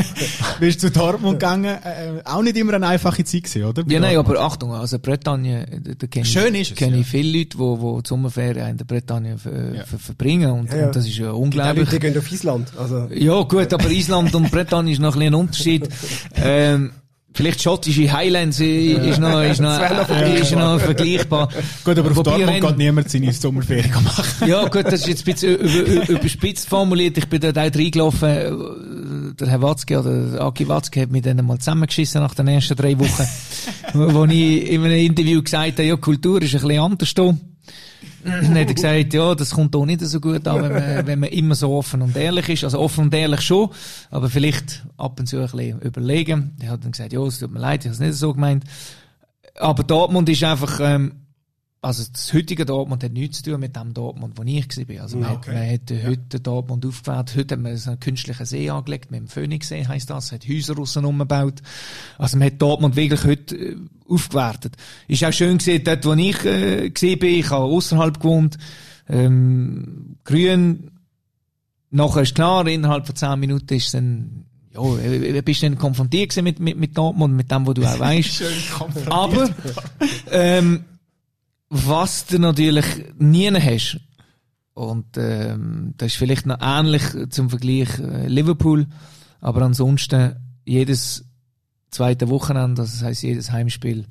bist 0.60 0.84
du 0.84 0.91
zu 0.91 0.99
Dortmund 0.99 1.39
gegangen. 1.39 1.79
Äh, 1.84 2.21
auch 2.25 2.43
nicht 2.43 2.55
immer 2.58 2.75
eine 2.75 2.86
einfache 2.86 3.23
Zeit 3.23 3.45
gewesen, 3.45 3.63
oder? 3.63 3.84
Ja, 3.88 3.99
nein, 3.99 4.17
aber 4.17 4.39
Achtung, 4.39 4.71
also 4.71 4.99
Bretagne, 4.99 5.65
da 5.97 6.05
kenne 6.05 6.25
Schön 6.25 6.53
ist 6.53 6.69
es, 6.69 6.77
kenne 6.77 6.97
ja. 6.97 7.01
ich 7.01 7.08
viele 7.08 7.39
Leute, 7.39 7.58
die, 7.58 7.58
die 7.58 8.01
die 8.03 8.08
Sommerferien 8.08 8.69
in 8.69 8.77
der 8.77 8.86
Bretagne 8.86 9.36
ja. 9.75 9.84
verbringen 9.86 10.51
und, 10.51 10.71
ja, 10.71 10.86
und, 10.86 10.95
das 10.95 11.08
ist 11.08 11.17
ja 11.17 11.32
unglaublich. 11.32 11.89
Die 11.89 11.97
gehen 11.97 12.15
auf 12.15 12.32
Island. 12.32 12.71
Also. 12.77 13.08
Ja, 13.12 13.41
gut, 13.41 13.73
aber 13.73 13.89
Island 13.89 14.36
und 14.36 14.51
Bretagne 14.51 14.91
ist 14.91 14.99
noch 14.99 15.15
ein, 15.15 15.23
ein 15.23 15.34
Unterschied. 15.34 15.89
Ähm, 16.41 16.91
Vielleicht 17.34 17.62
schottische 17.62 18.12
Highlands 18.12 18.60
ist 18.60 19.20
noch, 19.20 19.42
ist 19.44 19.62
noch, 19.62 19.80
ist 20.34 20.52
noch 20.52 20.80
vergleichbar. 20.80 21.50
Gut, 21.84 21.98
aber 21.98 22.12
auf 22.12 22.24
Dortmund 22.24 22.62
geht 22.62 22.78
niemand 22.78 23.10
seine 23.10 23.32
Sommerferien 23.32 23.94
machen. 24.04 24.48
ja, 24.48 24.68
gut, 24.68 24.86
das 24.86 25.02
ist 25.02 25.08
jetzt 25.08 25.28
ein 25.28 25.34
bisschen 25.34 25.56
über, 25.58 26.10
überspitzt 26.10 26.68
formuliert. 26.68 27.18
Ich 27.18 27.28
bin 27.28 27.39
dort 27.39 27.58
auch 27.58 27.63
reingelaufen. 27.63 29.36
Der 29.39 29.48
Herr 29.48 29.62
Watzke 29.62 30.00
oder 30.00 30.42
Aki 30.42 30.68
Watzke 30.68 31.02
hat 31.02 31.12
mich 31.12 31.22
dann 31.22 31.46
mal 31.46 31.60
zusammengeschissen 31.60 32.22
nach 32.22 32.34
den 32.34 32.48
ersten 32.48 32.76
drei 32.76 32.98
Wochen. 33.00 33.28
wo 33.94 34.26
ich 34.26 34.70
in 34.72 34.84
einem 34.84 34.98
Interview 34.98 35.42
gesagt 35.42 35.74
habe, 35.74 35.84
ja, 35.84 35.96
Kultur 35.96 36.42
ist 36.42 36.56
ein 36.56 36.62
bisschen 36.62 36.82
anders 36.82 37.13
da. 37.13 37.36
Hat 38.25 38.55
er 38.55 38.73
gesagt, 38.73 39.13
ja, 39.13 39.36
das 39.36 39.51
kommt 39.51 39.75
auch 39.75 39.86
nicht 39.86 40.01
so 40.01 40.19
gut 40.19 40.47
an, 40.47 40.62
wenn 40.62 40.73
man, 40.73 40.84
wenn 41.08 41.19
man 41.19 41.29
immer 41.29 41.55
so 41.55 41.71
offen 41.71 42.01
und 42.01 42.15
ehrlich 42.15 42.49
ist. 42.49 42.63
Also 42.63 42.79
offen 42.79 43.05
und 43.05 43.13
ehrlich 43.13 43.41
schon, 43.41 43.69
aber 44.12 44.29
vielleicht 44.29 44.86
ab 44.97 45.19
und 45.19 45.27
zu 45.27 45.38
ein 45.38 45.43
bisschen 45.43 45.79
überlegen. 45.82 46.55
Er 46.60 46.71
hat 46.71 46.84
dann 46.84 46.91
gesagt, 46.91 47.13
ja, 47.13 47.21
es 47.21 47.39
tut 47.39 47.51
mir 47.51 47.60
leid, 47.60 47.82
ich 47.82 47.88
habe 47.88 47.93
es 47.93 47.99
nicht 47.99 48.15
so 48.15 48.34
gemeint. 48.34 48.63
Aber 49.55 49.84
Dortmund 49.84 50.29
ist 50.29 50.43
einfach, 50.43 50.79
ähm, 50.82 51.13
also 51.82 52.04
das 52.12 52.34
heutige 52.34 52.65
Dortmund 52.65 53.04
hat 53.04 53.13
nichts 53.13 53.42
zu 53.42 53.52
tun 53.52 53.60
mit 53.62 53.76
dem 53.76 53.94
Dortmund, 53.94 54.38
wo 54.38 54.44
ich 54.44 54.68
war. 54.78 55.02
Also 55.02 55.18
man, 55.18 55.32
Okay. 55.38 55.52
hat, 55.52 55.89
man 55.89 56.04
hat 56.04 56.08
heute 56.10 56.18
den 56.38 56.44
Dortmund 56.44 56.86
aufgewertet, 56.86 57.38
heute 57.38 57.56
hat 57.56 57.62
man 57.62 57.78
so 57.78 57.92
einen 57.92 58.00
künstlichen 58.02 58.46
See 58.46 58.70
angelegt, 58.70 59.12
mit 59.12 59.22
dem 59.22 59.28
Phoenixsee 59.28 59.88
heisst 59.88 60.10
das, 60.10 60.32
hat 60.34 60.46
Häuser 60.48 60.78
aussen 60.78 61.06
umgebaut. 61.06 61.62
Also 62.18 62.38
man 62.38 62.48
hat 62.48 62.62
Dortmund 62.62 62.98
wirklich 62.98 63.24
heute 63.24 63.56
äh, 63.56 63.76
aufgewertet. 64.10 64.76
Ist 65.08 65.24
auch 65.24 65.32
schön 65.32 65.58
gesehen, 65.58 65.84
dort 65.86 66.06
wo 66.06 66.13
ich 66.13 66.44
äh, 66.46 66.89
bin, 67.15 67.36
ich 67.36 67.50
habe 67.50 67.63
außerhalb 67.65 68.20
gewohnt, 68.20 68.58
ähm, 69.08 70.18
grün, 70.26 70.92
nachher 71.92 72.24
ist 72.24 72.36
klar, 72.36 72.68
innerhalb 72.68 73.06
von 73.08 73.15
10 73.15 73.39
Minuten 73.39 73.74
ist 73.74 73.94
dann, 73.94 74.44
ja, 74.74 74.82
äh, 74.98 75.42
bist 75.42 75.62
du 75.63 75.70
dann 75.70 75.78
konfrontiert 75.78 76.36
mit, 76.44 76.60
mit, 76.60 76.78
mit 76.78 76.98
Dortmund, 76.98 77.36
mit 77.36 77.50
dem, 77.50 77.65
was 77.65 77.74
du 77.76 77.86
auch 77.86 78.00
weißt. 78.00 78.30
Schön 78.34 78.48
konfrontiert. 78.78 79.13
Aber 79.13 79.50
ähm, 80.32 80.84
was 81.69 82.25
du 82.25 82.39
natürlich 82.39 82.86
nie 83.17 83.51
hast, 83.51 83.99
und 84.73 85.17
ähm, 85.17 85.93
das 85.97 86.13
ist 86.13 86.17
vielleicht 86.17 86.45
noch 86.45 86.60
ähnlich 86.62 87.03
zum 87.32 87.49
Vergleich 87.49 87.99
äh, 87.99 88.27
Liverpool, 88.27 88.88
aber 89.41 89.63
ansonsten 89.63 90.38
jedes 90.65 91.25
zweite 91.91 92.29
Wochenende, 92.29 92.82
das 92.84 93.03
heißt 93.03 93.23
jedes 93.23 93.51
Heimspiel, 93.51 94.05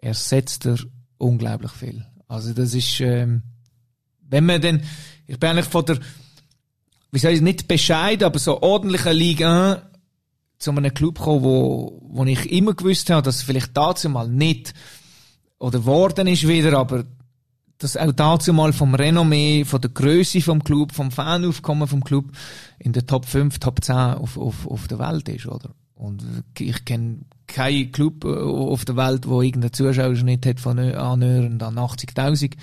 ersetzt 0.00 0.66
er 0.66 0.78
unglaublich 1.18 1.70
viel. 1.70 2.04
Also 2.26 2.52
das 2.52 2.74
ist, 2.74 3.00
ähm, 3.00 3.42
wenn 4.28 4.44
man 4.44 4.60
dann, 4.60 4.82
ich 5.26 5.38
bin 5.38 5.50
eigentlich 5.50 5.66
von 5.66 5.84
der, 5.84 5.98
wie 7.12 7.18
soll 7.18 7.32
ich 7.32 7.40
nicht 7.40 7.68
bescheiden, 7.68 8.24
aber 8.24 8.38
so 8.38 8.60
ordentliche 8.60 9.12
Liga 9.12 9.74
1 9.74 9.82
zu 10.58 10.72
einem 10.72 10.92
Club 10.92 11.18
gekommen, 11.18 11.44
wo, 11.44 12.02
wo 12.02 12.24
ich 12.24 12.50
immer 12.50 12.74
gewusst 12.74 13.10
habe, 13.10 13.22
dass 13.22 13.42
vielleicht 13.42 13.76
dazu 13.76 14.08
mal 14.08 14.28
nicht 14.28 14.74
oder 15.58 15.84
worden 15.84 16.26
ist 16.26 16.46
wieder, 16.46 16.78
aber 16.78 17.04
dass 17.78 17.96
auch 17.96 18.12
dazu 18.12 18.52
mal 18.52 18.72
vom 18.72 18.94
Renommee, 18.94 19.64
von 19.64 19.80
der 19.80 19.90
Größe 19.90 20.40
vom 20.40 20.64
Club, 20.64 20.92
vom 20.92 21.10
Fanaufkommen 21.10 21.86
vom 21.86 22.02
Club 22.02 22.32
in 22.78 22.92
der 22.92 23.06
Top 23.06 23.24
5, 23.24 23.58
Top 23.58 23.82
10 23.82 23.94
auf, 23.94 24.36
auf, 24.36 24.66
auf 24.66 24.88
der 24.88 24.98
Welt 24.98 25.28
ist, 25.28 25.46
oder? 25.46 25.70
Und 25.94 26.22
ich 26.58 26.84
kenne 26.84 27.20
keinen 27.48 27.90
Club 27.90 28.24
äh, 28.24 28.28
auf 28.28 28.84
der 28.84 28.96
Welt, 28.96 29.26
wo 29.26 29.42
irgendein 29.42 29.72
Zuschauerschnitt 29.72 30.46
hat 30.46 30.60
von 30.60 30.78
annähernd 30.78 31.62
an 31.62 31.76
80.000. 31.76 32.54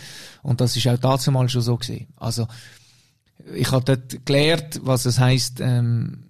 Und 0.42 0.62
das 0.62 0.78
ist 0.78 0.88
auch 0.88 0.98
dazu 0.98 1.32
mal 1.32 1.50
schon 1.50 1.62
so 1.62 1.76
gesehen. 1.76 2.08
Also, 2.16 2.48
ich 3.54 3.72
habe 3.72 3.84
dort 3.84 4.26
gelernt, 4.26 4.80
was 4.84 5.06
es 5.06 5.20
heisst, 5.20 5.60
ähm, 5.60 6.25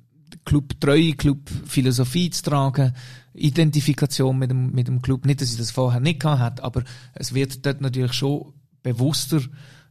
Club 0.45 0.79
Treue, 0.79 1.13
Club 1.13 1.49
Philosophie 1.65 2.29
zu 2.29 2.43
tragen, 2.43 2.93
Identifikation 3.33 4.37
mit 4.37 4.51
dem, 4.51 4.71
mit 4.71 4.87
dem 4.87 5.01
Club. 5.01 5.25
Nicht, 5.25 5.41
dass 5.41 5.51
ich 5.51 5.57
das 5.57 5.71
vorher 5.71 5.99
nicht 5.99 6.21
gehabt 6.21 6.59
hätte, 6.59 6.63
aber 6.63 6.83
es 7.13 7.33
wird 7.33 7.65
dort 7.65 7.81
natürlich 7.81 8.13
schon 8.13 8.53
bewusster, 8.83 9.41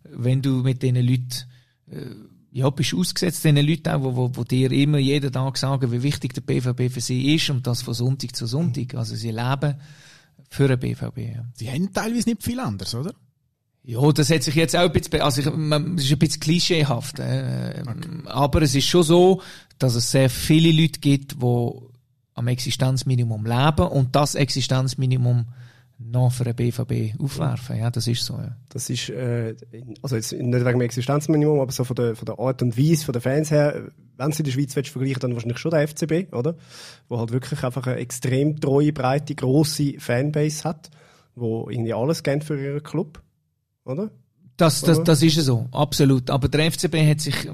wenn 0.05 0.43
du 0.43 0.63
mit 0.63 0.83
diesen 0.83 0.97
Leuten, 0.97 1.45
äh, 1.91 2.07
ja, 2.53 2.71
bist 2.71 2.95
ausgesetzt, 2.95 3.45
diesen 3.45 3.57
Leuten 3.57 3.89
auch, 3.89 4.03
wo, 4.03 4.17
wo, 4.17 4.31
wo 4.35 4.45
dir 4.45 4.71
immer 4.71 4.99
jeden 4.99 5.33
Tag 5.33 5.59
sagen, 5.59 5.91
wie 5.91 6.03
wichtig 6.03 6.35
der 6.35 6.43
BVB 6.43 6.93
für 6.93 7.01
sie 7.01 7.35
ist 7.35 7.51
und 7.51 7.67
das 7.67 7.83
von 7.83 7.95
Sonntag 7.95 8.37
zu 8.37 8.47
Sonntag. 8.47 8.95
Also 8.95 9.17
sie 9.17 9.31
leben 9.31 9.75
für 10.49 10.69
den 10.69 10.79
BVB. 10.79 11.41
Sie 11.55 11.71
haben 11.71 11.93
teilweise 11.93 12.31
nicht 12.31 12.43
viel 12.43 12.61
anders, 12.61 12.95
oder? 12.95 13.13
Ja, 13.87 14.13
das 14.13 14.31
hat 14.31 14.43
sich 14.43 14.55
jetzt 14.55 14.75
auch 14.75 14.81
ein 14.81 14.93
bisschen, 14.93 15.21
also 15.21 15.43
ich, 15.43 15.55
man, 15.55 15.97
es 15.97 16.05
ist 16.05 16.13
ein 16.13 16.19
bisschen 16.19 16.41
klischeehaft, 16.41 17.19
äh, 17.19 17.83
aber 18.25 18.63
es 18.63 18.75
ist 18.75 18.87
schon 18.87 19.03
so, 19.03 19.43
dass 19.79 19.95
es 19.95 20.11
sehr 20.11 20.31
viele 20.31 20.73
Leute 20.73 21.01
gibt, 21.01 21.43
die 21.43 21.71
am 22.35 22.49
Existenzminimum 22.49 23.45
leben 23.45 23.87
und 23.89 24.17
das 24.17 24.37
Existenzminimum 24.37 25.47
noch 25.99 26.33
für 26.33 26.45
den 26.45 26.57
BVB 26.57 27.21
aufwerfen. 27.21 27.77
Ja, 27.77 27.91
das 27.91 28.07
ist 28.07 28.25
so. 28.25 28.35
Ja. 28.35 28.57
Das 28.71 28.89
ist, 28.91 29.11
äh, 29.11 29.55
also 30.03 30.17
jetzt 30.17 30.33
nicht 30.33 30.43
wegen 30.43 30.65
dem 30.65 30.81
Existenzminimum, 30.81 31.61
aber 31.61 31.71
so 31.71 31.85
von 31.85 31.95
der, 31.95 32.17
von 32.17 32.27
der 32.27 32.39
Art 32.39 32.63
und 32.63 32.79
Weise, 32.79 33.05
von 33.05 33.13
den 33.13 33.23
Fans 33.23 33.51
her, 33.51 33.89
wenn 34.17 34.31
du 34.31 34.39
in 34.39 34.45
der 34.45 34.53
Schweiz 34.53 34.75
willst, 34.75 34.91
vergleichen, 34.91 35.21
dann 35.21 35.35
wahrscheinlich 35.35 35.59
schon 35.59 35.71
der 35.71 35.87
FCB, 35.87 36.33
oder? 36.33 36.57
Wo 37.09 37.19
halt 37.19 37.33
wirklich 37.33 37.63
einfach 37.63 37.87
eine 37.87 37.97
extrem 37.97 38.61
treue, 38.61 38.93
breite, 38.93 39.35
grosse 39.35 39.95
Fanbase 39.99 40.65
hat, 40.65 40.91
wo 41.35 41.69
irgendwie 41.69 41.95
alles 41.95 42.23
kennt 42.23 42.45
für 42.45 42.61
ihren 42.61 42.83
Club, 42.83 43.23
oder? 43.85 44.11
Das, 44.57 44.83
das, 44.83 45.03
das 45.03 45.23
ist 45.23 45.37
so, 45.37 45.69
absolut. 45.73 46.31
Aber 46.31 46.49
der 46.49 46.71
FCB 46.71 46.95
hat 47.09 47.21
sich, 47.21 47.35
äh, 47.47 47.51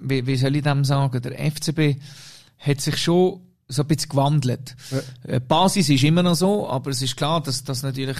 wie, 0.00 0.26
wie 0.26 0.36
soll 0.36 0.56
ich 0.56 0.62
dem 0.62 0.84
sagen, 0.84 1.20
der 1.20 1.32
FCB 1.50 2.00
hat 2.58 2.80
sich 2.80 2.96
schon 2.96 3.40
so 3.68 3.82
ein 3.82 3.88
bisschen 3.88 4.10
gewandelt. 4.10 4.76
Äh, 5.24 5.40
Die 5.40 5.40
Basis 5.40 5.88
ist 5.88 6.04
immer 6.04 6.22
noch 6.22 6.36
so, 6.36 6.68
aber 6.68 6.90
es 6.90 7.02
ist 7.02 7.16
klar, 7.16 7.42
dass, 7.42 7.64
dass 7.64 7.82
natürlich 7.82 8.18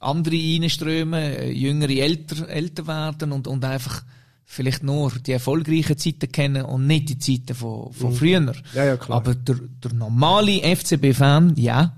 andere 0.00 0.34
reinströmen, 0.34 1.22
äh, 1.22 1.50
jüngere 1.50 1.90
älter, 1.90 2.48
älter 2.48 2.86
werden 2.86 3.32
und, 3.32 3.46
und 3.46 3.64
einfach 3.64 4.02
vielleicht 4.44 4.82
nur 4.82 5.12
die 5.12 5.32
erfolgreichen 5.32 5.98
Zeiten 5.98 6.32
kennen 6.32 6.64
und 6.64 6.86
nicht 6.86 7.08
die 7.10 7.18
Zeiten 7.18 7.54
von, 7.54 7.92
von 7.92 8.12
früher. 8.14 8.40
Mhm. 8.40 8.52
Ja, 8.74 8.84
ja, 8.84 8.96
klar. 8.96 9.18
Aber 9.18 9.34
der, 9.34 9.56
der 9.56 9.92
normale 9.92 10.62
FCB-Fan, 10.74 11.54
ja, 11.56 11.97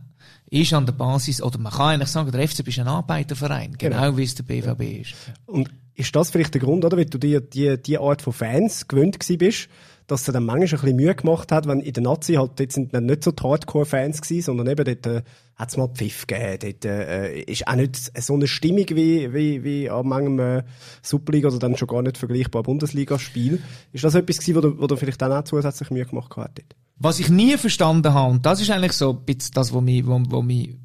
ist 0.51 0.73
an 0.73 0.85
der 0.87 0.93
Basis, 0.93 1.41
oder 1.43 1.59
man 1.59 1.73
kann 1.73 1.89
eigentlich 1.95 2.09
sagen, 2.11 2.31
der 2.33 2.47
FCB 2.47 2.69
ist 2.69 2.79
ein 2.81 2.89
Arbeiterverein, 2.89 3.77
genau, 3.79 4.01
Genau. 4.01 4.17
wie 4.17 4.25
es 4.25 4.35
der 4.35 4.43
BVB 4.43 5.01
ist. 5.03 5.15
Und 5.47 5.71
ist 5.95 6.15
das 6.17 6.31
vielleicht 6.31 6.55
der 6.55 6.61
Grund, 6.61 6.85
oder, 6.85 6.97
weil 6.97 7.07
du 7.07 7.19
dir 7.19 7.41
die, 7.41 7.81
die 7.81 7.99
Art 7.99 8.23
von 8.23 8.33
Fans 8.33 8.89
gewöhnt 8.89 9.19
bist, 9.39 9.69
dass 10.11 10.25
dir 10.25 10.33
dann 10.33 10.45
manchmal 10.45 10.67
ein 10.67 10.71
bisschen 10.71 10.97
Mühe 10.97 11.15
gemacht 11.15 11.53
hat, 11.53 11.67
wenn 11.67 11.81
in 11.81 11.93
der 11.93 12.03
Nazi 12.03 12.35
halt, 12.35 12.59
dort 12.59 12.73
sind 12.73 12.93
dann 12.93 13.07
nicht 13.07 13.25
so 13.25 13.31
die 13.31 13.43
Hardcore-Fans 13.43 14.21
gewesen, 14.21 14.45
sondern 14.45 14.67
eben 14.67 14.85
dort 14.85 15.07
äh, 15.07 15.23
hat 15.57 15.69
es 15.69 15.77
mal 15.77 15.89
Pfiff 15.89 16.27
gegeben, 16.27 16.59
dort 16.61 16.85
äh, 16.85 17.41
ist 17.43 17.69
auch 17.69 17.77
nicht 17.77 17.97
so 17.97 18.35
eine 18.35 18.49
Stimmung 18.49 18.87
wie, 18.91 19.33
wie, 19.33 19.63
wie 19.63 19.91
an 19.91 20.09
manchem 20.09 20.39
äh, 20.41 20.63
Superliga 21.03 21.49
oder 21.49 21.59
dann 21.59 21.77
schon 21.77 21.89
gar 21.89 22.03
nicht 22.03 22.19
vergleichbar 22.19 22.63
Bundesliga-Spiel. 22.63 23.61
Ist 23.93 24.05
das 24.05 24.15
etwas 24.15 24.39
gewesen, 24.39 24.57
wo 24.57 24.61
du, 24.61 24.81
wo 24.81 24.87
du 24.87 24.97
vielleicht 24.97 25.23
dann 25.23 25.33
auch 25.33 25.45
zusätzlich 25.45 25.91
Mühe 25.91 26.07
gemacht 26.07 26.33
hast? 26.37 26.51
Was 26.97 27.21
ich 27.21 27.29
nie 27.29 27.57
verstanden 27.57 28.13
habe, 28.13 28.33
und 28.33 28.45
das 28.45 28.61
ist 28.61 28.71
eigentlich 28.71 28.93
so 28.93 29.11
ein 29.11 29.25
bisschen 29.25 29.53
das, 29.55 29.73
was 29.73 29.83
mich, 29.83 30.07
wo, 30.07 30.21
wo 30.29 30.43
mich, 30.43 30.77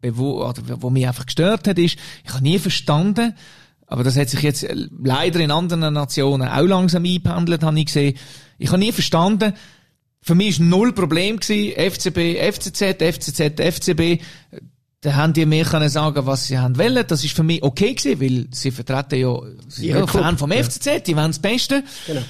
bewo 0.00 0.44
oder 0.44 0.60
wo 0.80 0.90
mich 0.90 1.06
einfach 1.06 1.26
gestört 1.26 1.68
hat, 1.68 1.78
ist, 1.78 1.98
ich 2.24 2.32
habe 2.32 2.42
nie 2.42 2.58
verstanden, 2.58 3.34
aber 3.92 4.04
das 4.04 4.16
hat 4.16 4.30
sich 4.30 4.40
jetzt 4.40 4.66
leider 4.72 5.40
in 5.40 5.50
anderen 5.50 5.92
Nationen 5.92 6.48
auch 6.48 6.66
langsam 6.66 7.04
eingependelt, 7.04 7.62
habe 7.62 7.78
ich 7.78 7.86
gesehen. 7.86 8.16
Ich 8.62 8.68
habe 8.68 8.78
nie 8.78 8.92
verstanden, 8.92 9.54
für 10.20 10.34
mich 10.34 10.48
ist 10.50 10.60
null 10.60 10.92
Problem 10.92 11.38
gewesen, 11.38 11.72
FCB, 11.72 12.38
FCZ, 12.52 13.02
FCZ, 13.02 13.60
FCB, 13.60 14.22
da 15.00 15.14
haben 15.14 15.32
die 15.32 15.44
mir 15.46 15.64
können 15.64 15.88
sagen, 15.88 16.26
was 16.26 16.46
sie 16.46 16.58
haben 16.58 16.78
wollen. 16.78 17.04
Das 17.06 17.24
ist 17.24 17.34
für 17.34 17.42
mich 17.42 17.62
okay 17.62 17.94
gewesen, 17.94 18.20
weil 18.20 18.46
sie 18.52 18.70
vertreten 18.70 19.18
ja, 19.18 19.36
sie 19.66 19.88
ja 19.88 19.96
Club. 20.06 20.10
Fan 20.10 20.38
vom 20.38 20.52
Ja. 20.52 20.62
FCZ, 20.62 21.02
die 21.06 21.16
wollen 21.16 21.32
das 21.32 21.40
Beste. 21.40 21.82
Genau. 22.06 22.22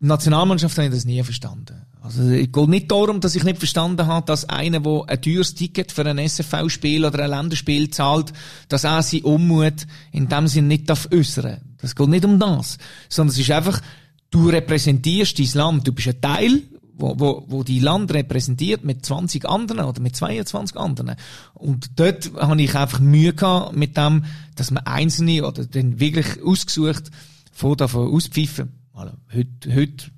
Die 0.00 0.06
Nationalmannschaft 0.06 0.76
habe 0.76 0.88
ich 0.88 0.94
das 0.94 1.04
nie 1.04 1.22
verstanden. 1.22 1.86
Also, 2.02 2.22
es 2.22 2.50
geht 2.50 2.68
nicht 2.68 2.90
darum, 2.90 3.20
dass 3.20 3.36
ich 3.36 3.44
nicht 3.44 3.58
verstanden 3.58 4.06
habe, 4.06 4.26
dass 4.26 4.48
einer, 4.48 4.80
der 4.80 5.02
ein 5.06 5.22
teures 5.22 5.54
Ticket 5.54 5.92
für 5.92 6.04
ein 6.04 6.18
SFV-Spiel 6.18 7.04
oder 7.04 7.22
ein 7.22 7.30
Länderspiel 7.30 7.90
zahlt, 7.90 8.32
dass 8.68 8.84
er 8.84 9.02
sein 9.02 9.22
Unmut 9.22 9.86
in 10.10 10.28
dem 10.28 10.48
Sinn 10.48 10.66
nicht 10.66 10.88
darf 10.88 11.08
äußern. 11.12 11.58
Das 11.80 11.94
geht 11.94 12.08
nicht 12.08 12.24
um 12.24 12.40
das. 12.40 12.78
Sondern 13.08 13.34
es 13.34 13.38
ist 13.38 13.50
einfach, 13.50 13.82
du 14.30 14.48
repräsentierst 14.48 15.38
dein 15.38 15.52
Land. 15.54 15.88
Du 15.88 15.92
bist 15.92 16.08
ein 16.08 16.20
Teil, 16.20 16.62
wo, 16.94 17.18
wo, 17.18 17.44
wo 17.48 17.62
die 17.62 17.80
Land 17.80 18.12
repräsentiert 18.12 18.84
mit 18.84 19.04
20 19.04 19.48
anderen 19.48 19.84
oder 19.84 20.00
mit 20.00 20.16
22 20.16 20.76
anderen. 20.76 21.16
Und 21.54 21.98
dort 21.98 22.32
habe 22.34 22.60
ich 22.62 22.74
einfach 22.74 23.00
Mühe 23.00 23.32
gehabt 23.32 23.76
mit 23.76 23.96
dem, 23.96 24.24
dass 24.56 24.70
man 24.70 24.86
Einzelne 24.86 25.46
oder 25.46 25.66
dann 25.66 26.00
wirklich 26.00 26.42
ausgesucht 26.42 27.10
vor 27.52 27.76
davon 27.76 28.12
auspfeifen. 28.14 28.72
Also, 28.92 29.14
heute, 29.32 29.74
heute 29.74 30.10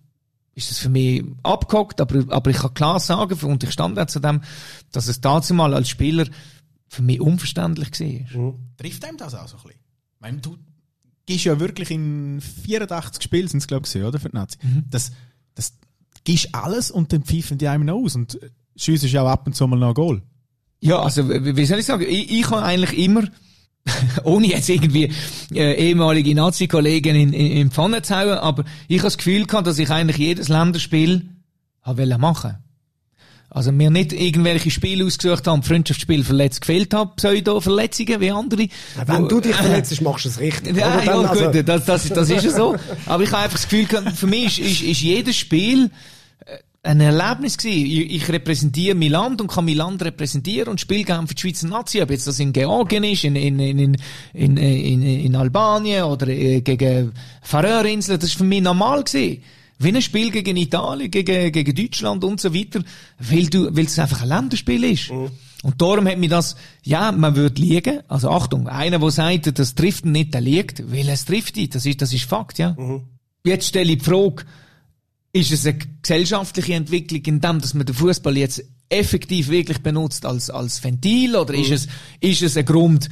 ist 0.54 0.70
das 0.70 0.78
für 0.78 0.88
mich 0.88 1.24
abgehockt, 1.42 2.00
aber, 2.00 2.24
aber 2.28 2.50
ich 2.50 2.58
kann 2.58 2.74
klar 2.74 3.00
sagen, 3.00 3.38
und 3.46 3.64
ich 3.64 3.72
stand 3.72 3.98
auch 3.98 4.06
zu 4.06 4.20
dem, 4.20 4.42
dass 4.90 5.08
es 5.08 5.20
dazu 5.20 5.54
mal 5.54 5.72
als 5.72 5.88
Spieler 5.88 6.26
für 6.88 7.02
mich 7.02 7.20
unverständlich 7.20 7.98
war. 7.98 8.54
Trifft 8.76 9.04
einem 9.04 9.16
das 9.16 9.34
auch 9.34 9.48
so 9.48 9.56
ein 9.56 9.62
bisschen? 9.62 10.62
Gehst 11.26 11.44
ja 11.44 11.60
wirklich 11.60 11.90
in 11.90 12.40
84 12.40 13.22
Spielen, 13.22 13.48
sind 13.48 13.58
es 13.58 13.66
glaube 13.66 13.86
ich, 13.86 14.02
oder? 14.02 14.18
Für 14.18 14.28
die 14.28 14.36
Nazi. 14.36 14.58
Das, 14.90 15.12
das 15.54 15.74
gehst 16.24 16.54
alles 16.54 16.90
und 16.90 17.12
dann 17.12 17.22
pfeifen 17.22 17.58
die 17.58 17.68
einem 17.68 17.86
noch 17.86 18.02
aus. 18.02 18.14
Und 18.14 18.38
schießt 18.76 19.04
ja 19.04 19.22
auch 19.22 19.28
ab 19.28 19.46
und 19.46 19.54
zu 19.54 19.66
mal 19.66 19.78
noch 19.78 19.88
ein 19.88 19.94
Goal. 19.94 20.22
Ja, 20.80 21.00
also, 21.00 21.28
wie 21.28 21.64
soll 21.64 21.78
ich 21.78 21.86
sagen? 21.86 22.04
Ich, 22.08 22.30
ich 22.30 22.50
habe 22.50 22.62
eigentlich 22.62 22.98
immer, 22.98 23.22
ohne 24.24 24.48
jetzt 24.48 24.68
irgendwie 24.68 25.12
äh, 25.54 25.74
ehemalige 25.74 26.34
Nazi-Kollegen 26.34 27.14
in, 27.14 27.32
in, 27.32 27.52
in 27.52 27.70
Pfanne 27.70 28.02
zu 28.02 28.16
hauen, 28.16 28.38
aber 28.38 28.64
ich 28.88 28.98
habe 28.98 29.06
das 29.06 29.16
Gefühl 29.16 29.46
gehabt, 29.46 29.66
dass 29.66 29.78
ich 29.78 29.90
eigentlich 29.90 30.16
jedes 30.16 30.48
Länderspiel 30.48 31.28
habe 31.82 32.18
machen. 32.18 32.56
Also 33.54 33.70
mir 33.70 33.90
nicht 33.90 34.14
irgendwelche 34.14 34.70
Spiele 34.70 35.04
ausgesucht 35.04 35.46
haben, 35.46 35.62
Freundschaftsspiel 35.62 36.24
verletzt 36.24 36.62
gefehlt 36.62 36.94
habe, 36.94 37.12
Pseudo-Verletzungen 37.16 38.20
wie 38.22 38.30
andere. 38.30 38.68
Wenn 39.06 39.24
Wo- 39.24 39.28
du 39.28 39.40
dich 39.40 39.54
verletzt, 39.56 40.00
machst 40.00 40.24
du 40.24 40.30
es 40.30 40.40
richtig. 40.40 40.74
Ja, 40.76 40.94
oder? 40.94 41.04
ja 41.04 41.12
Dann, 41.12 41.26
also- 41.26 41.44
gut, 41.50 41.68
das, 41.68 41.84
das, 41.84 42.08
das 42.08 42.30
ist 42.30 42.44
ja 42.44 42.50
so. 42.50 42.76
Aber 43.04 43.22
ich 43.22 43.30
habe 43.30 43.42
einfach 43.44 43.58
das 43.58 43.68
Gefühl, 43.68 43.86
für 44.14 44.26
mich 44.26 44.58
ist, 44.58 44.70
ist, 44.70 44.82
ist 44.82 45.00
jedes 45.02 45.36
Spiel, 45.36 45.90
äh, 46.46 46.56
ein 46.82 47.00
Erlebnis 47.02 47.58
gewesen. 47.58 47.84
Ich, 47.84 48.10
ich 48.14 48.28
repräsentiere 48.30 48.94
mein 48.96 49.10
Land 49.10 49.40
und 49.42 49.48
kann 49.50 49.66
mein 49.66 49.76
Land 49.76 50.02
repräsentieren 50.02 50.68
und 50.68 50.80
spiele 50.80 51.04
gerne 51.04 51.28
für 51.28 51.34
die 51.34 51.40
Schweizer 51.42 51.68
Nazi. 51.68 52.00
Ob 52.00 52.10
jetzt 52.10 52.26
das 52.26 52.38
in 52.40 52.54
Georgien 52.54 53.04
ist, 53.04 53.22
in, 53.24 53.36
in, 53.36 53.58
in, 53.60 53.78
in, 53.78 53.96
in, 54.32 54.56
in, 54.56 55.02
in 55.02 55.36
Albanien 55.36 56.04
oder 56.04 56.26
äh, 56.28 56.62
gegen 56.62 57.12
Färöerinseln, 57.42 58.18
das 58.18 58.30
ist 58.30 58.38
für 58.38 58.44
mich 58.44 58.62
normal 58.62 59.04
gewesen. 59.04 59.42
Wie 59.82 59.88
ein 59.88 60.02
Spiel 60.02 60.30
gegen 60.30 60.56
Italien, 60.56 61.10
gegen, 61.10 61.52
gegen 61.52 61.74
Deutschland 61.74 62.24
und 62.24 62.40
so 62.40 62.54
weiter, 62.54 62.82
weil 63.18 63.46
du, 63.46 63.74
weil 63.74 63.86
es 63.86 63.98
einfach 63.98 64.22
ein 64.22 64.28
Länderspiel 64.28 64.84
ist. 64.84 65.10
Mhm. 65.10 65.30
Und 65.62 65.80
darum 65.80 66.08
hat 66.08 66.18
mir 66.18 66.28
das, 66.28 66.56
ja, 66.82 67.12
man 67.12 67.36
würde 67.36 67.60
liegen. 67.60 68.00
Also 68.08 68.30
Achtung, 68.30 68.68
einer, 68.68 68.98
der 68.98 69.10
sagt, 69.10 69.58
das 69.58 69.74
trifft 69.74 70.04
ihn 70.04 70.12
nicht, 70.12 70.34
der 70.34 70.40
liegt, 70.40 70.90
weil 70.90 71.08
es 71.08 71.24
trifft 71.24 71.56
ihn. 71.56 71.70
Das 71.70 71.86
ist, 71.86 72.02
das 72.02 72.12
ist 72.12 72.24
Fakt, 72.24 72.58
ja. 72.58 72.76
Jetzt 73.44 73.68
stelle 73.68 73.92
ich 73.92 73.98
die 73.98 74.04
Frage, 74.04 74.44
ist 75.32 75.52
es 75.52 75.66
eine 75.66 75.78
gesellschaftliche 76.02 76.74
Entwicklung 76.74 77.22
in 77.24 77.40
dem, 77.40 77.60
dass 77.60 77.74
man 77.74 77.86
den 77.86 77.94
Fußball 77.94 78.36
jetzt 78.36 78.64
effektiv 78.88 79.48
wirklich 79.48 79.78
benutzt 79.78 80.26
als, 80.26 80.50
als 80.50 80.82
Ventil 80.84 81.36
oder 81.36 81.54
ist 81.54 81.70
es, 81.70 81.88
ist 82.20 82.42
es 82.42 82.56
ein 82.56 82.64
Grund, 82.64 83.08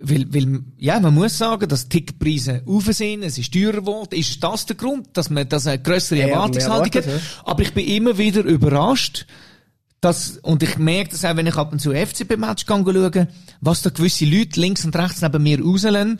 weil, 0.00 0.32
weil, 0.32 0.62
ja, 0.78 0.98
man 0.98 1.14
muss 1.14 1.36
sagen, 1.36 1.68
dass 1.68 1.88
die 1.88 2.00
Ticketpreise 2.00 2.62
rauf 2.66 2.86
sind, 2.86 3.22
es 3.22 3.36
ist 3.36 3.52
teurer 3.52 3.80
geworden. 3.80 4.14
Ist 4.14 4.42
das 4.42 4.64
der 4.64 4.76
Grund, 4.76 5.08
dass 5.12 5.28
man, 5.28 5.46
dass 5.48 5.66
eine 5.66 5.80
grössere 5.80 6.20
Ja, 6.20 6.28
Erwartungshaltung 6.28 7.02
hat? 7.02 7.20
Aber 7.44 7.62
ich 7.62 7.74
bin 7.74 7.86
immer 7.86 8.16
wieder 8.16 8.42
überrascht, 8.42 9.26
dass, 10.00 10.38
und 10.38 10.62
ich 10.62 10.78
merke 10.78 11.10
das 11.10 11.24
auch, 11.26 11.36
wenn 11.36 11.46
ich 11.46 11.56
ab 11.56 11.72
und 11.72 11.80
zu 11.80 11.92
FCB-Match 11.92 12.64
schaue, 12.66 13.28
was 13.60 13.82
da 13.82 13.90
gewisse 13.90 14.24
Leute 14.24 14.58
links 14.58 14.86
und 14.86 14.96
rechts 14.96 15.20
neben 15.20 15.42
mir 15.42 15.62
rauslassen, 15.62 16.18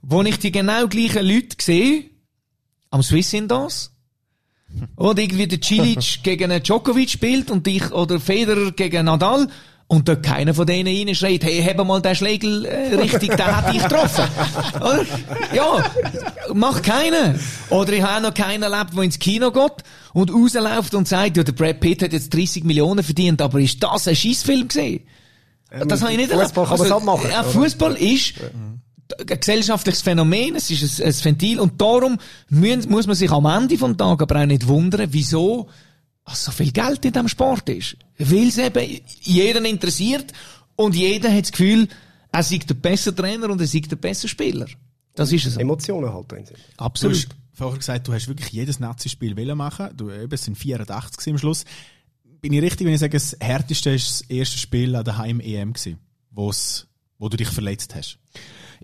wo 0.00 0.22
ich 0.22 0.38
die 0.38 0.52
genau 0.52 0.88
gleichen 0.88 1.26
Leute 1.26 1.56
sehe, 1.60 2.04
am 2.90 3.02
Swiss 3.02 3.34
Indoors, 3.34 3.92
oder 4.96 5.20
irgendwie 5.22 5.48
der 5.48 5.60
Cilic 5.60 6.22
gegen 6.22 6.50
Djokovic 6.62 7.10
spielt 7.10 7.50
und 7.50 7.66
ich, 7.68 7.92
oder 7.92 8.18
Federer 8.18 8.72
gegen 8.72 9.04
Nadal, 9.04 9.48
und 9.88 10.06
dort 10.06 10.22
keiner 10.22 10.52
von 10.52 10.66
denen 10.66 11.08
reinschreit, 11.08 11.42
hey, 11.42 11.62
heb 11.62 11.82
mal 11.82 12.00
den 12.02 12.14
Schlägel 12.14 12.66
äh, 12.66 12.94
richtig, 12.94 13.34
den 13.36 13.56
hätte 13.56 13.76
ich 13.76 13.82
getroffen. 13.82 14.24
Oder? 14.80 15.04
Ja, 15.54 15.84
macht 16.52 16.82
keiner. 16.82 17.34
Oder 17.70 17.94
ich 17.94 18.02
habe 18.02 18.18
auch 18.18 18.30
noch 18.30 18.34
keinen 18.34 18.62
erlebt, 18.62 18.94
der 18.94 19.02
ins 19.02 19.18
Kino 19.18 19.50
geht 19.50 19.72
und 20.12 20.32
rausläuft 20.32 20.94
und 20.94 21.08
sagt, 21.08 21.38
ja, 21.38 21.42
der 21.42 21.52
Brad 21.52 21.80
Pitt 21.80 22.02
hat 22.02 22.12
jetzt 22.12 22.34
30 22.34 22.64
Millionen 22.64 23.02
verdient, 23.02 23.40
aber 23.40 23.60
ist 23.60 23.82
das 23.82 24.06
ein 24.06 24.14
Scheissfilm 24.14 24.68
gesehen? 24.68 25.00
Das 25.86 26.02
habe 26.02 26.12
ich 26.12 26.18
nicht 26.18 26.32
Fußball 26.32 26.66
kann 26.66 26.78
man's 26.78 26.90
abmachen, 26.90 27.30
Ja, 27.30 27.40
oder? 27.40 27.50
Fußball 27.50 27.94
ist 27.94 28.34
ein 28.40 29.26
gesellschaftliches 29.26 30.02
Phänomen, 30.02 30.56
es 30.56 30.70
ist 30.70 31.00
ein, 31.00 31.06
ein 31.06 31.24
Ventil 31.24 31.60
und 31.60 31.80
darum 31.80 32.18
muss 32.50 33.06
man 33.06 33.16
sich 33.16 33.30
am 33.30 33.46
Ende 33.46 33.78
vom 33.78 33.96
Tag 33.96 34.20
aber 34.20 34.42
auch 34.42 34.46
nicht 34.46 34.66
wundern, 34.66 35.08
wieso 35.12 35.68
so 36.34 36.50
viel 36.52 36.72
Geld 36.72 37.04
in 37.04 37.12
diesem 37.12 37.28
Sport 37.28 37.68
ist. 37.68 37.96
Weil 38.18 38.48
es 38.48 38.58
eben 38.58 39.00
jeden 39.20 39.64
interessiert 39.64 40.32
und 40.76 40.94
jeder 40.94 41.32
hat 41.32 41.44
das 41.44 41.52
Gefühl, 41.52 41.88
er 42.32 42.42
sei 42.42 42.58
der 42.58 42.74
bessere 42.74 43.14
Trainer 43.14 43.50
und 43.50 43.60
er 43.60 43.66
sei 43.66 43.80
der 43.80 43.96
bessere 43.96 44.28
Spieler. 44.28 44.66
Das 45.14 45.32
ist 45.32 45.46
es. 45.46 45.54
so. 45.54 45.60
Emotionen 45.60 46.12
halt 46.12 46.30
drin 46.30 46.46
sind. 46.46 46.58
Du 46.76 46.84
Absolut. 46.84 47.16
hast 47.16 47.28
vorher 47.52 47.78
gesagt, 47.78 48.06
du 48.06 48.12
hast 48.12 48.28
wirklich 48.28 48.50
jedes 48.50 48.78
Nazi-Spiel 48.78 49.36
wollen 49.36 49.58
machen. 49.58 49.88
Du, 49.96 50.10
eben, 50.10 50.32
es 50.32 50.44
sind 50.44 50.56
84 50.56 51.16
gewesen 51.16 51.30
am 51.30 51.38
Schluss. 51.38 51.64
Bin 52.40 52.52
ich 52.52 52.62
richtig, 52.62 52.86
wenn 52.86 52.94
ich 52.94 53.00
sage, 53.00 53.12
das 53.12 53.36
härteste 53.40 53.90
ist 53.90 54.08
das 54.08 54.20
erste 54.30 54.58
Spiel 54.58 54.94
an 54.94 55.04
der 55.04 55.18
Heim-EM 55.18 55.72
gewesen, 55.72 55.98
wo's, 56.30 56.86
wo 57.18 57.28
du 57.28 57.36
dich 57.36 57.48
verletzt 57.48 57.96
hast? 57.96 58.18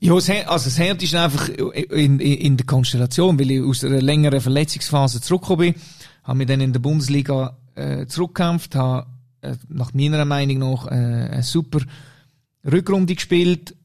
Ja, 0.01 0.13
das, 0.15 0.29
also 0.29 0.65
das 0.65 0.79
Herd 0.79 1.03
ist 1.05 1.15
einfach 1.15 1.49
in, 1.49 2.19
in, 2.19 2.19
in 2.19 2.57
der 2.57 2.67
Konstellation, 2.67 3.39
weil 3.39 3.53
ich 3.53 3.63
aus 3.63 3.85
einer 3.85 4.03
längeren 4.03 4.41
Verletzungsphase 4.41 5.21
zurückgekommen 5.21 5.73
bin, 5.73 5.83
habe 6.25 6.39
mich 6.39 6.47
dann 6.47 6.61
in 6.61 6.73
der 6.73 6.81
Bundesliga 6.81 7.57
äh, 7.75 8.07
zurückgekämpft, 8.07 8.75
habe 8.75 9.07
äh, 9.43 9.55
nach 9.69 9.93
meiner 9.95 10.25
Meinung 10.25 10.59
nach 10.59 10.87
äh, 10.87 10.91
eine 10.91 11.43
super 11.43 11.81
Rückrunde 12.65 13.15
gespielt 13.15 13.77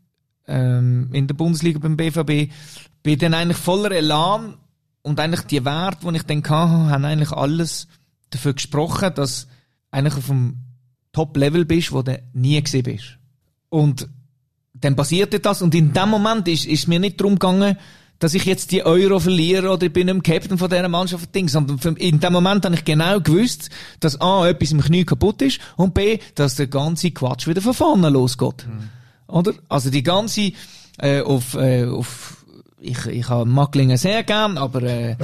ähm, 0.48 1.10
in 1.14 1.28
der 1.28 1.36
Bundesliga 1.36 1.80
beim 1.80 1.98
BVB, 1.98 2.52
bin 3.04 3.20
dann 3.20 3.34
eigentlich 3.34 3.58
voller 3.58 3.92
Elan 3.92 4.56
und 5.02 5.20
eigentlich 5.20 5.42
die 5.44 5.64
Werte, 5.64 6.10
die 6.10 6.18
ich 6.18 6.24
dann 6.24 6.44
hatte, 6.44 6.92
haben 6.92 7.06
eigentlich 7.06 7.32
alles 7.32 7.88
dafür 8.30 8.54
gesprochen, 8.54 9.14
dass 9.16 9.48
eigentlich 9.92 10.16
auf 10.16 10.28
dem 10.28 10.58
Top-Level 11.12 11.66
bist, 11.66 11.92
wo 11.92 12.02
du 12.02 12.22
nie 12.34 12.62
gesehen 12.62 12.84
bist. 12.84 13.18
Und 13.70 14.08
dann 14.74 14.96
passierte 14.96 15.40
das 15.40 15.62
und 15.62 15.76
in 15.76 15.94
dem 15.94 16.10
Moment 16.10 16.48
ist, 16.48 16.66
ist 16.66 16.88
mir 16.88 17.00
nicht 17.00 17.20
darum 17.20 17.36
gegangen, 17.36 17.78
dass 18.20 18.34
ich 18.34 18.46
jetzt 18.46 18.72
die 18.72 18.86
Euro 18.86 19.20
verliere 19.20 19.72
oder 19.72 19.88
ich 19.88 19.94
bin 19.94 20.08
im 20.08 20.22
Captain 20.22 20.58
von 20.58 20.70
dieser 20.70 20.90
Mannschaft, 20.90 21.34
Ding, 21.34 21.48
sondern 21.48 21.96
in 21.96 22.20
dem 22.20 22.34
Moment 22.34 22.66
habe 22.66 22.76
ich 22.76 22.86
genau 22.86 23.20
gewusst, 23.20 23.70
dass 24.02 24.20
A, 24.20 24.48
etwas 24.48 24.72
im 24.72 24.82
Knie 24.82 25.06
kaputt 25.06 25.42
ist 25.42 25.60
und 25.78 25.94
B, 25.94 26.20
dass 26.36 26.56
der 26.56 26.68
ganze 26.68 27.12
Quatsch 27.12 27.48
wieder 27.48 27.62
von 27.62 27.74
vorne 27.74 28.10
losgeht. 28.10 28.68
Oder? 29.28 29.54
Also 29.70 29.90
die 29.90 30.04
ganze, 30.04 30.52
äh, 31.00 31.22
auf, 31.22 31.54
äh, 31.54 31.86
auf, 31.86 32.38
ich, 32.82 33.06
ich 33.06 33.30
habe 33.30 33.50
Macklingen 33.50 33.98
sehr 33.98 34.24
gern, 34.24 34.58
aber 34.58 34.84
äh, 34.84 35.16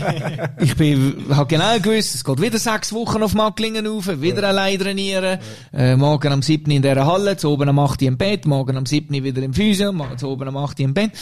ich 0.60 0.76
bin, 0.76 1.26
habe 1.30 1.46
genau 1.46 1.78
gewusst, 1.78 2.14
es 2.14 2.24
geht 2.24 2.40
wieder 2.40 2.58
sechs 2.58 2.92
Wochen 2.92 3.22
auf 3.22 3.34
Macklingen 3.34 3.86
rauf, 3.86 4.08
wieder 4.20 4.44
allein 4.48 4.78
trainieren, 4.78 5.38
äh, 5.72 5.96
morgen 5.96 6.32
am 6.32 6.42
7. 6.42 6.70
in 6.70 6.82
dieser 6.82 7.06
Halle, 7.06 7.36
zu 7.36 7.50
oben 7.50 7.68
am 7.68 7.78
8. 7.78 8.02
im 8.02 8.16
Bett, 8.16 8.46
morgen 8.46 8.76
am 8.76 8.86
7. 8.86 9.24
wieder 9.24 9.42
im 9.42 9.54
Physio, 9.54 9.92
zu 10.16 10.28
oben 10.28 10.48
am 10.48 10.56
8. 10.56 10.80
im 10.80 10.94
Bett. 10.94 11.12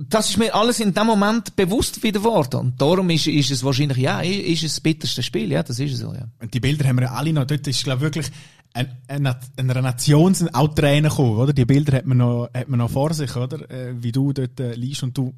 Das 0.00 0.30
ist 0.30 0.38
mir 0.38 0.54
alles 0.54 0.78
in 0.78 0.94
dem 0.94 1.06
Moment 1.06 1.56
bewusst 1.56 2.02
wieder 2.04 2.20
geworden. 2.20 2.60
Und 2.60 2.80
darum 2.80 3.10
ist, 3.10 3.26
ist 3.26 3.50
es 3.50 3.64
wahrscheinlich, 3.64 3.98
ja, 3.98 4.20
ist 4.20 4.62
es 4.62 4.74
das 4.74 4.80
bitterste 4.80 5.24
Spiel, 5.24 5.50
ja, 5.50 5.62
das 5.64 5.80
ist 5.80 5.92
es 5.92 5.98
so, 5.98 6.14
ja. 6.14 6.28
Und 6.40 6.54
die 6.54 6.60
Bilder 6.60 6.86
haben 6.86 7.00
wir 7.00 7.10
alle 7.10 7.32
noch. 7.32 7.46
Dort 7.46 7.66
ist, 7.66 7.82
glaube 7.82 8.02
wirklich 8.02 8.30
ein, 8.74 8.96
ein, 9.08 9.26
einer 9.56 9.82
Nation 9.82 10.34
sind 10.34 10.54
auch 10.54 10.74
Tränen 10.74 11.10
gekommen, 11.10 11.36
oder? 11.36 11.52
Die 11.52 11.64
Bilder 11.64 11.96
hat 11.96 12.06
man 12.06 12.18
noch, 12.18 12.48
hat 12.54 12.68
man 12.68 12.78
noch 12.78 12.90
vor 12.90 13.12
sich, 13.12 13.34
oder? 13.34 13.68
Äh, 13.70 14.02
wie 14.02 14.12
du 14.12 14.32
dort 14.32 14.60
äh, 14.60 14.74
liest 14.74 15.02
und 15.02 15.16
du 15.18 15.34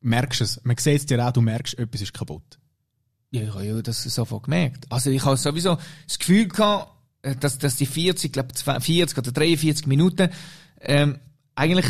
merkst 0.00 0.40
es. 0.40 0.60
Man 0.64 0.76
sieht 0.76 0.98
es 0.98 1.06
dir 1.06 1.24
auch, 1.24 1.32
du 1.32 1.40
merkst, 1.40 1.78
etwas 1.78 2.00
ist 2.00 2.12
kaputt. 2.12 2.58
Ja, 3.30 3.42
ich 3.42 3.54
habe 3.54 3.64
ja 3.64 3.82
das 3.82 4.02
sofort 4.02 4.44
gemerkt. 4.44 4.86
Also 4.90 5.10
ich 5.10 5.24
habe 5.24 5.36
sowieso 5.36 5.78
das 6.06 6.18
Gefühl 6.18 6.48
gehabt, 6.48 6.92
äh, 7.22 7.36
dass, 7.36 7.58
dass 7.58 7.76
die 7.76 7.86
40, 7.86 8.32
glaube 8.32 8.52
40 8.54 9.16
oder 9.16 9.32
43 9.32 9.86
Minuten 9.86 10.30
ähm, 10.80 11.18
eigentlich 11.54 11.86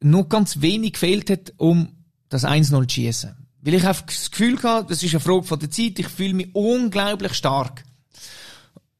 nur 0.00 0.28
ganz 0.28 0.60
wenig 0.60 0.94
gefehlt 0.94 1.30
hat, 1.30 1.52
um 1.56 1.88
das 2.28 2.44
1-0 2.44 2.88
zu 2.88 2.94
schießen. 2.94 3.36
Weil 3.60 3.74
ich 3.74 3.86
einfach 3.86 4.06
das 4.06 4.30
Gefühl 4.30 4.56
gehabt, 4.56 4.90
das 4.90 5.02
ist 5.02 5.12
eine 5.12 5.20
Frage 5.20 5.42
von 5.42 5.58
der 5.58 5.70
Zeit, 5.70 5.98
ich 5.98 6.08
fühle 6.08 6.34
mich 6.34 6.54
unglaublich 6.54 7.34
stark. 7.34 7.84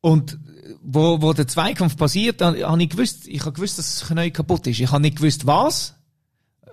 Und 0.00 0.34
äh, 0.34 0.74
wo, 0.82 1.22
wo 1.22 1.32
der 1.32 1.46
Zweikampf 1.46 1.96
passiert, 1.96 2.42
habe 2.42 2.82
ich 2.82 2.90
gewusst, 2.90 3.26
ich 3.28 3.40
habe 3.40 3.52
gewusst, 3.52 3.78
dass 3.78 4.00
das 4.00 4.08
Knie 4.08 4.30
kaputt 4.30 4.66
ist. 4.66 4.80
Ich 4.80 4.90
habe 4.90 5.02
nicht 5.02 5.16
gewusst, 5.16 5.46
was, 5.46 5.94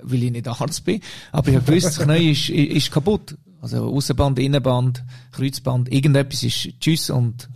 weil 0.02 0.24
ich 0.24 0.32
nicht 0.32 0.48
Arzt 0.48 0.84
bin, 0.84 1.02
aber 1.32 1.50
ich 1.50 1.56
habe 1.56 1.66
gewusst, 1.66 1.98
das 1.98 2.00
Knie 2.00 2.32
ist, 2.32 2.50
ist 2.50 2.92
kaputt. 2.92 3.38
Also 3.62 3.86
Außenband, 3.86 4.38
Innenband, 4.40 5.04
Kreuzband, 5.32 5.92
irgendetwas 5.92 6.44
ist 6.44 6.70
Tschüss 6.80 7.10
und 7.10 7.50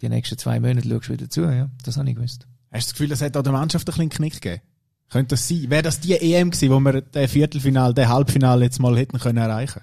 die 0.00 0.08
nächsten 0.08 0.38
zwei 0.38 0.60
Monate 0.60 0.88
schaust 0.88 1.08
du 1.08 1.12
wieder 1.12 1.28
zu, 1.28 1.42
ja. 1.42 1.68
Das 1.82 1.96
habe 1.96 2.08
ich 2.08 2.14
gewusst. 2.14 2.46
Hast 2.70 2.86
du 2.86 2.90
das 2.90 2.92
Gefühl, 2.92 3.08
das 3.08 3.22
hat 3.22 3.36
auch 3.36 3.42
der 3.42 3.52
Mannschaft 3.52 3.88
ein 3.88 3.92
bisschen 3.92 4.10
Knick 4.10 4.40
gegeben? 4.40 4.62
Könnte 5.10 5.34
das 5.34 5.48
sein? 5.48 5.70
Wäre 5.70 5.82
das 5.82 6.00
die 6.00 6.12
EM 6.12 6.50
gewesen, 6.50 6.70
wo 6.70 6.80
wir 6.80 7.00
den 7.00 7.28
Viertelfinal, 7.28 7.94
den 7.94 8.08
Halbfinal 8.08 8.62
jetzt 8.62 8.78
mal 8.78 8.96
hätten 8.96 9.18
können 9.18 9.38
erreichen? 9.38 9.82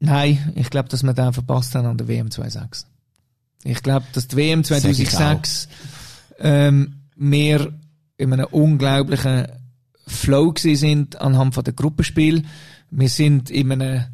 Nein, 0.00 0.52
ich 0.56 0.70
glaube, 0.70 0.88
dass 0.88 1.02
wir 1.02 1.12
den 1.12 1.32
verpasst 1.32 1.74
haben 1.74 1.86
an 1.86 1.98
der 1.98 2.08
WM 2.08 2.30
2006. 2.30 2.86
Ich 3.64 3.82
glaube, 3.82 4.06
dass 4.12 4.28
die 4.28 4.36
WM 4.36 4.64
Sag 4.64 4.78
ich 4.78 5.08
2006 5.08 5.68
ähm, 6.40 7.02
wir 7.14 7.72
in 8.16 8.32
einem 8.32 8.46
unglaublichen 8.50 9.46
Flow 10.06 10.52
gewesen 10.52 10.76
sind 10.76 11.20
anhand 11.20 11.54
von 11.54 11.64
der 11.64 11.72
Gruppenspiel. 11.74 12.44
Wir 12.90 13.08
sind 13.08 13.50
in 13.50 13.72
einem 13.72 14.04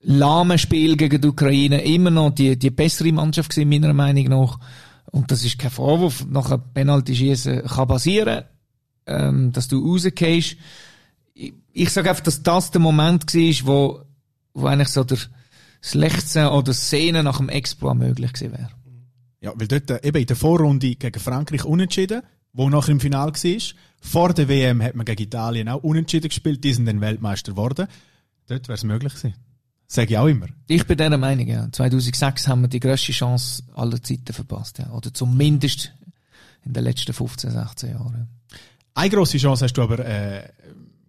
lahmen 0.00 0.58
Spiel 0.58 0.96
gegen 0.96 1.20
die 1.20 1.28
Ukraine 1.28 1.82
immer 1.82 2.10
noch 2.10 2.30
die, 2.30 2.58
die 2.58 2.70
bessere 2.70 3.12
Mannschaft 3.12 3.50
gewesen, 3.50 3.68
meiner 3.68 3.92
Meinung 3.92 4.24
nach. 4.24 4.58
Und 5.10 5.30
das 5.30 5.44
ist 5.44 5.58
kein 5.58 5.70
Vorwurf. 5.70 6.26
Nach 6.28 6.50
einem 6.50 6.62
Penalty 6.74 7.14
schießen 7.14 7.64
kann 7.64 7.88
passieren, 7.88 8.44
ähm, 9.08 9.52
dass 9.52 9.68
du 9.68 9.84
rausgehst. 9.84 10.56
Ich, 11.34 11.54
ich 11.72 11.90
sage 11.90 12.10
einfach, 12.10 12.22
dass 12.22 12.42
das 12.42 12.70
der 12.70 12.80
Moment 12.80 13.34
war, 13.34 13.66
wo, 13.66 14.02
wo 14.54 14.66
eigentlich 14.66 14.88
so 14.88 15.04
der, 15.04 15.18
das 15.80 15.94
Lechzen 15.94 16.46
oder 16.46 16.64
das 16.64 16.90
Sehnen 16.90 17.24
nach 17.24 17.38
dem 17.38 17.48
Exploit 17.48 17.96
möglich 17.96 18.32
gewesen 18.32 18.52
wäre. 18.52 18.70
Ja, 19.40 19.52
weil 19.54 19.68
dort 19.68 19.90
äh, 19.90 20.06
eben 20.06 20.18
in 20.18 20.26
der 20.26 20.36
Vorrunde 20.36 20.94
gegen 20.96 21.20
Frankreich 21.20 21.64
unentschieden, 21.64 22.22
wo 22.52 22.68
nachher 22.68 22.92
im 22.92 23.00
Finale 23.00 23.32
war. 23.32 23.62
Vor 24.00 24.34
der 24.34 24.48
WM 24.48 24.82
hat 24.82 24.94
man 24.94 25.06
gegen 25.06 25.22
Italien 25.22 25.68
auch 25.68 25.82
unentschieden 25.82 26.28
gespielt, 26.28 26.62
die 26.64 26.72
sind 26.72 26.86
dann 26.86 27.00
Weltmeister 27.00 27.52
geworden. 27.52 27.86
Dort 28.46 28.68
wäre 28.68 28.76
es 28.76 28.84
möglich 28.84 29.14
gewesen. 29.14 29.34
Sag 29.86 30.10
ich 30.10 30.18
auch 30.18 30.26
immer. 30.26 30.48
Ich 30.66 30.86
bin 30.86 30.98
dieser 30.98 31.16
Meinung, 31.16 31.46
ja. 31.46 31.68
2006 31.72 32.46
haben 32.46 32.62
wir 32.62 32.68
die 32.68 32.80
grösste 32.80 33.12
Chance 33.12 33.62
aller 33.74 34.02
Zeiten 34.02 34.32
verpasst, 34.32 34.78
ja. 34.78 34.90
Oder 34.90 35.14
zumindest 35.14 35.92
in 36.64 36.74
den 36.74 36.84
letzten 36.84 37.12
15, 37.12 37.50
16 37.50 37.90
Jahren. 37.90 38.28
Eine 38.98 39.10
grosse 39.10 39.38
Chance 39.38 39.64
hast 39.64 39.74
du 39.74 39.82
aber 39.82 40.00
äh, 40.00 40.42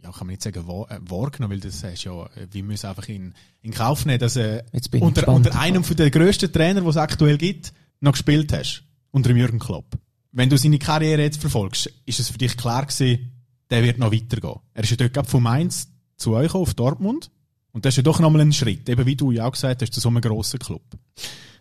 ja, 0.03 0.11
kann 0.11 0.27
man 0.27 0.27
nicht 0.27 0.43
sagen, 0.43 0.67
wahr, 0.67 0.91
äh, 0.91 0.99
wahrgenommen, 1.09 1.53
weil 1.53 1.59
das 1.59 1.83
heißt 1.83 2.03
ja, 2.03 2.23
äh, 2.23 2.45
wir 2.51 2.63
müssen 2.63 2.85
einfach 2.85 3.07
in, 3.09 3.33
in 3.63 3.71
Kauf 3.71 4.05
nehmen, 4.05 4.19
dass 4.19 4.35
äh, 4.35 4.61
Jetzt 4.71 4.91
bin 4.91 4.99
ich 4.99 5.07
unter, 5.07 5.27
unter 5.27 5.59
einem 5.59 5.83
von 5.83 5.97
der 5.97 6.11
grössten 6.11 6.53
Trainer, 6.53 6.81
die 6.81 6.87
es 6.87 6.97
aktuell 6.97 7.39
gibt, 7.39 7.73
noch 7.99 8.11
gespielt 8.11 8.53
hast. 8.53 8.83
Unter 9.09 9.29
dem 9.29 9.37
Jürgen 9.37 9.57
Klopp. 9.57 9.97
Wenn 10.31 10.51
du 10.51 10.57
seine 10.59 10.77
Karriere 10.77 11.23
jetzt 11.23 11.41
verfolgst, 11.41 11.91
ist 12.05 12.19
es 12.19 12.29
für 12.29 12.37
dich 12.37 12.55
klar 12.57 12.85
gewesen, 12.85 13.31
der 13.71 13.83
wird 13.83 13.97
noch 13.97 14.11
weitergehen. 14.11 14.59
Er 14.75 14.83
ist 14.83 14.91
ja 14.91 15.07
dort 15.07 15.25
von 15.25 15.41
Mainz 15.41 15.89
zu 16.15 16.33
euch 16.35 16.53
auf 16.53 16.75
Dortmund. 16.75 17.31
Und 17.71 17.85
das 17.85 17.93
ist 17.93 17.97
ja 17.97 18.03
doch 18.03 18.19
nochmal 18.19 18.41
ein 18.41 18.53
Schritt. 18.53 18.87
Eben 18.87 19.07
wie 19.07 19.15
du 19.15 19.31
ja 19.31 19.47
auch 19.47 19.53
gesagt 19.53 19.81
hast, 19.81 19.93
zu 19.93 19.99
so 19.99 20.09
einem 20.09 20.21
grossen 20.21 20.59
Club. 20.59 20.83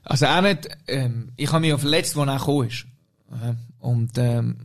Also 0.02 0.26
er 0.26 0.42
hat, 0.42 0.68
ähm, 0.88 1.32
ich 1.36 1.50
habe 1.50 1.60
mich 1.62 1.70
ja 1.70 1.78
verletzt, 1.78 2.18
als 2.18 2.28
er 2.28 2.38
gekommen 2.38 2.68
ist. 2.68 2.86
Ja. 3.30 3.56
Und 3.78 4.18
ähm, 4.18 4.56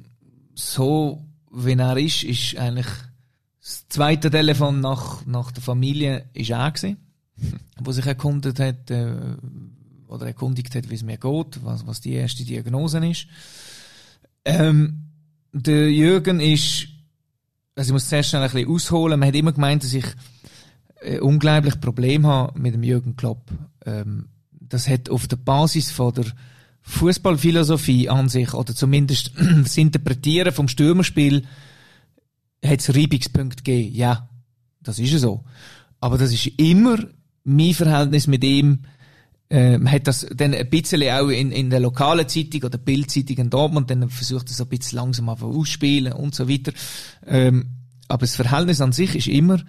so 0.55 1.23
wie 1.53 1.73
er 1.73 1.97
ist, 1.97 2.23
ist 2.23 2.57
eigentlich 2.57 2.87
das 3.61 3.87
zweite 3.87 4.29
Telefon 4.29 4.81
nach, 4.81 5.25
nach 5.25 5.51
der 5.51 5.63
Familie 5.63 6.25
ist 6.33 6.49
er 6.49 6.71
gewesen, 6.71 6.97
wo 7.79 7.91
sich 7.91 8.05
erkundet 8.05 8.59
hat, 8.59 8.91
äh, 8.91 9.15
oder 10.07 10.27
erkundigt 10.27 10.75
hat, 10.75 10.89
wie 10.89 10.95
es 10.95 11.03
mir 11.03 11.17
geht, 11.17 11.63
was, 11.63 11.87
was 11.87 12.01
die 12.01 12.13
erste 12.13 12.43
Diagnose 12.43 13.05
ist. 13.07 13.27
Ähm, 14.45 15.05
der 15.53 15.91
Jürgen 15.91 16.39
ist, 16.39 16.87
also 17.75 17.89
ich 17.89 17.93
muss 17.93 18.09
zuerst 18.09 18.29
schnell 18.29 18.41
ein 18.41 18.51
bisschen 18.51 18.69
ausholen, 18.69 19.19
man 19.19 19.29
hat 19.29 19.35
immer 19.35 19.53
gemeint, 19.53 19.83
dass 19.83 19.93
ich 19.93 20.05
äh, 21.01 21.19
unglaublich 21.19 21.79
Problem 21.79 22.27
habe 22.27 22.59
mit 22.59 22.73
dem 22.73 22.83
Jürgen 22.83 23.15
Klopp. 23.15 23.51
Ähm, 23.85 24.27
das 24.51 24.89
hat 24.89 25.09
auf 25.09 25.27
der 25.27 25.37
Basis 25.37 25.91
von 25.91 26.13
der 26.13 26.25
Fußballphilosophie 26.83 28.09
an 28.09 28.29
sich, 28.29 28.53
oder 28.53 28.75
zumindest 28.75 29.31
das 29.63 29.77
Interpretieren 29.77 30.53
vom 30.53 30.67
Stürmerspiel, 30.67 31.43
hat 32.63 32.79
es 32.79 32.95
Reibungspunkte 32.95 33.63
gegeben. 33.63 33.95
Ja, 33.95 34.29
das 34.81 34.99
ist 34.99 35.11
ja 35.11 35.19
so. 35.19 35.43
Aber 35.99 36.17
das 36.17 36.33
ist 36.33 36.47
immer 36.57 36.97
mein 37.43 37.73
Verhältnis 37.73 38.27
mit 38.27 38.43
ihm. 38.43 38.79
Äh, 39.49 39.77
man 39.77 39.91
hat 39.91 40.07
das 40.07 40.25
dann 40.35 40.53
ein 40.53 40.69
bisschen 40.69 41.03
auch 41.11 41.29
in, 41.29 41.51
in 41.51 41.69
der 41.69 41.79
lokalen 41.79 42.27
Zeitung 42.27 42.63
oder 42.63 42.77
Bildzeitung 42.77 43.37
in 43.37 43.49
Dortmund 43.49 43.89
dann 43.89 44.09
versucht 44.09 44.49
das 44.49 44.61
ein 44.61 44.67
bisschen 44.67 44.97
langsam 44.97 45.29
ausspielen 45.29 46.13
und 46.13 46.35
so 46.35 46.49
weiter. 46.49 46.71
Ähm, 47.25 47.67
aber 48.07 48.21
das 48.21 48.35
Verhältnis 48.35 48.81
an 48.81 48.91
sich 48.91 49.15
ist 49.15 49.27
immer 49.27 49.61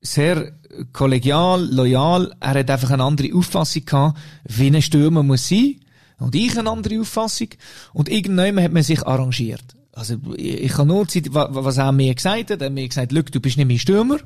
sehr 0.00 0.52
kollegial, 0.92 1.64
loyal. 1.72 2.34
Er 2.40 2.54
hat 2.60 2.70
einfach 2.70 2.90
eine 2.90 3.04
andere 3.04 3.34
Auffassung 3.34 3.84
gehabt, 3.84 4.18
wie 4.44 4.68
ein 4.68 4.82
Stürmer 4.82 5.22
muss 5.22 5.48
sein. 5.48 5.76
Und 6.18 6.34
ich 6.34 6.58
eine 6.58 6.70
andere 6.70 7.00
Auffassung. 7.00 7.48
Und 7.92 8.08
irgendwann 8.08 8.62
hat 8.62 8.72
man 8.72 8.82
sich 8.82 9.06
arrangiert. 9.06 9.64
Also, 9.92 10.16
ich, 10.36 10.72
kann 10.72 10.88
nur 10.88 11.06
was 11.06 11.76
er 11.76 11.92
mir 11.92 12.14
gesagt 12.14 12.50
hat. 12.50 12.60
Er 12.60 12.66
hat 12.66 12.72
mir 12.72 12.88
gesagt, 12.88 13.12
Luke, 13.12 13.30
du 13.30 13.40
bist 13.40 13.56
nicht 13.56 13.66
mein 13.66 13.78
Stürmer. 13.78 14.18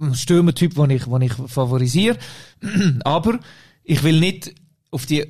Ein 0.00 0.14
Stürmertyp, 0.14 0.74
den 0.74 0.90
ich, 0.90 1.04
den 1.04 1.22
ich 1.22 1.32
favorisiere. 1.32 2.18
Aber 3.04 3.38
ich 3.84 4.02
will 4.02 4.18
nicht 4.20 4.54
auf 4.90 5.06
die 5.06 5.24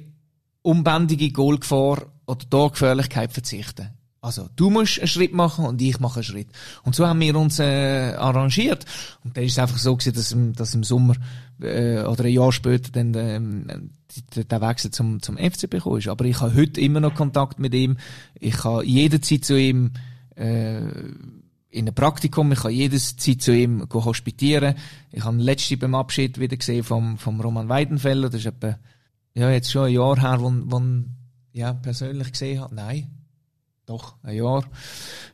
unbändige 0.62 1.30
Goalgefahr 1.30 2.06
oder 2.26 2.50
Torgefährlichkeit 2.50 3.32
verzichten. 3.32 3.90
Also, 4.24 4.48
du 4.54 4.70
musst 4.70 5.00
einen 5.00 5.08
Schritt 5.08 5.32
machen 5.34 5.64
und 5.66 5.82
ich 5.82 5.98
mache 5.98 6.16
einen 6.20 6.22
Schritt. 6.24 6.46
Und 6.84 6.94
so 6.94 7.04
haben 7.06 7.18
wir 7.20 7.34
uns 7.36 7.58
äh, 7.58 8.14
arrangiert. 8.16 8.86
Und 9.24 9.36
dann 9.36 9.42
ist 9.42 9.52
es 9.52 9.58
einfach 9.58 9.78
so 9.78 9.96
gewesen, 9.96 10.14
dass, 10.14 10.30
im- 10.30 10.52
dass 10.54 10.74
im 10.74 10.84
Sommer 10.84 11.14
äh, 11.60 12.02
oder 12.04 12.22
ein 12.24 12.32
Jahr 12.32 12.52
später 12.52 12.92
dann 12.92 13.14
ähm, 13.14 13.90
der 14.36 14.60
Wechsel 14.60 14.92
zum, 14.92 15.20
zum 15.20 15.36
FCB 15.36 15.72
gekommen 15.72 15.98
ist. 15.98 16.06
Aber 16.06 16.24
ich 16.24 16.40
habe 16.40 16.54
heute 16.54 16.80
immer 16.80 17.00
noch 17.00 17.16
Kontakt 17.16 17.58
mit 17.58 17.74
ihm. 17.74 17.96
Ich 18.38 18.58
kann 18.58 18.84
jederzeit 18.86 19.44
zu 19.44 19.58
ihm 19.58 19.90
äh, 20.36 20.78
in 21.70 21.86
einem 21.86 21.94
Praktikum, 21.94 22.52
ich 22.52 22.60
kann 22.60 22.70
jederzeit 22.70 23.42
zu 23.42 23.52
ihm 23.56 23.88
hospitieren. 23.92 24.76
Ich 25.10 25.24
habe 25.24 25.36
letzte 25.38 25.76
beim 25.78 25.96
Abschied 25.96 26.38
wieder 26.38 26.56
gesehen 26.56 26.84
vom, 26.84 27.18
vom 27.18 27.40
Roman 27.40 27.68
Weidenfeller. 27.68 28.28
Das 28.30 28.40
ist 28.40 28.46
etwa, 28.46 28.78
ja, 29.34 29.50
jetzt 29.50 29.72
schon 29.72 29.86
ein 29.86 29.94
Jahr 29.94 30.20
her, 30.20 30.36
wo, 30.40 30.52
wo 30.66 30.80
ja, 31.54 31.72
persönlich 31.72 32.30
gesehen 32.30 32.60
habe. 32.60 32.74
Nein, 32.74 33.08
doch, 33.92 34.14
ein 34.22 34.36
Jahr. 34.36 34.64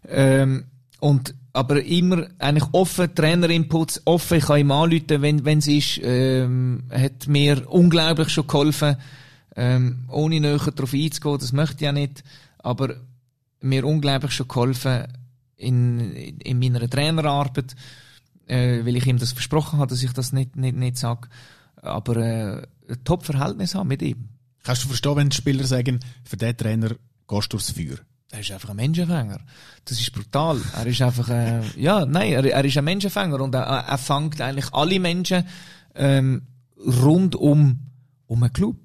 Ähm, 0.09 0.65
und, 1.01 1.35
aber 1.53 1.83
immer 1.85 2.27
eigentlich 2.39 2.69
offen, 2.73 3.15
Trainerinputs 3.15 4.03
offen, 4.05 4.39
ich 4.39 4.45
kann 4.45 4.61
ihm 4.61 4.71
anrufen, 4.71 5.23
wenn, 5.23 5.45
wenn 5.45 5.59
es 5.59 5.69
ist, 5.69 6.01
ähm, 6.03 6.85
hat 6.91 7.29
mir 7.29 7.71
unglaublich 7.71 8.31
schon 8.31 8.47
geholfen, 8.47 8.97
ähm, 9.57 10.05
ohne 10.09 10.41
näher 10.41 10.59
darauf 10.59 10.93
einzugehen, 10.93 11.39
das 11.39 11.53
möchte 11.53 11.77
ich 11.77 11.81
ja 11.83 11.93
nicht, 11.93 12.25
aber 12.59 12.97
mir 13.61 13.85
unglaublich 13.87 14.33
schon 14.33 14.49
geholfen 14.49 15.07
in, 15.57 16.13
in 16.39 16.59
meiner 16.59 16.89
Trainerarbeit, 16.89 17.75
äh, 18.47 18.85
weil 18.85 18.97
ich 18.97 19.07
ihm 19.07 19.19
das 19.19 19.33
versprochen 19.33 19.79
habe, 19.79 19.91
dass 19.91 20.03
ich 20.03 20.13
das 20.13 20.33
nicht, 20.33 20.57
nicht, 20.57 20.77
nicht 20.77 20.97
sage, 20.97 21.29
aber 21.77 22.17
äh, 22.17 22.67
ein 22.89 23.05
Top-Verhältnis 23.05 23.75
habe 23.75 23.89
mit 23.89 24.03
ihm. 24.03 24.29
Kannst 24.65 24.85
du 24.85 24.89
verstehen, 24.89 25.17
wenn 25.17 25.29
die 25.29 25.37
Spieler 25.37 25.65
sagen, 25.65 26.01
für 26.25 26.37
den 26.37 26.57
Trainer 26.57 26.89
gehst 27.29 27.53
du 27.53 27.57
durchs 27.57 27.71
Feuer? 27.71 27.99
Er 28.31 28.41
ist 28.41 28.51
einfach 28.51 28.71
ein 28.71 28.77
Menschenfänger. 28.77 29.41
Das 29.85 29.99
ist 29.99 30.13
brutal. 30.13 30.61
Er 30.77 30.87
ist 30.87 31.01
einfach, 31.01 31.29
äh, 31.31 31.63
ja, 31.77 32.05
nein, 32.05 32.33
er, 32.33 32.45
er 32.45 32.65
ist 32.65 32.77
ein 32.77 32.85
Menschenfänger 32.85 33.41
und 33.41 33.55
er, 33.55 33.63
er 33.63 33.99
fängt 33.99 34.41
eigentlich 34.41 34.73
alle 34.75 35.01
Menschen 35.01 35.45
ähm, 35.95 36.43
rund 36.77 37.35
um, 37.37 37.79
um 38.27 38.43
einen 38.43 38.53
Club. 38.53 38.77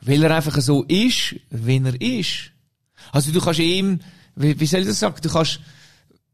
Weil 0.00 0.22
er 0.22 0.36
einfach 0.36 0.60
so 0.60 0.84
ist, 0.84 1.34
wie 1.50 1.82
er 1.84 2.00
ist. 2.00 2.52
Also 3.10 3.32
du 3.32 3.40
kannst 3.40 3.60
ihm, 3.60 3.98
wie, 4.36 4.58
wie 4.58 4.66
soll 4.66 4.80
ich 4.80 4.86
das 4.86 5.00
sagen, 5.00 5.16
du 5.20 5.28
kannst 5.28 5.60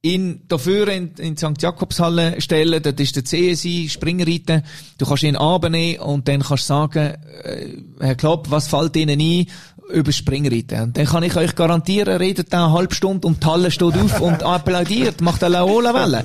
ihn 0.03 0.43
dafür 0.49 0.89
in, 0.89 1.11
in 1.19 1.35
die 1.35 1.45
St. 1.45 1.61
Jakobshalle 1.61 2.41
stellen, 2.41 2.83
dort 2.83 2.99
ist 3.01 3.17
der 3.17 3.25
CSI, 3.25 3.89
Springreiten, 3.91 4.63
du 4.97 5.07
kannst 5.07 5.23
ihn 5.23 5.37
abnehmen 5.37 6.01
und 6.01 6.27
dann 6.27 6.41
kannst 6.41 6.65
du 6.65 6.69
sagen, 6.69 7.17
äh, 7.43 7.77
Herr 8.01 8.15
Klopp, 8.15 8.51
was 8.51 8.69
fällt 8.69 8.97
Ihnen 8.97 9.21
ein 9.21 9.47
über 9.93 10.13
Springreiten? 10.13 10.81
Und 10.83 10.97
dann 10.97 11.05
kann 11.05 11.23
ich 11.23 11.37
euch 11.37 11.55
garantieren, 11.55 12.17
redet 12.17 12.53
er 12.53 12.65
eine 12.65 12.73
halbe 12.73 12.95
Stunde 12.95 13.27
und 13.27 13.43
die 13.43 13.47
Halle 13.47 13.71
steht 13.71 13.95
auf 13.95 14.21
und 14.21 14.43
applaudiert, 14.43 15.21
macht 15.21 15.45
eine 15.45 15.55
Laola-Welle. 15.55 16.25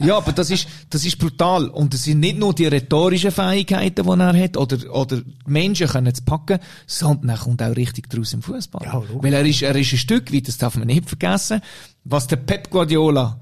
Ja, 0.00 0.16
aber 0.16 0.32
das 0.32 0.50
ist, 0.50 0.66
das 0.90 1.04
ist 1.04 1.18
brutal. 1.18 1.68
Und 1.68 1.94
es 1.94 2.04
sind 2.04 2.20
nicht 2.20 2.38
nur 2.38 2.54
die 2.54 2.66
rhetorischen 2.66 3.30
Fähigkeiten, 3.30 4.04
die 4.04 4.20
er 4.20 4.44
hat, 4.44 4.56
oder, 4.56 4.78
oder 4.92 5.16
die 5.18 5.24
Menschen 5.46 5.86
können 5.86 6.12
es 6.12 6.20
packen, 6.22 6.58
sondern 6.86 7.28
er 7.28 7.38
kommt 7.38 7.62
auch 7.62 7.76
richtig 7.76 8.08
draus 8.08 8.32
im 8.32 8.42
Fußball. 8.42 8.84
Ja. 8.84 9.02
Weil 9.14 9.34
er 9.34 9.44
ist, 9.44 9.62
er 9.62 9.76
ist 9.76 9.92
ein 9.92 9.98
Stück 9.98 10.32
weit, 10.32 10.48
das 10.48 10.58
darf 10.58 10.76
man 10.76 10.88
nicht 10.88 11.08
vergessen, 11.08 11.60
was 12.04 12.26
der 12.26 12.36
Pep 12.36 12.70
Guardiola 12.70 13.40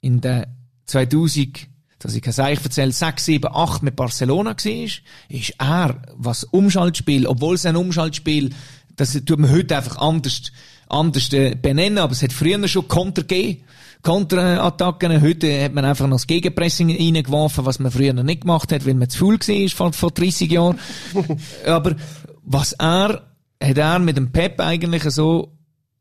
in 0.00 0.20
den 0.20 0.46
2000, 0.86 1.68
dass 1.98 2.14
ich 2.14 2.22
kann 2.22 2.52
ich 2.52 2.64
erzähle, 2.64 2.92
6, 2.92 3.24
7, 3.24 3.50
8 3.52 3.82
mit 3.82 3.96
Barcelona 3.96 4.50
war, 4.50 4.88
ist 5.28 5.54
er, 5.58 6.02
was 6.16 6.44
Umschaltspiel, 6.44 7.26
obwohl 7.26 7.54
es 7.54 7.66
ein 7.66 7.76
Umschaltspiel, 7.76 8.50
das 8.96 9.12
tut 9.24 9.38
man 9.38 9.50
heute 9.50 9.76
einfach 9.76 9.98
anders, 9.98 10.52
anders 10.88 11.32
äh, 11.32 11.54
benennen, 11.54 11.98
aber 11.98 12.12
es 12.12 12.22
hat 12.22 12.32
früher 12.32 12.66
schon 12.68 12.88
Konter 12.88 13.22
gegeben. 13.22 13.64
Konterattacken. 14.02 15.20
Heute 15.20 15.62
hat 15.62 15.74
man 15.74 15.84
einfach 15.84 16.06
noch 16.06 16.16
das 16.16 16.26
Gegenpressing 16.26 16.90
reingeworfen, 16.90 17.66
was 17.66 17.78
man 17.78 17.92
früher 17.92 18.14
nicht 18.14 18.42
gemacht 18.42 18.72
hat, 18.72 18.86
weil 18.86 18.94
man 18.94 19.10
zu 19.10 19.18
faul 19.18 19.38
war 19.38 19.68
vor, 19.68 19.92
vor 19.92 20.10
30 20.10 20.50
Jahren. 20.50 20.78
aber 21.66 21.96
was 22.42 22.72
er, 22.72 23.26
hat 23.62 23.78
er 23.78 23.98
mit 23.98 24.16
dem 24.16 24.32
Pep 24.32 24.58
eigentlich 24.60 25.02
so, 25.04 25.52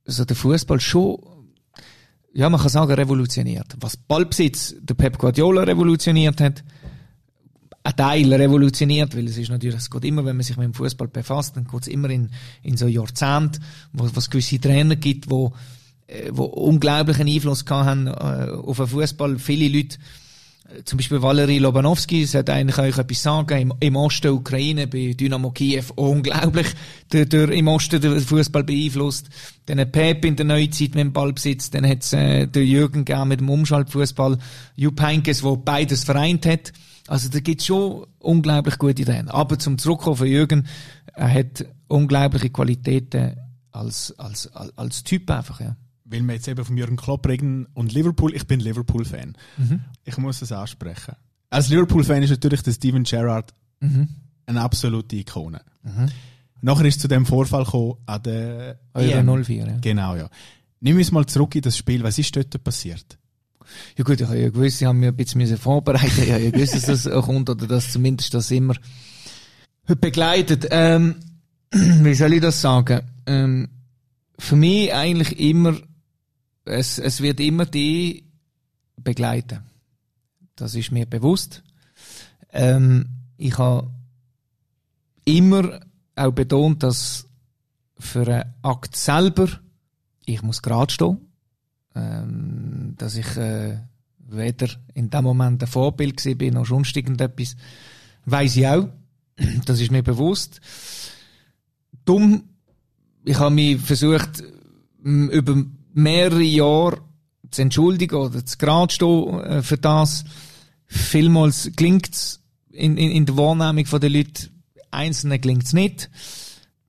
so 0.06 0.24
den 0.24 0.36
Fußball 0.36 0.80
schon 0.80 1.18
ja, 2.34 2.50
man 2.50 2.60
kann 2.60 2.70
sagen, 2.70 2.92
revolutioniert. 2.94 3.76
Was 3.80 3.98
Ballbesitz 3.98 4.76
der 4.82 4.94
Pep 4.94 5.18
Guardiola 5.18 5.64
revolutioniert 5.64 6.40
hat, 6.42 6.64
ein 7.84 7.96
Teil 7.96 8.34
revolutioniert, 8.34 9.16
weil 9.16 9.28
es 9.28 9.38
ist 9.38 9.50
natürlich, 9.50 9.78
es 9.78 9.90
geht 9.90 10.06
immer, 10.06 10.26
wenn 10.26 10.36
man 10.36 10.44
sich 10.44 10.58
mit 10.58 10.66
dem 10.66 10.74
Fußball 10.74 11.08
befasst, 11.08 11.56
dann 11.56 11.66
geht 11.66 11.82
es 11.82 11.88
immer 11.88 12.10
in, 12.10 12.30
in 12.62 12.78
so 12.78 12.88
Jahrzehnte, 12.88 13.60
wo 13.94 14.06
es 14.06 14.30
gewisse 14.30 14.60
Trainer 14.60 14.96
gibt, 14.96 15.30
wo, 15.30 15.54
äh, 16.08 16.30
wo 16.32 16.44
unglaublichen 16.44 17.28
Einfluss 17.28 17.66
gehabt 17.66 17.88
haben 17.88 18.08
äh, 18.08 18.52
auf 18.52 18.78
den 18.78 18.88
Fußball. 18.88 19.40
Viele 19.40 19.76
Leute, 19.76 19.98
zum 20.86 20.98
Beispiel 20.98 21.22
Valery 21.22 21.58
Lobanowski, 21.58 22.26
sollte 22.26 22.54
eigentlich 22.54 22.78
euch 22.78 22.98
etwas 22.98 23.24
sagen, 23.24 23.60
im, 23.60 23.74
im 23.80 23.96
Osten 23.96 24.32
Ukraine, 24.32 24.88
bei 24.88 25.14
Dynamo 25.14 25.52
Kiew, 25.52 25.84
unglaublich, 25.96 26.68
der, 27.12 27.26
der 27.26 27.50
im 27.50 27.68
Osten 27.68 28.02
den 28.02 28.20
Fußball 28.20 28.64
beeinflusst. 28.64 29.30
Dann 29.66 29.80
hat 29.80 29.92
Pep 29.92 30.26
in 30.26 30.36
der 30.36 30.46
Neuzeit 30.46 30.96
mit 30.96 31.04
dem 31.04 31.14
Ballbesitz, 31.14 31.70
dann 31.70 31.88
hat 31.88 32.04
es 32.04 32.14
äh, 32.14 32.48
der 32.48 32.66
Jürgen 32.66 33.06
gegeben 33.06 33.30
mit 33.30 33.40
dem 33.40 33.50
Umschaltfußball, 33.50 34.38
Jupp 34.76 35.02
Heynckes, 35.02 35.44
wo 35.44 35.58
beides 35.58 36.04
vereint 36.04 36.46
hat. 36.46 36.72
Also 37.08 37.30
da 37.30 37.40
gibt's 37.40 37.66
schon 37.66 38.06
unglaublich 38.20 38.78
gute 38.78 39.04
Trainer. 39.04 39.34
Aber 39.34 39.58
zum 39.58 39.78
Zurückkommen 39.78 40.18
von 40.18 40.28
Jürgen, 40.28 40.68
er 41.16 41.34
hat 41.34 41.66
unglaubliche 41.88 42.52
Qualitäten 42.52 43.36
als, 43.72 44.14
als, 44.20 44.48
als, 44.56 44.78
als 44.78 45.04
Typ 45.04 45.30
einfach, 45.32 45.60
ja. 45.60 45.76
Weil 46.12 46.24
wir 46.24 46.34
jetzt 46.34 46.48
eben 46.48 46.66
von 46.66 46.76
Jürgen 46.76 46.96
Klopp 46.96 47.28
reden 47.28 47.68
und 47.74 47.94
Liverpool, 47.94 48.36
ich 48.36 48.48
bin 48.48 48.60
Liverpool-Fan. 48.60 49.38
Ich 50.06 50.18
muss 50.18 50.40
das 50.40 50.52
ansprechen. 50.52 51.16
Als 51.52 51.70
Liverpool-Fan 51.70 52.24
ist 52.24 52.32
natürlich 52.32 52.64
der 52.64 52.72
Steven 52.72 53.04
Gerrard 53.04 53.54
eine 54.46 54.62
absolute 54.62 55.16
Ikone. 55.16 55.62
Nachher 56.62 56.86
ist 56.86 57.00
zu 57.00 57.08
dem 57.08 57.26
Vorfall 57.26 57.64
gekommen 57.64 57.96
an 58.06 58.24
der 58.24 58.80
Euro 58.94 59.12
EM. 59.12 59.44
04, 59.44 59.68
ja. 59.68 59.78
Genau, 59.80 60.16
ja. 60.16 60.30
Nimm 60.82 60.98
uns 60.98 61.12
mal 61.12 61.26
zurück 61.26 61.56
in 61.56 61.62
das 61.62 61.78
Spiel. 61.78 62.04
Was 62.04 62.18
ist 62.18 62.36
dort 62.36 62.62
passiert? 62.64 63.18
Ja 63.98 64.04
gut, 64.04 64.20
ich 64.20 64.28
habe 64.28 64.40
ja 64.40 64.50
gewusst, 64.50 64.82
ich 64.82 64.88
habe 64.88 64.98
mich 64.98 65.10
ein 65.10 65.16
bisschen 65.16 65.58
vorbereitet. 65.58 66.18
Ich 66.18 66.32
habe 66.32 66.44
ja 66.44 66.52
gewusst, 66.52 66.76
dass 66.76 67.04
das 67.04 67.24
kommt 67.24 67.50
oder 67.50 67.68
dass 67.68 67.92
zumindest 67.92 68.34
das 68.34 68.52
immer 68.52 68.76
begleitet. 69.86 70.68
Ähm, 70.72 71.16
wie 71.72 72.14
soll 72.14 72.34
ich 72.34 72.42
das 72.42 72.62
sagen? 72.62 73.02
Ähm, 73.26 73.70
für 74.38 74.56
mich 74.56 74.94
eigentlich 74.94 75.40
immer, 75.40 75.76
es, 76.70 77.00
es 77.00 77.22
wird 77.22 77.40
immer 77.40 77.66
die 77.66 78.26
begleiten. 78.98 79.60
Das 80.56 80.76
ist 80.76 80.92
mir 80.92 81.06
bewusst. 81.06 81.64
Ähm, 82.52 83.08
ich 83.38 83.58
habe 83.58 83.90
immer 85.26 85.80
auch 86.16 86.32
betont, 86.32 86.84
dass 86.84 87.28
für 87.98 88.28
einen 88.28 88.54
Akt 88.62 88.96
selber 88.96 89.48
ich 90.30 90.42
muss 90.42 90.62
gerade 90.62 90.94
stehen. 90.94 91.18
Ähm, 91.96 92.94
dass 92.98 93.16
ich 93.16 93.36
äh, 93.36 93.80
weder 94.20 94.68
in 94.94 95.10
dem 95.10 95.24
Moment 95.24 95.64
ein 95.64 95.68
Vorbild 95.68 96.24
war 96.24 96.52
noch 96.52 96.68
sonst 96.68 96.96
irgendetwas, 96.96 97.56
weiß 98.26 98.58
ich 98.58 98.68
auch. 98.68 98.90
Das 99.66 99.80
ist 99.80 99.92
mir 99.92 100.04
bewusst. 100.04 100.62
Dumm, 102.06 102.44
ich 103.24 103.40
habe 103.40 103.56
mich 103.56 103.82
versucht, 103.82 104.44
über 105.04 105.64
mehrere 105.94 106.44
Jahre 106.44 107.02
zu 107.52 107.62
entschuldigen 107.62 108.16
oder 108.16 108.46
zu 108.46 108.58
gerade 108.58 108.94
stehen 108.94 109.40
äh, 109.42 109.62
für 109.62 109.78
das. 109.78 110.26
Vielmals 110.86 111.72
klingt 111.76 112.10
es 112.10 112.42
in, 112.72 112.98
in, 112.98 113.12
in 113.12 113.26
der 113.26 113.38
Wahrnehmung 113.38 113.86
der 114.00 114.10
Leute, 114.10 114.50
einzelnen 114.92 115.60
es 115.60 115.74
nicht. 115.74 116.10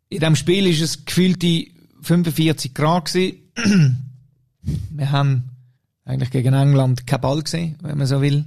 In 0.08 0.20
diesem 0.20 0.36
Spiel 0.36 0.66
ist 0.66 0.80
es 0.80 1.04
gefühlte 1.04 1.66
45 2.02 2.74
Grad. 2.74 3.14
Wir 3.14 5.10
haben 5.10 5.50
eigentlich 6.04 6.30
gegen 6.30 6.54
England 6.54 7.06
keinen 7.06 7.20
Ball 7.20 7.42
gesehen, 7.42 7.76
wenn 7.82 7.98
man 7.98 8.06
so 8.06 8.20
will. 8.20 8.44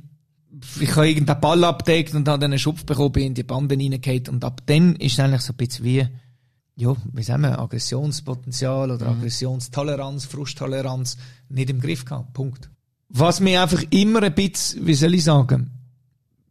Ich 0.80 0.96
habe 0.96 1.10
irgendeinen 1.10 1.42
Ball 1.42 1.64
abdeckt 1.64 2.14
und 2.14 2.28
habe 2.28 2.46
einen 2.46 2.60
Schupf 2.60 2.86
bekommen, 2.86 3.12
bin 3.12 3.28
in 3.28 3.34
die 3.34 3.44
Bande 3.44 3.76
reingehauen 3.76 4.28
und 4.30 4.44
ab 4.44 4.62
dann 4.66 4.96
ist 4.96 5.14
es 5.14 5.20
eigentlich 5.20 5.42
so 5.42 5.54
ein 5.54 5.58
bisschen 5.58 5.86
wie, 5.86 6.08
ja, 6.76 6.96
wie 7.14 7.24
sagen 7.24 7.44
wir, 7.44 7.60
Aggressionspotenzial 7.60 8.92
oder 8.92 9.10
mhm. 9.12 9.18
Aggressionstoleranz, 9.18 10.26
Frusttoleranz 10.26 11.18
nicht 11.50 11.70
im 11.70 11.80
Griff 11.80 12.06
gehabt. 12.06 12.34
Punkt. 12.34 12.70
Was 13.10 13.40
mir 13.40 13.62
einfach 13.62 13.84
immer 13.92 14.24
ein 14.24 14.34
bisschen, 14.34 14.88
wie 14.88 14.96
soll 14.96 15.14
ich 15.14 15.24
sagen, 15.24 15.72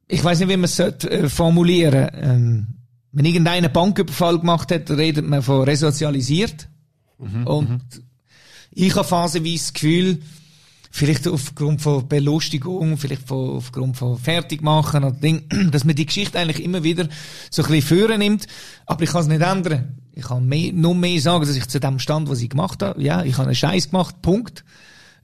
ich 0.06 0.22
weiß 0.22 0.40
nicht, 0.40 0.48
wie 0.48 0.56
man 0.56 0.64
es 0.64 0.78
äh, 0.78 1.28
formulieren 1.28 2.10
ähm, 2.14 2.66
wenn 3.12 3.26
irgendeiner 3.26 3.68
Banküberfall 3.68 4.38
gemacht 4.38 4.72
hat, 4.72 4.90
redet 4.90 5.26
man 5.26 5.42
von 5.42 5.62
resozialisiert. 5.64 6.68
Mhm, 7.18 7.46
und 7.46 7.70
mhm. 7.70 7.80
ich 8.70 8.96
habe 8.96 9.06
phasenweise 9.06 9.64
das 9.64 9.72
Gefühl, 9.74 10.22
vielleicht 10.92 11.26
aufgrund 11.26 11.80
von 11.80 12.06
Belustigung, 12.06 12.98
vielleicht 12.98 13.26
von, 13.26 13.56
aufgrund 13.56 13.96
von 13.96 14.18
Fertigmachen 14.18 15.02
oder 15.02 15.16
Ding, 15.16 15.44
dass 15.72 15.84
man 15.84 15.96
die 15.96 16.06
Geschichte 16.06 16.38
eigentlich 16.38 16.62
immer 16.62 16.84
wieder 16.84 17.08
so 17.50 17.62
ein 17.62 17.70
bisschen 17.70 17.88
führen 17.88 18.18
nimmt. 18.18 18.46
Aber 18.86 19.02
ich 19.02 19.10
kann 19.10 19.22
es 19.22 19.26
nicht 19.26 19.40
ändern. 19.40 19.96
Ich 20.12 20.24
kann 20.24 20.46
mehr, 20.46 20.72
nur 20.74 20.94
mehr 20.94 21.18
sagen, 21.20 21.46
dass 21.46 21.56
ich 21.56 21.66
zu 21.66 21.80
dem 21.80 21.98
stand, 21.98 22.28
was 22.28 22.42
ich 22.42 22.50
gemacht 22.50 22.82
habe. 22.82 23.02
Ja, 23.02 23.24
ich 23.24 23.38
habe 23.38 23.46
einen 23.46 23.54
Scheiß 23.54 23.90
gemacht. 23.90 24.20
Punkt. 24.20 24.64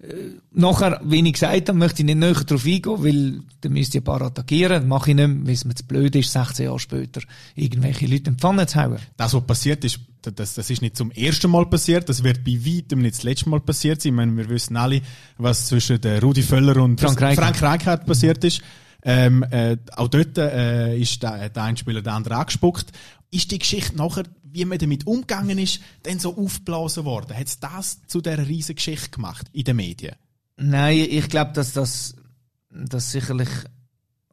Äh, 0.01 0.38
nachher, 0.53 1.01
wie 1.05 1.26
ich 1.26 1.32
gesagt 1.32 1.68
habe, 1.68 1.78
möchte 1.78 2.03
ich 2.03 2.07
nicht 2.07 2.18
näher 2.18 2.34
darauf 2.34 2.64
eingehen, 2.64 3.05
weil 3.05 3.40
dann 3.61 3.72
müsst 3.72 3.94
ihr 3.94 4.01
ein 4.01 4.05
paar 4.05 4.22
attackieren. 4.22 4.82
Das 4.82 4.84
mache 4.84 5.11
ich 5.11 5.16
nicht 5.16 5.28
mehr, 5.28 5.46
weil 5.46 5.55
es 5.55 5.64
mir 5.64 5.74
zu 5.74 5.84
blöd 5.84 6.14
ist, 6.14 6.32
16 6.32 6.66
Jahre 6.66 6.78
später 6.78 7.20
irgendwelche 7.55 8.07
Leute 8.07 8.30
in 8.30 8.36
die 8.36 8.40
Pfanne 8.40 8.66
zu 8.66 8.80
hauen. 8.80 8.99
Das, 9.16 9.34
was 9.34 9.44
passiert 9.44 9.84
ist, 9.84 10.01
das, 10.22 10.55
das 10.55 10.70
ist 10.70 10.82
nicht 10.82 10.96
zum 10.96 11.11
ersten 11.11 11.51
Mal 11.51 11.66
passiert, 11.66 12.09
das 12.09 12.22
wird 12.22 12.44
bei 12.44 12.53
weitem 12.53 13.01
nicht 13.01 13.16
das 13.16 13.22
letzte 13.22 13.49
Mal 13.49 13.61
passiert 13.61 14.01
sein. 14.01 14.12
Ich 14.12 14.16
meine, 14.16 14.36
wir 14.36 14.49
wissen 14.49 14.76
alle, 14.76 15.01
was 15.36 15.66
zwischen 15.66 16.01
der 16.01 16.22
Rudi 16.22 16.42
Völler 16.42 16.76
und 16.76 17.01
Frank 17.01 17.20
Reichardt 17.20 18.07
passiert 18.07 18.44
ist. 18.44 18.62
Ähm, 19.03 19.44
äh, 19.51 19.76
auch 19.96 20.09
dort 20.09 20.36
äh, 20.38 20.99
ist 20.99 21.22
der, 21.22 21.49
der 21.51 21.62
eine 21.62 21.76
Spieler 21.76 22.03
der 22.03 22.14
andere 22.14 22.36
angespuckt. 22.36 22.92
Ist 23.30 23.51
die 23.51 23.59
Geschichte 23.59 23.96
nachher, 23.96 24.24
wie 24.51 24.64
man 24.64 24.78
damit 24.78 25.07
umgegangen 25.07 25.59
ist, 25.59 25.80
dann 26.03 26.18
so 26.18 26.36
aufgeblasen 26.36 27.05
worden? 27.05 27.36
Hat 27.36 27.46
es 27.46 27.61
das 27.61 28.01
zu 28.07 28.20
dieser 28.20 28.46
riesen 28.46 28.74
Geschichte 28.74 29.11
gemacht 29.11 29.46
in 29.53 29.64
den 29.64 29.76
Medien? 29.76 30.14
Nein, 30.57 31.07
ich 31.09 31.28
glaube, 31.28 31.53
dass 31.53 31.72
das 31.72 32.14
dass 32.70 33.12
sicherlich 33.12 33.49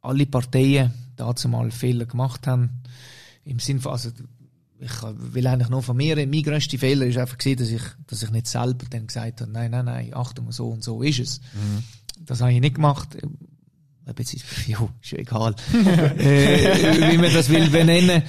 alle 0.02 0.26
Parteien 0.26 0.94
dazu 1.16 1.50
mal 1.50 1.72
Fehler 1.72 2.06
gemacht 2.06 2.48
haben. 2.48 2.82
Im 3.44 3.60
Sinne 3.60 3.80
von, 3.80 3.94
also 3.94 4.10
ich 4.80 4.92
will 5.02 5.48
eigentlich 5.48 5.70
nur 5.70 5.82
von 5.82 5.96
mir, 5.96 6.16
mein 6.28 6.44
grösster 6.44 6.78
Fehler 6.78 7.06
ist 7.06 7.18
einfach 7.18 7.38
gewesen, 7.38 7.60
dass 7.60 7.70
ich, 7.70 7.82
dass 8.08 8.24
ich 8.24 8.32
nicht 8.32 8.48
selber 8.48 8.86
dann 8.90 9.08
gesagt 9.08 9.42
habe, 9.42 9.52
nein, 9.52 9.72
nein, 9.72 9.86
nein, 9.86 10.14
Achtung, 10.14 10.52
so 10.52 10.70
und 10.70 10.84
so 10.84 11.02
ist 11.02 11.20
es. 11.20 11.42
Mhm. 11.54 11.84
Das 12.26 12.42
habe 12.42 12.54
ich 12.54 12.60
nicht 12.60 12.76
gemacht. 12.76 13.18
Jo, 14.68 14.92
ist 15.02 15.12
ja 15.14 15.18
egal. 15.18 15.56
äh, 15.74 17.12
wie 17.12 17.18
man 17.18 17.34
das 17.34 17.50
will 17.50 17.72
benennen. 17.72 18.22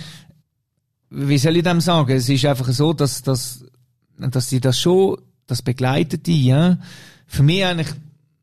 Wie 1.11 1.38
soll 1.38 1.57
ich 1.57 1.62
dem 1.62 1.80
sagen? 1.80 2.16
Es 2.16 2.28
ist 2.28 2.44
einfach 2.44 2.68
so, 2.72 2.92
dass, 2.92 3.22
dass, 3.22 3.64
dass 4.18 4.48
die 4.48 4.61
das 4.61 4.80
schon, 4.80 5.18
das 5.46 5.62
begleitet 5.62 6.26
die, 6.26 6.46
ja. 6.46 6.78
Für 7.26 7.42
mich 7.42 7.64
eigentlich 7.64 7.94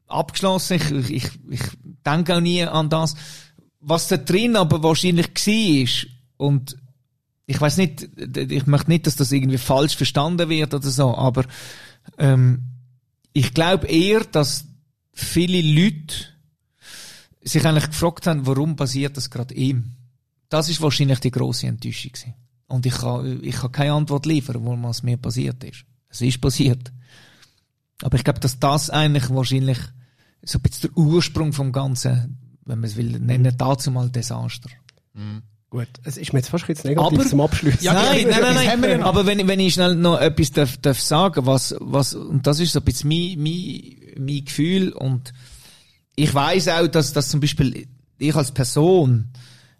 abgeschlossen. 0.07 0.75
Ich, 0.75 0.91
ich, 1.09 1.29
ich 1.49 1.61
denke 2.05 2.35
auch 2.35 2.41
nie 2.41 2.63
an 2.63 2.89
das, 2.89 3.15
was 3.79 4.07
da 4.07 4.17
drin 4.17 4.55
aber 4.55 4.81
wahrscheinlich 4.83 5.27
war. 5.27 6.47
Und 6.47 6.77
ich 7.45 7.59
weiß 7.59 7.77
nicht, 7.77 8.07
ich 8.17 8.65
möchte 8.65 8.89
nicht, 8.89 9.07
dass 9.07 9.15
das 9.15 9.31
irgendwie 9.31 9.57
falsch 9.57 9.95
verstanden 9.95 10.49
wird 10.49 10.73
oder 10.73 10.89
so, 10.89 11.15
aber 11.15 11.45
ähm, 12.17 12.63
ich 13.33 13.53
glaube 13.53 13.87
eher, 13.87 14.21
dass 14.21 14.65
viele 15.13 15.61
Leute 15.61 16.15
sich 17.41 17.65
eigentlich 17.65 17.87
gefragt 17.87 18.27
haben, 18.27 18.45
warum 18.45 18.75
passiert 18.75 19.17
das 19.17 19.29
gerade 19.29 19.53
ihm. 19.53 19.91
Das 20.49 20.69
ist 20.69 20.81
wahrscheinlich 20.81 21.19
die 21.19 21.31
große 21.31 21.67
Enttäuschung 21.67 22.11
gewesen. 22.13 22.33
Und 22.67 22.85
ich 22.85 22.95
kann, 22.95 23.43
ich 23.43 23.55
kann 23.55 23.71
keine 23.71 23.93
Antwort 23.93 24.25
liefern, 24.25 24.65
warum 24.65 24.85
es 24.85 25.03
mir 25.03 25.17
passiert 25.17 25.63
ist. 25.63 25.85
Es 26.09 26.21
ist 26.21 26.41
passiert. 26.41 26.91
Aber 28.01 28.17
ich 28.17 28.23
glaube, 28.23 28.39
dass 28.39 28.59
das 28.59 28.89
eigentlich 28.89 29.29
wahrscheinlich 29.29 29.77
so 30.43 30.59
ein 30.59 30.61
bisschen 30.61 30.93
der 30.93 30.97
Ursprung 30.97 31.53
vom 31.53 31.71
Ganzen, 31.71 32.37
wenn 32.65 32.79
man 32.79 32.89
es 32.89 32.95
will, 32.95 33.19
nennen, 33.19 33.55
dazu 33.57 33.91
mal 33.91 34.09
Desaster. 34.09 34.69
Mhm. 35.13 35.43
Gut, 35.69 35.87
es 36.03 36.17
ist 36.17 36.33
mir 36.33 36.39
jetzt 36.39 36.49
fast 36.49 36.67
jetzt 36.67 36.85
negativ 36.85 37.19
aber, 37.19 37.27
zum 37.27 37.41
Abschluss. 37.41 37.81
Ja, 37.81 37.93
nein, 37.93 38.27
nein, 38.29 38.41
nein, 38.41 38.79
nein, 38.79 39.01
aber 39.01 39.25
wenn, 39.25 39.47
wenn 39.47 39.59
ich 39.59 39.73
schnell 39.73 39.95
noch 39.95 40.21
etwas 40.21 40.51
darf, 40.51 40.77
darf 40.77 40.99
sagen, 40.99 41.47
was, 41.47 41.75
was, 41.79 42.13
und 42.13 42.45
das 42.45 42.59
ist 42.59 42.73
so 42.73 42.79
ein 42.79 42.85
bisschen 42.85 43.09
mein, 43.09 43.41
mein, 43.41 44.23
mein 44.23 44.45
Gefühl 44.45 44.91
und 44.91 45.33
ich 46.15 46.31
weiß 46.31 46.67
auch, 46.67 46.87
dass, 46.87 47.13
dass 47.13 47.29
zum 47.29 47.39
Beispiel 47.39 47.87
ich 48.19 48.35
als 48.35 48.51
Person, 48.51 49.29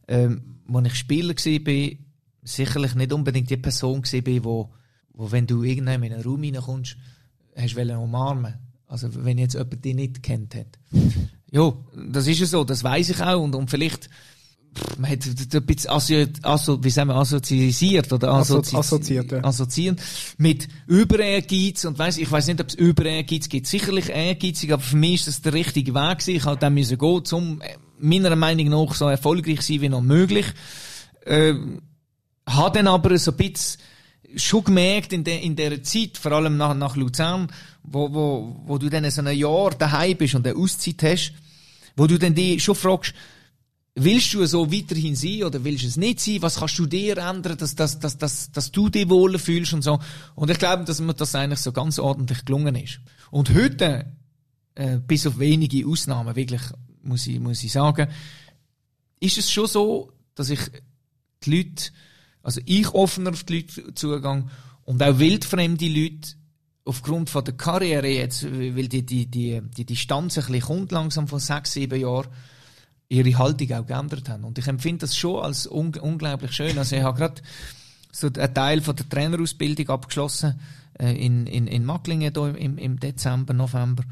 ähm, 0.07 0.57
wo 0.65 0.79
ich 0.79 0.95
Spieler 0.95 1.35
war, 1.35 1.97
sicherlich 2.43 2.95
nicht 2.95 3.13
unbedingt 3.13 3.49
die 3.49 3.57
Person 3.57 4.03
war, 4.03 4.43
wo, 4.43 4.69
wo 5.13 5.31
wenn 5.31 5.47
du 5.47 5.63
irgendwann 5.63 6.03
in 6.03 6.13
einen 6.13 6.23
Raum 6.23 6.41
reinkommst, 6.41 6.97
hast 7.55 7.75
du 7.75 7.97
umarmen 7.97 8.55
Also 8.87 9.09
wenn 9.23 9.37
jetzt 9.37 9.53
jemand 9.53 9.83
dich 9.83 9.95
nicht 9.95 10.23
kennt 10.23 10.55
hat. 10.55 10.79
Ja, 11.51 11.71
das 12.09 12.27
ist 12.27 12.39
ja 12.39 12.45
so, 12.45 12.63
das 12.63 12.83
weiß 12.83 13.09
ich 13.09 13.21
auch 13.21 13.41
und, 13.41 13.53
und 13.55 13.69
vielleicht 13.69 14.09
man 14.97 15.11
hat 15.11 15.19
ein 15.25 15.65
bisschen 15.65 15.89
assozi 15.91 16.27
also, 16.41 16.83
wie 16.83 16.89
sagen 16.89 17.09
wir, 17.09 17.15
assoziisiert 17.15 18.11
oder 18.11 18.33
assozi 18.33 18.75
assoziiert, 18.75 19.31
ja. 19.31 19.43
assoziieren 19.43 19.97
mit 20.37 20.67
Überehrgeiz 20.87 21.85
und 21.85 21.99
weiss, 21.99 22.17
ich 22.17 22.31
weiß 22.31 22.47
nicht, 22.47 22.59
ob 22.59 22.69
es 22.69 22.75
Überehrgeiz 22.75 23.49
gibt. 23.49 23.67
Sicherlich 23.67 24.09
ehrgeizig, 24.09 24.73
aber 24.73 24.81
für 24.81 24.95
mich 24.95 25.15
ist 25.15 25.27
das 25.27 25.41
der 25.41 25.53
richtige 25.53 25.93
Weg 25.93 26.19
gewesen. 26.19 26.35
Ich 26.35 26.45
habe 26.45 26.59
dann 26.59 26.73
müssen 26.73 26.97
gehen, 26.97 27.23
um 27.31 27.61
meiner 27.99 28.35
Meinung 28.35 28.69
nach 28.69 28.95
so 28.95 29.07
erfolgreich 29.07 29.61
sein 29.61 29.81
wie 29.81 29.89
noch 29.89 30.01
möglich. 30.01 30.45
Äh, 31.25 31.53
habe 32.47 32.77
dann 32.77 32.87
aber 32.87 33.17
so 33.17 33.31
ein 33.31 33.37
bisschen 33.37 33.81
schon 34.35 34.63
gemerkt 34.63 35.13
in, 35.13 35.23
der 35.23 35.41
in 35.41 35.55
der 35.55 35.83
Zeit, 35.83 36.17
vor 36.17 36.31
allem 36.31 36.57
nach, 36.57 36.73
nach 36.73 36.95
Luzern, 36.95 37.47
wo, 37.83 38.11
wo, 38.13 38.61
wo 38.65 38.77
du 38.77 38.89
dann 38.89 39.09
so 39.11 39.21
ein 39.21 39.37
Jahr 39.37 39.71
daheim 39.71 40.17
bist 40.17 40.35
und 40.35 40.47
eine 40.47 40.57
Auszeit 40.57 41.03
hast, 41.03 41.33
wo 41.95 42.07
du 42.07 42.17
dann 42.17 42.33
die 42.33 42.59
schon 42.59 42.75
fragst, 42.75 43.13
Willst 43.95 44.33
du 44.33 44.43
so 44.47 44.71
weiterhin 44.71 45.15
sein 45.15 45.43
oder 45.43 45.63
willst 45.63 45.83
du 45.83 45.87
es 45.87 45.97
nicht 45.97 46.19
sein? 46.19 46.41
Was 46.41 46.55
kannst 46.55 46.79
du 46.79 46.87
dir 46.87 47.15
ändern, 47.17 47.57
dass, 47.57 47.75
dass, 47.75 47.99
dass, 47.99 48.17
dass, 48.17 48.51
dass 48.51 48.71
du 48.71 48.89
dich 48.89 49.07
wohler 49.07 49.37
fühlst 49.37 49.73
und 49.73 49.83
so? 49.83 49.99
Und 50.33 50.49
ich 50.49 50.57
glaube, 50.57 50.83
dass 50.83 50.99
mir 50.99 51.13
das 51.13 51.35
eigentlich 51.35 51.59
so 51.59 51.71
ganz 51.71 51.99
ordentlich 51.99 52.43
gelungen 52.43 52.73
ist. 52.73 53.01
Und 53.29 53.53
heute, 53.53 54.11
äh, 54.73 54.97
bis 54.97 55.27
auf 55.27 55.37
wenige 55.37 55.87
Ausnahmen, 55.87 56.35
wirklich, 56.35 56.61
muss 57.03 57.27
ich, 57.27 57.39
muss 57.39 57.63
ich 57.63 57.71
sagen, 57.71 58.09
ist 59.19 59.37
es 59.37 59.51
schon 59.51 59.67
so, 59.67 60.11
dass 60.33 60.49
ich 60.49 60.59
die 61.43 61.57
Leute, 61.57 61.91
also 62.43 62.61
ich 62.65 62.93
offener 62.93 63.31
auf 63.31 63.43
die 63.43 63.55
Leute 63.55 63.95
zugang 63.95 64.51
und 64.83 65.01
auch 65.01 65.17
wildfremde 65.17 65.87
Leute 65.87 66.33
aufgrund 66.85 67.29
von 67.29 67.45
der 67.45 67.55
Karriere 67.55 68.09
jetzt, 68.09 68.43
weil 68.43 68.89
die, 68.89 69.05
die, 69.05 69.25
die, 69.25 69.61
die 69.61 69.85
Distanz 69.85 70.37
ein 70.37 70.45
bisschen 70.45 70.61
kommt 70.61 70.91
langsam 70.91 71.27
von 71.27 71.39
sechs, 71.39 71.73
sieben 71.73 71.99
Jahren, 71.99 72.27
ihre 73.07 73.37
Haltung 73.37 73.71
auch 73.71 73.85
geändert 73.85 74.27
haben. 74.27 74.43
Und 74.43 74.57
ich 74.57 74.67
empfinde 74.67 74.99
das 74.99 75.15
schon 75.15 75.41
als 75.41 75.65
un 75.65 75.95
unglaublich 75.95 76.51
schön. 76.51 76.77
Also 76.77 76.95
ich 76.95 77.03
habe 77.03 77.17
gerade 77.17 77.41
so 78.11 78.27
einen 78.27 78.53
Teil 78.53 78.81
von 78.81 78.95
der 78.95 79.07
Trainerausbildung 79.07 79.89
abgeschlossen 79.89 80.59
äh, 80.99 81.13
in, 81.13 81.47
in, 81.47 81.67
in 81.67 81.85
Macklingen 81.85 82.33
im, 82.35 82.77
im 82.77 82.99
Dezember, 82.99 83.53
November. 83.53 84.03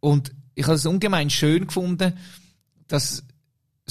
Und 0.00 0.32
ich 0.54 0.64
habe 0.64 0.74
es 0.74 0.86
ungemein 0.86 1.30
schön 1.30 1.66
gefunden, 1.66 2.12
dass 2.88 3.24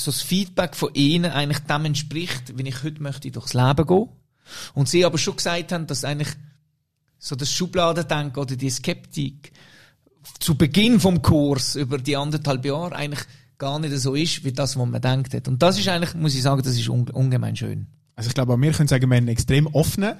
so 0.04 0.12
das 0.12 0.22
Feedback 0.22 0.76
von 0.76 0.93
ihnen 0.93 1.32
eigentlich 1.32 1.60
dem 1.60 1.86
entspricht, 1.86 2.58
wie 2.58 2.68
ich 2.68 2.84
heute 2.84 3.02
möchte 3.02 3.32
durchs 3.32 3.54
Leben 3.54 3.86
gehen. 3.86 4.10
Und 4.74 4.89
sie 4.89 5.06
aber 5.06 5.18
schon 5.18 5.36
gesagt 5.36 5.72
haben, 5.72 5.88
dass 5.88 6.04
eigentlich 6.04 6.30
so 7.20 7.36
das 7.36 7.52
Schubladendenken 7.52 8.41
oder 8.41 8.56
die 8.56 8.70
Skeptik 8.70 9.52
zu 10.39 10.56
Beginn 10.56 10.99
vom 10.99 11.22
Kurs 11.22 11.76
über 11.76 11.97
die 11.97 12.18
anderthalb 12.18 12.66
Jahre 12.66 12.95
eigentlich 12.95 13.22
gar 13.58 13.80
nicht 13.80 13.95
so 13.97 14.16
ist, 14.16 14.43
wie 14.43 14.52
das, 14.52 14.78
was 14.78 14.88
man 14.88 15.02
denkt 15.02 15.34
hat. 15.34 15.47
Und 15.47 15.62
das 15.62 15.78
ist 15.78 15.88
eigentlich, 15.88 16.16
muss 16.16 16.36
ich 16.36 16.41
sagen, 16.41 16.64
das 16.64 16.78
ist 16.78 16.89
unge 16.89 17.12
ungemein 17.12 17.56
schön. 17.56 17.88
Also 18.16 18.30
ich 18.30 18.34
glaube, 18.34 18.60
wir 18.60 18.72
können 18.72 18.88
sagen, 18.88 19.10
wir 19.10 19.16
haben 19.16 19.24
einen 19.24 19.28
extrem 19.30 19.68
offenen 19.68 20.16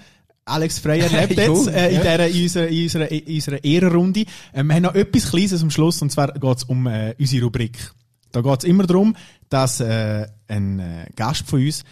Alex 0.46 0.80
Frey 0.80 1.00
erlebt 1.00 1.38
jetzt 1.38 1.68
äh, 1.68 1.90
in, 1.90 2.02
dieser, 2.02 2.28
in, 2.28 2.44
unserer, 2.44 2.68
in, 2.68 2.84
unserer, 2.84 3.12
in 3.12 3.36
unserer 3.36 3.64
Ehrenrunde. 3.64 4.26
Ähm, 4.54 4.68
wir 4.68 4.76
haben 4.76 4.84
noch 4.84 4.96
etwas 4.96 5.30
Kleines 5.30 5.62
am 5.62 5.70
Schluss, 5.70 6.02
und 6.02 6.12
zwar 6.12 6.34
geht 6.34 6.58
es 6.58 6.64
um 6.64 6.88
äh, 6.88 7.16
unsere 7.20 7.46
Rubrik. 7.46 7.94
Da 8.32 8.42
geht 8.42 8.60
es 8.60 8.64
immer 8.64 8.86
darum, 8.86 9.16
dass 9.50 9.80
äh, 9.80 10.28
ein 10.48 10.80
äh, 10.80 11.10
Gast 11.16 11.48
von 11.48 11.64
uns 11.64 11.84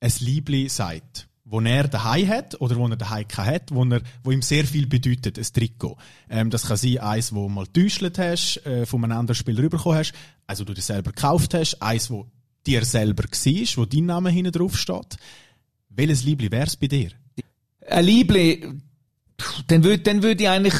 ein 0.00 0.12
Liebli 0.20 0.68
sagt, 0.68 1.28
wo 1.44 1.60
er 1.60 1.88
daheim 1.88 2.28
hat 2.28 2.60
oder 2.60 2.76
wo 2.76 2.86
er 2.86 2.96
daheim 2.96 3.26
hat, 3.36 3.70
wo, 3.72 3.84
er, 3.84 4.02
wo 4.22 4.30
ihm 4.30 4.42
sehr 4.42 4.64
viel 4.64 4.86
bedeutet, 4.86 5.38
ein 5.38 5.44
Trikot. 5.44 5.96
Ähm, 6.28 6.50
das 6.50 6.66
kann 6.66 6.76
sein, 6.76 6.98
eins, 6.98 7.34
wo 7.34 7.48
mal 7.48 7.64
getäuscht 7.64 8.18
hast, 8.18 8.64
äh, 8.66 8.86
von 8.86 9.02
einem 9.04 9.18
anderen 9.18 9.36
Spieler 9.36 9.62
rübergekommen 9.62 9.98
hast, 9.98 10.14
wo 10.60 10.64
du 10.64 10.74
dir 10.74 10.82
selber 10.82 11.12
gekauft 11.12 11.54
hast, 11.54 11.80
eins, 11.82 12.10
wo 12.10 12.26
dir 12.66 12.84
selber 12.84 13.24
war, 13.24 13.76
wo 13.76 13.84
dein 13.86 14.06
Name 14.06 14.30
hinten 14.30 14.52
drauf 14.52 14.76
steht. 14.76 15.16
Welches 15.88 16.24
Liebli 16.24 16.50
wär's 16.50 16.76
bei 16.76 16.86
dir? 16.86 17.10
Ein 17.88 18.04
Liebli, 18.04 18.68
dann 19.68 19.84
würde 19.84 20.22
würd 20.22 20.40
ich 20.40 20.48
eigentlich 20.48 20.74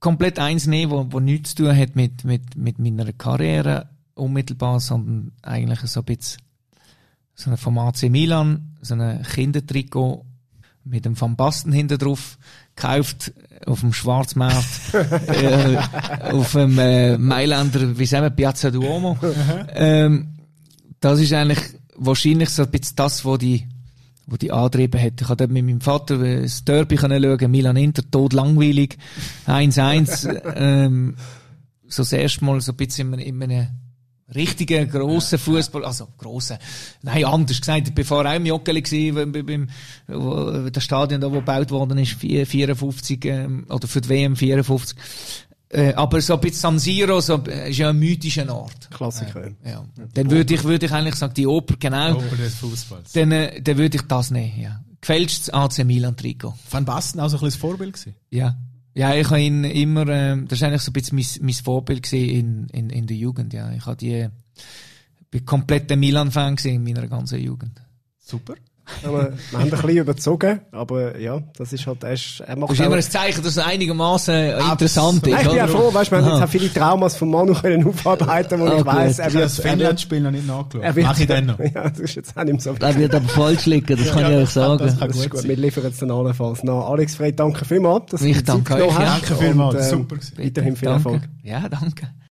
komplett 0.00 0.40
eins 0.40 0.66
nehmen, 0.66 0.90
wo, 0.90 1.06
wo 1.10 1.20
nichts 1.20 1.54
zu 1.54 1.64
tun 1.64 1.76
hat 1.76 1.94
mit, 1.94 2.24
mit, 2.24 2.56
mit 2.56 2.78
meiner 2.80 3.12
Karriere 3.12 3.88
unmittelbar, 4.22 4.80
sondern 4.80 5.32
eigentlich 5.42 5.80
so 5.80 6.00
ein 6.00 6.04
bisschen 6.04 6.42
so 7.34 7.50
ein 7.50 7.56
vom 7.56 7.78
AC 7.78 8.10
Milan, 8.10 8.76
so 8.82 8.94
ein 8.94 9.22
Kindertrikot 9.22 10.24
mit 10.84 11.04
dem 11.04 11.20
Van 11.20 11.36
Basten 11.36 11.72
hinten 11.72 11.98
drauf, 11.98 12.38
gekauft 12.74 13.32
auf 13.66 13.80
dem 13.80 13.92
Schwarzmarkt, 13.92 14.66
äh, 15.28 15.78
auf 16.32 16.52
dem 16.52 16.78
äh, 16.78 17.16
Mailänder, 17.16 17.98
wie 17.98 18.06
sagen 18.06 18.24
wir, 18.24 18.30
Piazza 18.30 18.70
Duomo. 18.70 19.16
ähm, 19.74 20.34
das 21.00 21.20
ist 21.20 21.32
eigentlich 21.32 21.60
wahrscheinlich 21.96 22.50
so 22.50 22.64
ein 22.64 22.70
bisschen 22.70 22.96
das, 22.96 23.24
was 23.24 23.38
die 23.38 23.66
wo 24.26 24.36
die 24.36 24.52
angetrieben 24.52 25.02
hat. 25.02 25.20
Ich 25.20 25.28
habe 25.28 25.36
dort 25.36 25.50
mit 25.50 25.64
meinem 25.64 25.80
Vater 25.80 26.16
das 26.18 26.64
Derby 26.64 26.96
können 26.96 27.22
schauen, 27.22 27.50
Milan 27.50 27.76
Inter, 27.76 28.08
tot 28.08 28.32
langweilig, 28.32 28.96
1-1, 29.46 30.42
ähm, 30.56 31.16
so 31.88 32.02
das 32.02 32.12
erste 32.12 32.44
Mal 32.44 32.60
so 32.60 32.72
ein 32.72 32.76
bisschen 32.76 33.12
in, 33.14 33.18
in 33.18 33.42
einem 33.42 33.68
richtigen, 34.34 34.88
grossen 34.88 35.38
Fußball, 35.38 35.84
also 35.84 36.08
grossen, 36.18 36.58
nein, 37.02 37.24
anders 37.24 37.60
gesagt, 37.60 37.88
ich 37.88 37.96
war 37.96 38.04
vorher 38.04 38.32
auch 38.32 38.36
im 38.36 38.46
Joggeli 38.46 39.12
beim, 39.12 39.68
das 40.06 40.84
Stadion 40.84 41.20
da, 41.20 41.30
wo 41.30 41.36
gebaut 41.36 41.70
worden 41.70 41.98
ist, 41.98 42.12
54, 42.14 43.24
ähm, 43.24 43.66
oder 43.68 43.86
für 43.86 44.00
die 44.00 44.08
WM 44.08 44.36
54. 44.36 44.96
Äh, 45.72 45.94
aber 45.94 46.20
so 46.20 46.34
ein 46.34 46.40
bisschen 46.40 46.60
San 46.60 46.78
Siro, 46.78 47.20
so, 47.20 47.42
äh, 47.46 47.70
ist 47.70 47.78
ja 47.78 47.88
ein 47.88 47.98
mythischer 47.98 48.54
Ort. 48.54 48.90
Klassiker. 48.90 49.52
Ja. 49.64 49.70
ja. 49.70 49.84
Dann 50.12 50.30
würde 50.30 50.52
ich, 50.52 50.64
würde 50.64 50.84
ich 50.84 50.92
eigentlich 50.92 51.14
sagen, 51.14 51.32
die 51.32 51.46
Oper, 51.46 51.76
genau. 51.78 52.16
Oper 52.16 52.36
des 52.36 52.56
Fußballs. 52.56 53.12
Dann, 53.12 53.32
äh, 53.32 53.62
dann 53.62 53.78
würde 53.78 53.96
ich 53.96 54.02
das 54.02 54.30
nehmen, 54.30 54.60
ja. 54.60 54.80
Gefälschtes 55.00 55.48
AC 55.50 55.84
Milan 55.84 56.14
Trikot. 56.14 56.54
Van 56.70 56.84
Basten 56.84 57.20
auch 57.20 57.28
so 57.28 57.38
ein 57.38 57.40
bisschen 57.40 57.48
das 57.48 57.56
Vorbild 57.56 57.94
gewesen? 57.94 58.14
Ja. 58.30 58.54
Ja, 58.94 59.14
ich 59.14 59.26
habe 59.30 59.40
ihn 59.40 59.64
immer, 59.64 60.06
ähm, 60.08 60.46
das 60.48 60.58
ist 60.58 60.64
eigentlich 60.64 60.82
so 60.82 60.90
ein 60.90 60.92
bisschen 60.92 61.16
mein, 61.16 61.46
mein 61.46 61.64
Vorbild 61.64 62.02
gewesen 62.02 62.28
in, 62.28 62.68
in, 62.68 62.90
in 62.90 63.06
der 63.06 63.16
Jugend, 63.16 63.52
ja. 63.54 63.72
Ich 63.72 63.86
habe 63.86 63.96
die, 63.96 64.28
bin 65.30 65.46
komplett 65.46 65.90
ein 65.90 66.00
Milan-Fan 66.00 66.56
in 66.64 66.84
meiner 66.84 67.08
ganzen 67.08 67.40
Jugend. 67.40 67.80
Super. 68.18 68.54
Aber 69.04 69.30
wir 69.50 69.58
haben 69.58 69.64
ein 69.64 69.70
bisschen 69.70 69.88
überzogen, 69.96 70.60
aber 70.70 71.18
ja, 71.18 71.40
das 71.56 71.72
ist 71.72 71.86
halt, 71.86 72.02
er, 72.04 72.12
ist, 72.12 72.40
er 72.46 72.56
macht 72.56 72.70
Das 72.70 72.78
ist 72.80 72.86
immer 72.86 72.96
ein 72.96 73.02
Zeichen, 73.02 73.42
dass 73.42 73.56
es 73.56 73.58
einigermaßen 73.58 74.34
interessant 74.70 75.26
ist. 75.26 75.40
Ich 75.40 75.46
bin 75.48 75.56
ja 75.56 75.66
froh, 75.66 75.92
weißt 75.92 76.10
du, 76.10 76.16
wir 76.16 76.18
haben 76.18 76.24
jetzt 76.26 76.34
Aha. 76.36 76.44
auch 76.44 76.48
viele 76.48 76.72
Traumas 76.72 77.16
von 77.16 77.30
Manu 77.30 77.54
können 77.54 77.86
aufarbeiten, 77.86 78.60
wo 78.60 78.64
Ah, 78.66 78.78
ich 78.78 78.84
weiss, 78.86 79.18
er 79.18 79.32
wird, 79.32 79.44
das 79.44 79.58
Finnland-Spiel 79.60 80.20
noch 80.20 80.30
nicht 80.30 80.46
nachgeschaut. 80.46 80.82
er 80.84 80.94
wird, 80.96 81.06
Mach 81.06 81.18
ich 81.20 81.26
dann 81.26 81.46
noch. 81.46 81.58
Ja, 81.74 81.88
das 81.88 81.98
ist 82.00 82.14
jetzt 82.16 82.36
auch 82.36 82.44
nicht 82.44 82.52
mehr 82.52 82.60
so 82.60 82.74
Er 82.84 82.96
wird 82.96 83.14
aber 83.14 83.28
falsch 83.28 83.66
liegen, 83.66 83.96
das 83.96 84.12
kann 84.12 84.30
ich 84.32 84.38
euch 84.38 84.48
sagen. 84.50 84.78
Das 84.78 84.98
kann 84.98 85.08
Das 85.08 85.16
ist 85.16 85.22
gut 85.24 85.30
gut, 85.32 85.40
sein. 85.40 85.48
wir 85.50 85.56
liefern 85.56 85.84
jetzt 85.84 86.02
dann 86.02 86.10
allenfalls 86.10 86.62
nach. 86.64 86.88
Alex 86.90 87.14
Frey, 87.16 87.32
danke 87.34 87.64
vielmals, 87.64 88.06
dass 88.10 88.20
du 88.20 88.26
Ich 88.26 88.42
danke 88.44 88.74
euch, 88.74 88.80
ja. 88.92 89.04
Danke 89.04 89.34
vielmals, 89.36 89.90
ähm, 89.92 89.98
super. 89.98 90.16
Weiterhin 90.36 90.76
viel 90.76 90.88
Danke. 90.88 91.08
Erfolg. 91.08 91.28
Ja, 91.42 91.68
danke. 91.68 92.08